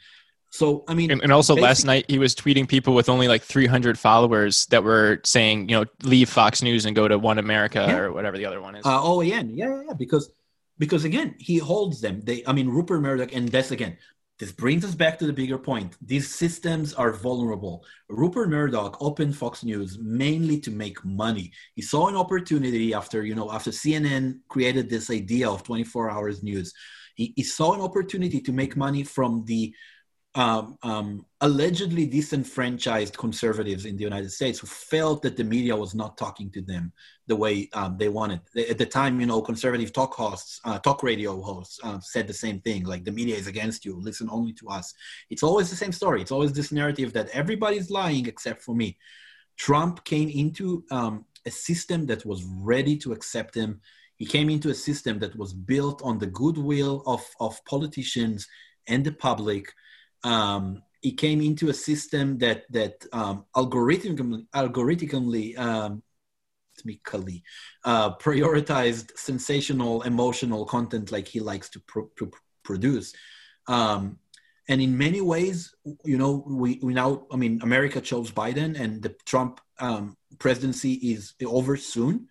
[0.50, 3.42] So I mean, and, and also last night he was tweeting people with only like
[3.42, 7.84] 300 followers that were saying, you know, leave Fox News and go to One America
[7.86, 7.98] yeah.
[7.98, 8.86] or whatever the other one is.
[8.86, 10.30] Uh, OAN, yeah, yeah, yeah, because
[10.78, 12.22] because again he holds them.
[12.22, 13.98] They, I mean, Rupert Murdoch, and that's again.
[14.38, 15.96] This brings us back to the bigger point.
[16.02, 17.84] These systems are vulnerable.
[18.10, 21.52] Rupert Murdoch opened Fox News mainly to make money.
[21.74, 26.42] He saw an opportunity after, you know, after CNN created this idea of 24 hours
[26.42, 26.74] news.
[27.14, 29.74] He, he saw an opportunity to make money from the
[30.34, 35.94] um, um, allegedly disenfranchised conservatives in the United States who felt that the media was
[35.94, 36.92] not talking to them
[37.26, 38.40] the way um, they wanted.
[38.56, 42.34] At the time, you know, conservative talk hosts, uh, talk radio hosts uh, said the
[42.34, 44.94] same thing, like the media is against you, listen only to us.
[45.30, 46.20] It's always the same story.
[46.20, 48.96] It's always this narrative that everybody's lying except for me.
[49.56, 53.80] Trump came into um, a system that was ready to accept him.
[54.16, 58.46] He came into a system that was built on the goodwill of, of politicians
[58.86, 59.72] and the public
[60.24, 66.02] um, he came into a system that that um, algorithmically, algorithmically um,
[67.84, 71.80] uh, prioritized sensational emotional content like he likes to,
[72.16, 72.30] to
[72.62, 73.14] produce
[73.68, 74.18] um,
[74.68, 75.74] and in many ways
[76.04, 80.94] you know we, we now i mean america chose biden and the trump um, presidency
[80.94, 82.26] is over soon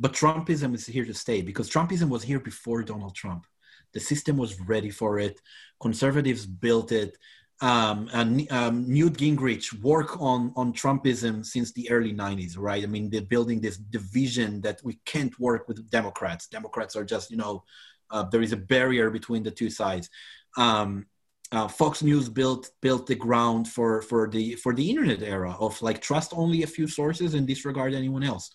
[0.00, 3.46] but trumpism is here to stay because trumpism was here before donald trump
[3.94, 5.40] the system was ready for it.
[5.80, 7.16] Conservatives built it.
[7.60, 12.82] Um, and um, Newt Gingrich work on on Trumpism since the early 90s, right?
[12.82, 16.46] I mean, they're building this division that we can't work with Democrats.
[16.46, 17.64] Democrats are just, you know,
[18.10, 20.08] uh, there is a barrier between the two sides.
[20.56, 21.06] Um,
[21.50, 25.80] uh, Fox News built built the ground for for the for the internet era of
[25.80, 28.50] like trust only a few sources and disregard anyone else,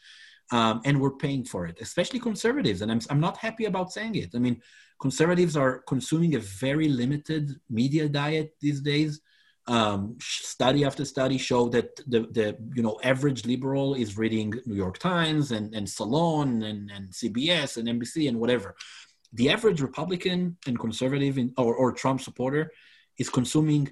[0.51, 2.81] um, and we're paying for it, especially conservatives.
[2.81, 4.30] And I'm I'm not happy about saying it.
[4.35, 4.61] I mean,
[4.99, 9.21] conservatives are consuming a very limited media diet these days.
[9.65, 14.75] Um, study after study show that the, the you know average liberal is reading New
[14.75, 18.75] York Times and, and Salon and, and CBS and NBC and whatever.
[19.31, 22.71] The average Republican and conservative in, or, or Trump supporter
[23.17, 23.89] is consuming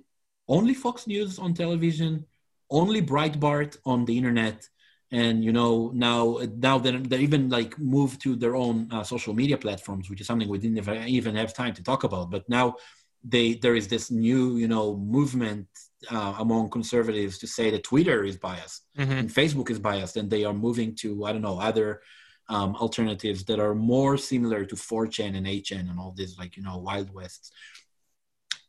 [0.47, 2.25] only Fox News on television,
[2.69, 4.67] only Breitbart on the internet,
[5.11, 9.33] and you know now now they they even like move to their own uh, social
[9.33, 12.75] media platforms which is something we didn't even have time to talk about but now
[13.23, 15.67] they there is this new you know movement
[16.09, 19.11] uh, among conservatives to say that twitter is biased mm-hmm.
[19.11, 22.01] and facebook is biased and they are moving to i don't know other
[22.49, 26.63] um, alternatives that are more similar to 4chan and 8chan and all this like you
[26.63, 27.51] know wild wests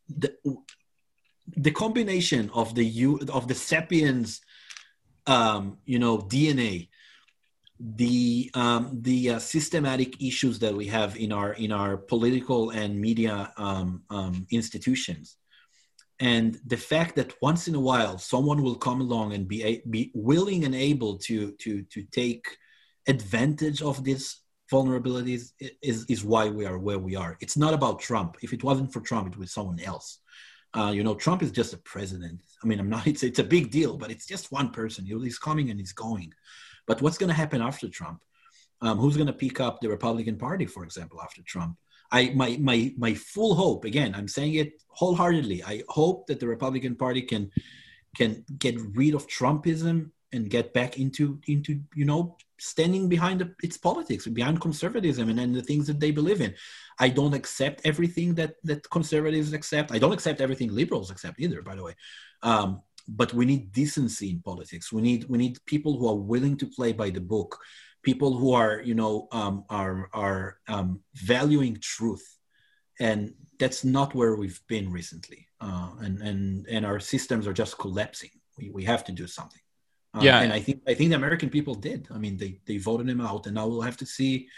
[0.09, 0.35] the,
[1.57, 4.41] the combination of the u of the sapiens
[5.27, 6.89] um, you know DNA,
[7.81, 13.01] the um, the uh, systematic issues that we have in our in our political and
[13.01, 15.37] media um, um, institutions,
[16.21, 19.83] and the fact that once in a while someone will come along and be a,
[19.89, 22.47] be willing and able to to to take
[23.09, 24.43] advantage of these
[24.73, 27.37] vulnerabilities is is why we are where we are.
[27.41, 28.37] It's not about Trump.
[28.43, 30.19] If it wasn't for Trump, it was someone else.
[30.75, 32.41] Uh, you know, Trump is just a president.
[32.63, 33.07] I mean, I'm not.
[33.13, 35.05] It's it's a big deal, but it's just one person.
[35.05, 36.33] He's coming and he's going.
[36.87, 38.23] But what's going to happen after Trump?
[38.81, 41.77] Um, who's going to pick up the Republican Party, for example, after Trump?
[42.11, 43.85] I my my my full hope.
[43.85, 45.63] Again, I'm saying it wholeheartedly.
[45.65, 47.51] I hope that the Republican Party can
[48.17, 53.55] can get rid of Trumpism and get back into into you know standing behind the,
[53.63, 56.55] its politics, behind conservatism and, and the things that they believe in.
[56.99, 59.93] I don't accept everything that that conservatives accept.
[59.93, 61.95] I don't accept everything liberals accept either, by the way.
[62.43, 64.93] Um, but we need decency in politics.
[64.93, 67.59] We need we need people who are willing to play by the book,
[68.03, 72.27] people who are you know um, are are um, valuing truth,
[73.01, 75.49] and that's not where we've been recently.
[75.61, 78.31] Uh, and and and our systems are just collapsing.
[78.57, 79.62] We we have to do something.
[80.15, 82.09] Um, yeah, and I think I think the American people did.
[82.11, 84.49] I mean, they they voted him out, and now we'll have to see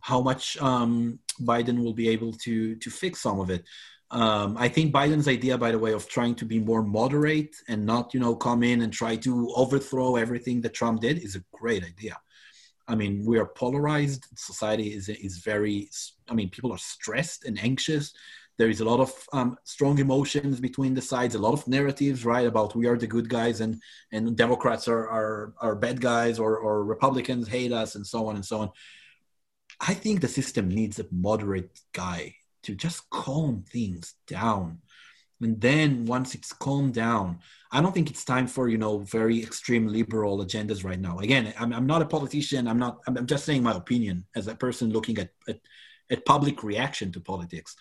[0.00, 3.64] how much um, Biden will be able to to fix some of it.
[4.12, 7.86] Um, I think Biden's idea, by the way, of trying to be more moderate and
[7.86, 11.42] not, you know, come in and try to overthrow everything that Trump did is a
[11.50, 12.18] great idea.
[12.86, 14.26] I mean, we are polarized.
[14.36, 15.88] Society is is very.
[16.28, 18.12] I mean, people are stressed and anxious.
[18.58, 21.34] There is a lot of um, strong emotions between the sides.
[21.34, 23.80] A lot of narratives, right, about we are the good guys and
[24.12, 28.36] and Democrats are are, are bad guys, or or Republicans hate us, and so on
[28.36, 28.70] and so on.
[29.80, 34.78] I think the system needs a moderate guy to just calm things down.
[35.40, 37.40] And then once it's calmed down,
[37.72, 41.18] I don't think it's time for you know very extreme liberal agendas right now.
[41.18, 42.68] Again, I'm, I'm not a politician.
[42.68, 42.98] I'm not.
[43.06, 45.58] I'm just saying my opinion as a person looking at, at
[46.10, 47.74] at public reaction to politics.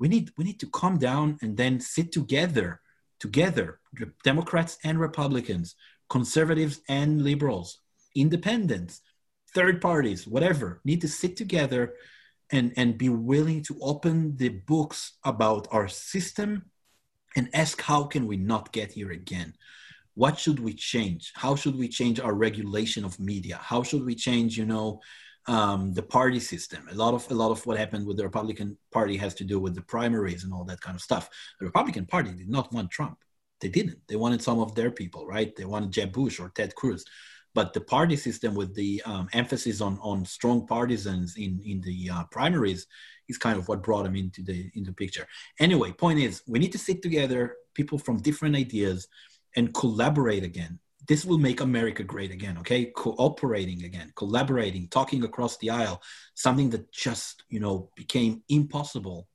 [0.00, 2.80] We need we need to calm down and then sit together,
[3.20, 3.78] together,
[4.24, 5.76] Democrats and Republicans,
[6.08, 7.80] conservatives and liberals,
[8.16, 9.02] independents,
[9.54, 11.94] third parties, whatever, need to sit together
[12.50, 16.64] and, and be willing to open the books about our system
[17.36, 19.54] and ask how can we not get here again?
[20.14, 21.32] What should we change?
[21.34, 23.58] How should we change our regulation of media?
[23.62, 25.00] How should we change you know
[25.46, 26.88] um, the party system.
[26.90, 29.58] A lot of a lot of what happened with the republican party has to do
[29.58, 31.28] with the primaries and all that kind of stuff.
[31.58, 33.18] The republican party did not want trump.
[33.60, 33.98] They didn't.
[34.08, 35.54] They wanted some of their people right?
[35.56, 37.04] They wanted jeb bush or ted cruz.
[37.52, 42.10] But the party system with the um, emphasis on on strong partisans in in the
[42.10, 42.86] uh, primaries
[43.28, 45.26] is kind of what brought him into the into picture.
[45.58, 49.08] Anyway, point is we need to sit together, people from different ideas,
[49.56, 50.78] and collaborate again.
[51.08, 52.86] This will make America great again, okay?
[52.86, 56.02] Cooperating again, collaborating, talking across the aisle,
[56.34, 59.28] something that just you know became impossible,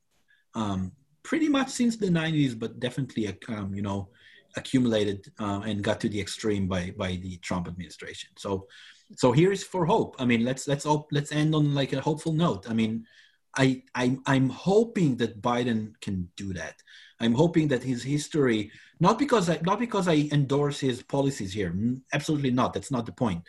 [0.54, 4.08] um, pretty much since the '90s, but definitely um, you know
[4.56, 8.30] accumulated uh, and got to the extreme by by the Trump administration.
[8.36, 8.66] So
[9.14, 10.16] so here's for hope.
[10.18, 12.68] I mean, let's let's op- let's end on like a hopeful note.
[12.68, 13.04] I mean,
[13.56, 16.74] I I'm I'm hoping that Biden can do that.
[17.20, 18.70] I'm hoping that his history,
[19.00, 21.74] not because I not because I endorse his policies here,
[22.12, 22.74] absolutely not.
[22.74, 23.42] That's not the point.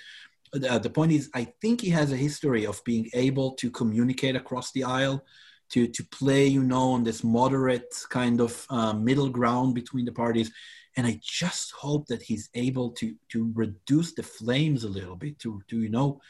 [0.54, 4.38] Uh, the point is, I think he has a history of being able to communicate
[4.38, 5.26] across the aisle,
[5.72, 10.12] to to play, you know, on this moderate kind of uh, middle ground between the
[10.12, 10.52] parties,
[10.96, 15.38] and I just hope that he's able to to reduce the flames a little bit,
[15.40, 16.22] to to you know,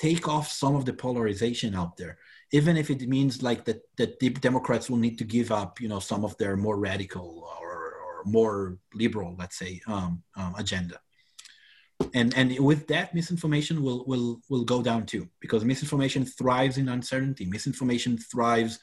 [0.00, 2.18] take off some of the polarization out there
[2.52, 5.88] even if it means like that that the Democrats will need to give up, you
[5.88, 11.00] know, some of their more radical or, or more liberal, let's say, um, um, agenda.
[12.14, 16.88] And and with that, misinformation will will will go down too, because misinformation thrives in
[16.88, 17.44] uncertainty.
[17.44, 18.78] Misinformation thrives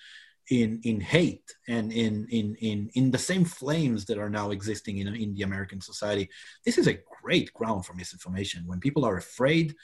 [0.49, 4.99] in in hate and in in in in the same flames that are now existing
[4.99, 6.29] in in the American society.
[6.63, 8.63] This is a great ground for misinformation.
[8.65, 9.75] When people are afraid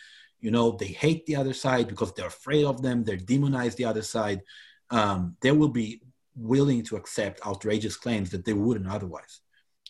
[0.44, 3.86] you know they hate the other side because they're afraid of them they demonize the
[3.86, 4.42] other side
[4.90, 6.02] um, they will be
[6.36, 9.42] willing to accept outrageous claims that they wouldn't otherwise.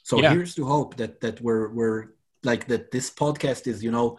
[0.03, 0.34] So yeah.
[0.34, 2.01] here's to hope that that we're we're
[2.43, 4.17] like that this podcast is you know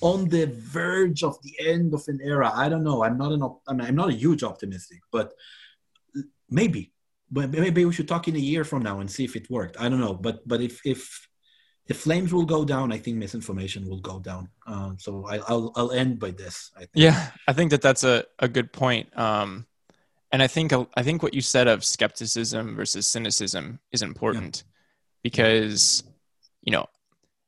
[0.00, 2.50] on the verge of the end of an era.
[2.54, 3.04] I don't know.
[3.04, 5.34] I'm not an op- i'm not a huge optimistic but
[6.50, 6.92] maybe
[7.30, 9.76] but maybe we should talk in a year from now and see if it worked.
[9.80, 10.14] I don't know.
[10.14, 11.28] But but if if
[11.86, 12.92] the flames will go down.
[12.92, 14.48] I think misinformation will go down.
[14.66, 16.70] Um, so I, will I'll end by this.
[16.78, 19.16] I yeah, I think that that's a, a good point.
[19.18, 19.66] Um,
[20.32, 24.72] and I think I think what you said of skepticism versus cynicism is important yeah.
[25.22, 26.02] because
[26.62, 26.86] you know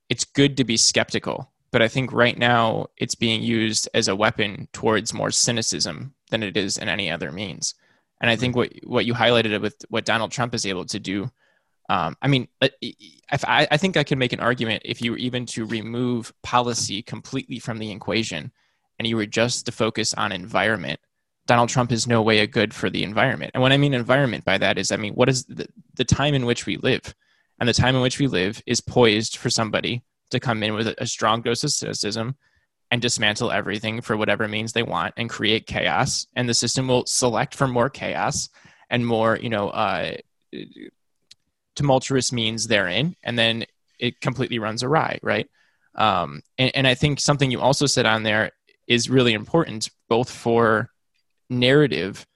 [0.08, 4.14] it's good to be skeptical, but I think right now it's being used as a
[4.14, 7.74] weapon towards more cynicism than it is in any other means.
[8.20, 11.30] And I think what what you highlighted with what Donald Trump is able to do
[11.88, 12.68] um, I mean, uh,
[13.30, 17.02] I, I think I can make an argument if you were even to remove policy
[17.02, 18.52] completely from the equation
[18.98, 20.98] and you were just to focus on environment,
[21.46, 23.52] Donald Trump is no way a good for the environment.
[23.54, 26.34] And what I mean environment by that is, I mean, what is the, the time
[26.34, 27.14] in which we live?
[27.60, 30.88] And the time in which we live is poised for somebody to come in with
[30.88, 32.36] a, a strong dose of cynicism
[32.90, 36.26] and dismantle everything for whatever means they want and create chaos.
[36.34, 38.48] And the system will select for more chaos
[38.90, 40.16] and more, you know, uh,
[41.76, 43.64] tumultuous means therein, and then
[43.98, 45.48] it completely runs awry, right?
[45.94, 48.52] Um, and, and I think something you also said on there
[48.86, 50.90] is really important, both for
[51.48, 52.26] narrative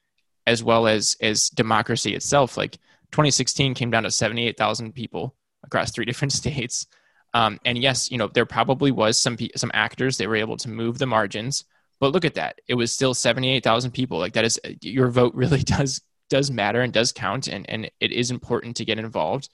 [0.46, 2.56] as well as as democracy itself.
[2.56, 2.72] Like
[3.12, 5.34] 2016 came down to 78,000 people
[5.64, 6.86] across three different states.
[7.32, 10.68] Um, and yes, you know there probably was some some actors that were able to
[10.68, 11.64] move the margins,
[12.00, 12.60] but look at that.
[12.66, 14.18] It was still 78,000 people.
[14.18, 16.00] Like that is your vote really does
[16.30, 19.50] does matter and does count and, and it is important to get involved.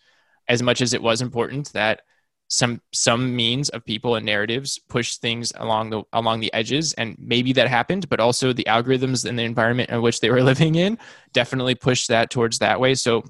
[0.49, 2.03] As much as it was important that
[2.49, 7.17] some some means of people and narratives push things along the along the edges and
[7.19, 10.77] maybe that happened but also the algorithms and the environment in which they were living
[10.77, 10.97] in
[11.33, 12.95] definitely pushed that towards that way.
[12.95, 13.25] So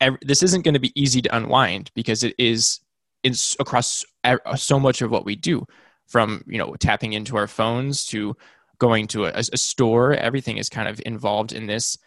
[0.00, 2.80] every, this isn't going to be easy to unwind because it is
[3.22, 5.64] it's across uh, so much of what we do
[6.06, 8.36] from you know tapping into our phones to
[8.78, 10.14] going to a, a store.
[10.14, 11.98] Everything is kind of involved in this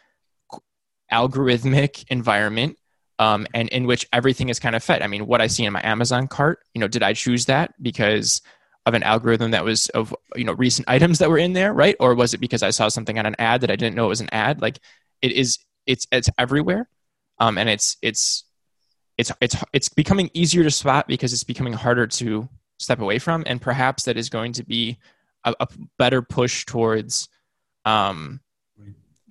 [1.12, 2.78] algorithmic environment
[3.20, 5.02] um, and in which everything is kind of fed.
[5.02, 7.74] I mean what i see in my amazon cart you know did i choose that
[7.82, 8.42] because
[8.88, 11.96] of an algorithm that was of you know recent items that were in there right?
[12.00, 14.10] Or was it because i saw something on an ad that i didn't know it
[14.10, 14.62] was an ad?
[14.62, 14.80] Like
[15.22, 16.90] it is it's it's everywhere.
[17.40, 18.46] Um, and it's it's
[19.18, 22.48] it's it's it's becoming easier to spot because it's becoming harder to
[22.80, 24.98] step away from, and perhaps that is going to be
[25.44, 25.68] a, a
[25.98, 27.30] better push towards
[27.86, 28.40] um,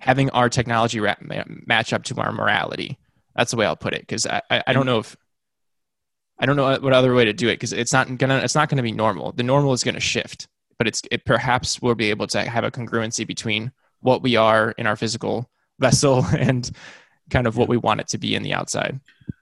[0.01, 1.15] having our technology ra-
[1.45, 2.97] match up to our morality.
[3.35, 4.87] That's the way I'll put it because I, I, I don't mm.
[4.87, 5.15] know if
[6.39, 8.67] I don't know what other way to do it because it's not gonna it's not
[8.67, 9.31] gonna be normal.
[9.31, 10.47] The normal is gonna shift,
[10.79, 14.71] but it's it perhaps we'll be able to have a congruency between what we are
[14.71, 15.49] in our physical
[15.79, 16.71] vessel and
[17.29, 18.99] kind of what we want it to be in the outside.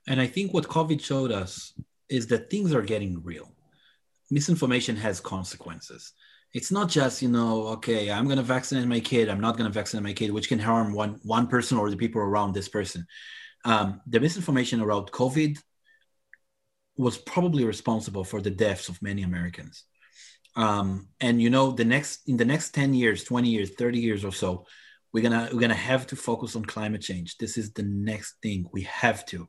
[0.07, 1.73] And I think what COVID showed us
[2.09, 3.49] is that things are getting real.
[4.29, 6.11] Misinformation has consequences.
[6.53, 9.69] It's not just, you know, okay, I'm going to vaccinate my kid, I'm not going
[9.69, 12.69] to vaccinate my kid, which can harm one, one person or the people around this
[12.69, 13.05] person.
[13.65, 15.57] Um, the misinformation around COVID
[16.97, 19.83] was probably responsible for the deaths of many Americans.
[20.55, 24.25] Um, and you know, the next in the next 10 years, 20 years, 30 years
[24.25, 24.65] or so,
[25.13, 28.65] we're gonna we're gonna have to focus on climate change this is the next thing
[28.71, 29.47] we have to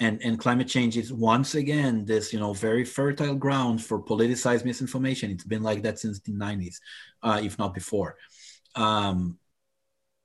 [0.00, 4.64] and and climate change is once again this you know very fertile ground for politicized
[4.64, 5.30] misinformation.
[5.30, 6.76] It's been like that since the 90s
[7.22, 8.16] uh, if not before.
[8.74, 9.38] Um,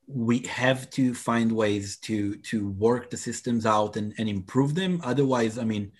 [0.07, 5.01] we have to find ways to to work the systems out and, and improve them.
[5.03, 5.91] Otherwise i mean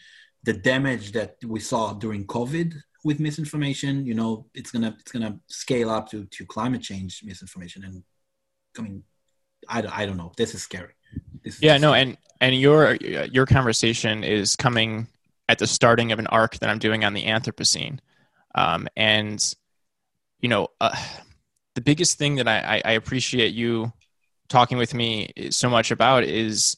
[0.43, 2.73] the damage that we saw during covid
[3.03, 7.83] with misinformation you know it's gonna it's gonna scale up to to climate change misinformation.
[7.83, 8.03] And
[8.77, 9.03] I mean,
[9.67, 10.31] I, I don't know.
[10.37, 10.93] This is scary.
[11.43, 15.07] This is yeah, no, and and your your conversation is coming
[15.47, 17.99] at the starting of an arc that I'm doing on the Anthropocene,
[18.55, 19.43] um, and
[20.41, 20.95] you know, uh,
[21.75, 23.91] the biggest thing that I, I appreciate you
[24.47, 26.77] talking with me so much about is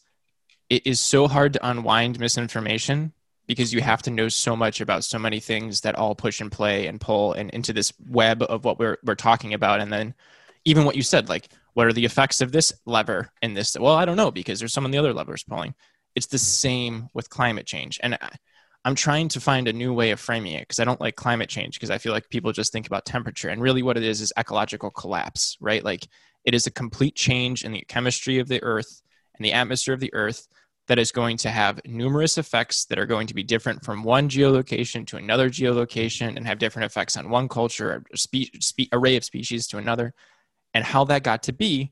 [0.69, 3.13] it is so hard to unwind misinformation
[3.47, 6.51] because you have to know so much about so many things that all push and
[6.51, 9.79] play and pull and into this web of what we're we're talking about.
[9.79, 10.13] And then
[10.65, 13.95] even what you said like what are the effects of this lever in this well
[13.95, 15.73] i don't know because there's some of the other levers pulling.
[16.13, 17.99] It's the same with climate change.
[18.03, 18.17] And
[18.83, 21.49] i'm trying to find a new way of framing it because i don't like climate
[21.49, 23.49] change because i feel like people just think about temperature.
[23.49, 25.83] And really what it is is ecological collapse right?
[25.83, 26.07] Like
[26.43, 29.01] it is a complete change in the chemistry of the earth
[29.35, 30.47] and the atmosphere of the earth
[30.87, 34.27] that is going to have numerous effects that are going to be different from one
[34.27, 39.15] geolocation to another geolocation and have different effects on one culture or spe- spe- array
[39.15, 40.13] of species to another
[40.73, 41.91] and how that got to be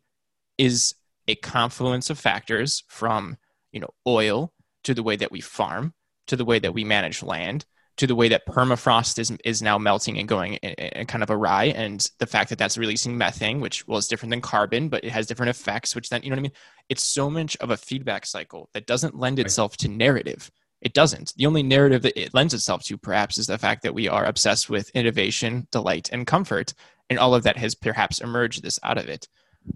[0.58, 0.96] is
[1.28, 3.38] a confluence of factors from
[3.72, 4.54] you know oil
[4.84, 5.94] to the way that we farm
[6.28, 7.66] to the way that we manage land
[7.98, 11.30] to the way that permafrost is is now melting and going in, in kind of
[11.30, 15.04] awry and the fact that that's releasing methane which well is different than carbon but
[15.04, 16.52] it has different effects which then you know what i mean?
[16.90, 20.50] It's so much of a feedback cycle that doesn't lend itself to narrative.
[20.82, 21.34] It doesn't.
[21.36, 24.26] The only narrative that it lends itself to perhaps is the fact that we are
[24.26, 26.74] obsessed with innovation delight and comfort
[27.10, 29.28] and all of that has perhaps emerged this out of it.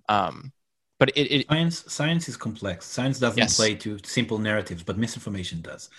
[0.10, 0.52] Um,
[1.00, 2.86] but it, it, science science is complex.
[2.86, 3.58] Science doesn't yes.
[3.58, 5.90] play to simple narratives, but misinformation does.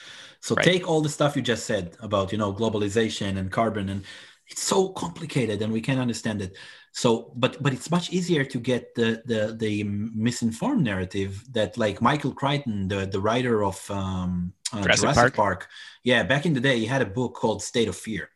[0.40, 0.64] So right.
[0.64, 4.04] take all the stuff you just said about you know globalization and carbon, and
[4.48, 6.56] it's so complicated, and we can't understand it.
[6.92, 12.00] So, but but it's much easier to get the the the misinformed narrative that like
[12.00, 15.34] Michael Crichton, the the writer of um, uh, Jurassic, Jurassic Park.
[15.34, 15.68] Park,
[16.04, 18.30] yeah, back in the day, he had a book called State of Fear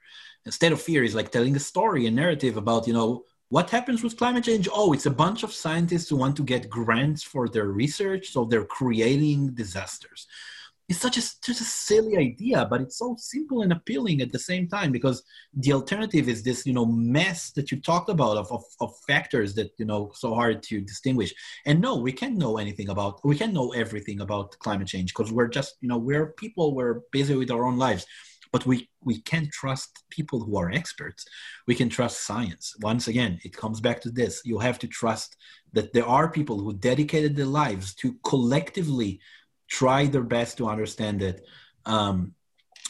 [0.53, 4.03] State of Fear is like telling a story, a narrative about, you know, what happens
[4.03, 4.69] with climate change?
[4.73, 8.45] Oh, it's a bunch of scientists who want to get grants for their research, so
[8.45, 10.27] they're creating disasters.
[10.89, 14.39] It's such a such a silly idea, but it's so simple and appealing at the
[14.39, 15.23] same time because
[15.53, 19.55] the alternative is this, you know, mess that you talked about of, of, of factors
[19.57, 21.35] that you know so hard to distinguish.
[21.67, 25.31] And no, we can't know anything about we can't know everything about climate change because
[25.31, 28.07] we're just, you know, we're people, we're busy with our own lives
[28.53, 31.25] but we we can't trust people who are experts.
[31.67, 32.75] We can trust science.
[32.81, 34.43] Once again it comes back to this.
[34.45, 35.37] You have to trust
[35.73, 39.21] that there are people who dedicated their lives to collectively
[39.69, 41.45] try their best to understand it
[41.85, 42.35] um,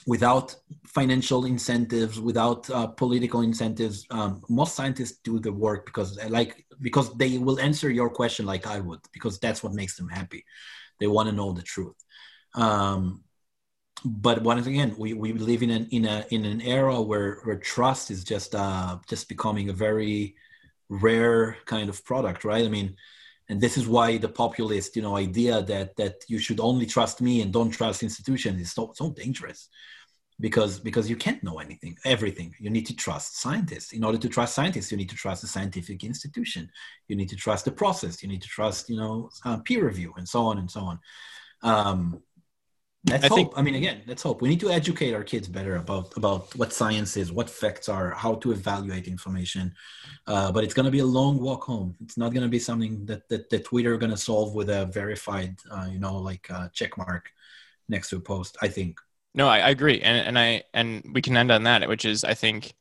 [0.06, 0.54] without
[0.86, 4.06] financial incentives without uh, political incentives.
[4.10, 8.66] Um, most scientists do the work because like because they will answer your question like
[8.66, 10.44] i would because that's what makes them happy.
[11.00, 11.96] They want to know the truth.
[12.54, 13.22] Um,
[14.04, 17.58] but once again, we, we live in an in a in an era where where
[17.58, 20.36] trust is just uh just becoming a very
[20.88, 22.64] rare kind of product, right?
[22.64, 22.96] I mean,
[23.48, 27.20] and this is why the populist you know idea that that you should only trust
[27.20, 29.68] me and don't trust institutions is so so dangerous.
[30.40, 32.54] Because because you can't know anything everything.
[32.60, 33.92] You need to trust scientists.
[33.92, 36.70] In order to trust scientists you need to trust the scientific institution.
[37.08, 38.22] You need to trust the process.
[38.22, 41.00] You need to trust you know uh, peer review and so on and so on.
[41.62, 42.22] Um,
[43.10, 43.36] let's I hope.
[43.36, 44.42] Think, i mean again let's hope.
[44.42, 48.10] We need to educate our kids better about about what science is what facts are
[48.10, 49.74] how to evaluate information.
[50.26, 51.96] Uh, but it's going to be a long walk home.
[52.00, 54.68] It's not going to be something that that, that twitter are going to solve with
[54.70, 57.32] a verified uh, you know like uh, check mark
[57.88, 59.00] next to a post i think.
[59.34, 62.24] No, I, I agree, and and I and we can end on that, which is
[62.24, 62.74] I think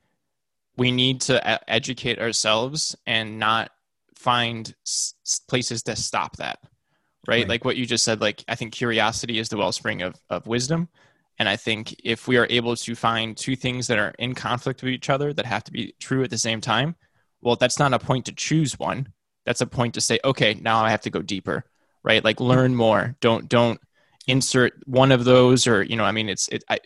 [0.78, 3.72] we need to educate ourselves and not
[4.16, 5.14] find s-
[5.48, 6.60] places to stop that.
[7.28, 7.42] Right?
[7.42, 7.50] right?
[7.50, 10.90] Like what you just said, like I think curiosity is the wellspring of, of wisdom.
[11.40, 14.82] And I think if we are able to find two things that are in conflict
[14.82, 16.96] with each other that have to be true at the same time,
[17.42, 19.14] well, that's not a point to choose one.
[19.46, 21.66] That's a point to say, okay, now I have to go deeper,
[22.04, 22.24] right?
[22.24, 23.16] Like learn more.
[23.22, 23.80] Don't don't
[24.28, 26.78] insert one of those or you know i mean it's it i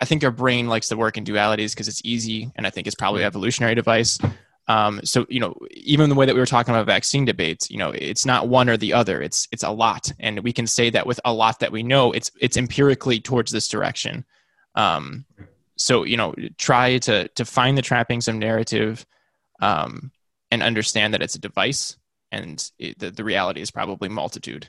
[0.00, 2.86] i think our brain likes to work in dualities because it's easy and i think
[2.86, 4.16] it's probably an evolutionary device
[4.66, 7.76] um, so you know even the way that we were talking about vaccine debates you
[7.76, 9.20] know it's not one or the other.
[9.20, 10.10] It's it's a lot.
[10.20, 13.52] And we can say that with a lot that we know it's it's empirically towards
[13.52, 14.24] this direction.
[14.74, 15.26] Um,
[15.76, 19.04] so you know try to to find the trappings of narrative
[19.60, 20.10] um,
[20.50, 21.96] and understand that it's a device
[22.32, 24.68] and it, the, the reality is probably multitude.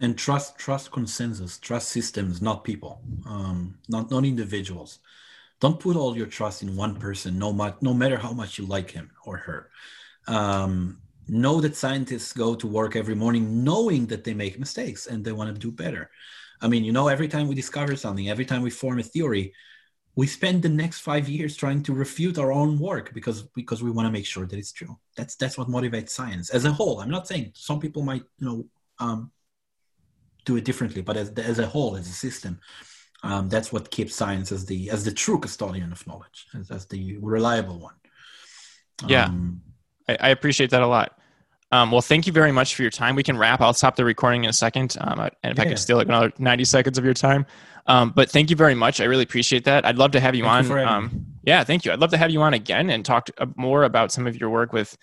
[0.00, 4.98] And trust trust consensus trust systems not people um, not not individuals
[5.64, 8.66] don't put all your trust in one person no, much, no matter how much you
[8.66, 9.70] like him or her.
[10.26, 15.24] Um, know that scientists go to work every morning knowing that they make mistakes and
[15.24, 16.10] they want to do better.
[16.60, 19.52] I mean you know every time we discover something every time we form a theory
[20.16, 23.90] we spend the next five years trying to refute our own work because because we
[23.90, 24.96] want to make sure that it's true.
[25.16, 27.00] That's that's what motivates science as a whole.
[27.00, 28.58] I'm not saying some people might you know
[29.00, 29.32] um,
[30.44, 32.60] do it differently, but as, as a whole, as a system,
[33.24, 36.86] um, that's what keeps science as the as the true custodian of knowledge, as, as
[36.86, 37.94] the reliable one.
[39.06, 39.62] Yeah, um,
[40.06, 41.18] I, I, appreciate that a lot.
[41.72, 43.16] Um, well, thank you very much for your time.
[43.16, 43.62] We can wrap.
[43.62, 45.64] I'll stop the recording in a second, um, and if yeah.
[45.64, 47.46] I could steal like another ninety seconds of your time.
[47.86, 49.00] Um, but thank you very much.
[49.00, 49.86] I really appreciate that.
[49.86, 50.78] I'd love to have you thank on.
[50.78, 51.92] You um, yeah, thank you.
[51.92, 54.38] I'd love to have you on again and talk to, uh, more about some of
[54.38, 54.96] your work with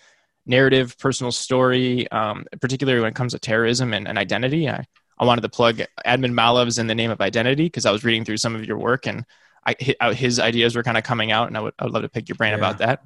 [0.46, 4.68] narrative, personal story, um, particularly when it comes to terrorism and, and identity.
[4.68, 4.84] I,
[5.22, 8.24] I wanted to plug Amin Maalouf's in the name of identity because I was reading
[8.24, 9.24] through some of your work and
[9.64, 12.02] I, uh, his ideas were kind of coming out, and I would, I would love
[12.02, 12.58] to pick your brain yeah.
[12.58, 13.04] about that.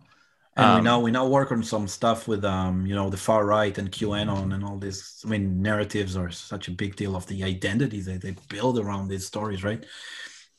[0.56, 3.18] And um, we now we now work on some stuff with um you know the
[3.18, 5.22] far right and QAnon and all this.
[5.26, 9.08] I mean narratives are such a big deal of the identity that they build around
[9.08, 9.84] these stories, right?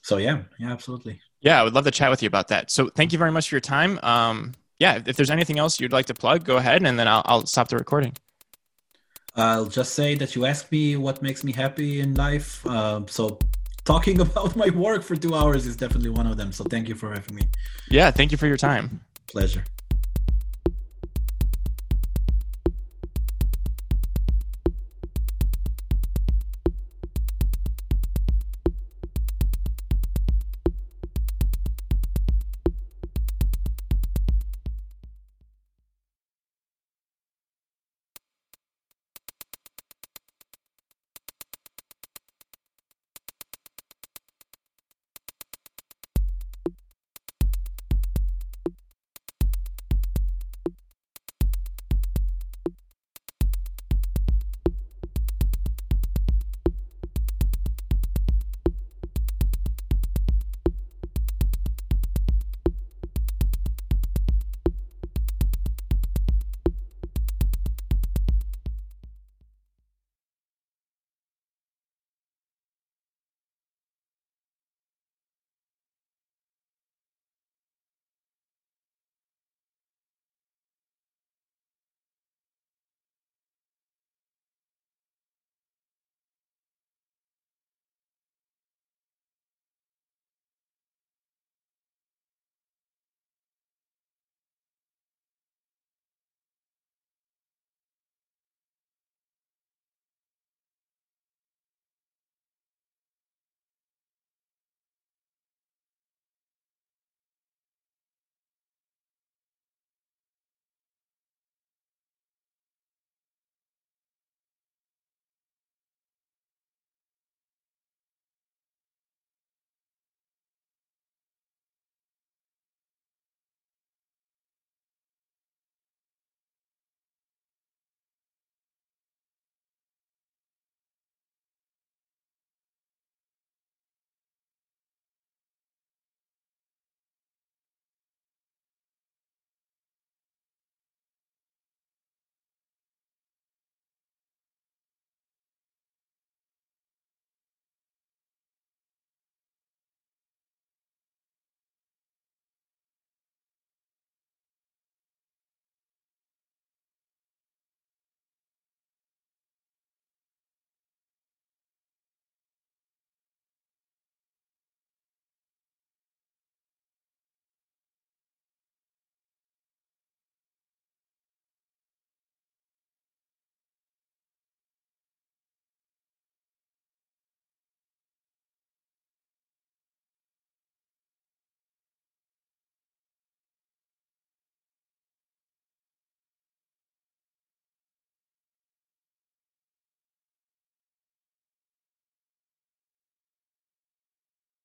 [0.04, 1.20] So yeah, yeah, absolutely.
[1.42, 2.70] Yeah, I would love to chat with you about that.
[2.70, 4.00] So thank you very much for your time.
[4.04, 7.24] Um, yeah, if there's anything else you'd like to plug, go ahead, and then I'll,
[7.26, 8.14] I'll stop the recording.
[9.38, 12.66] I'll just say that you asked me what makes me happy in life.
[12.66, 13.38] Uh, so
[13.86, 16.52] talking about my work for two hours is definitely one of them.
[16.52, 17.44] So thank you for having me.
[17.90, 19.02] Yeah, thank you for your time.
[19.28, 19.64] Pleasure.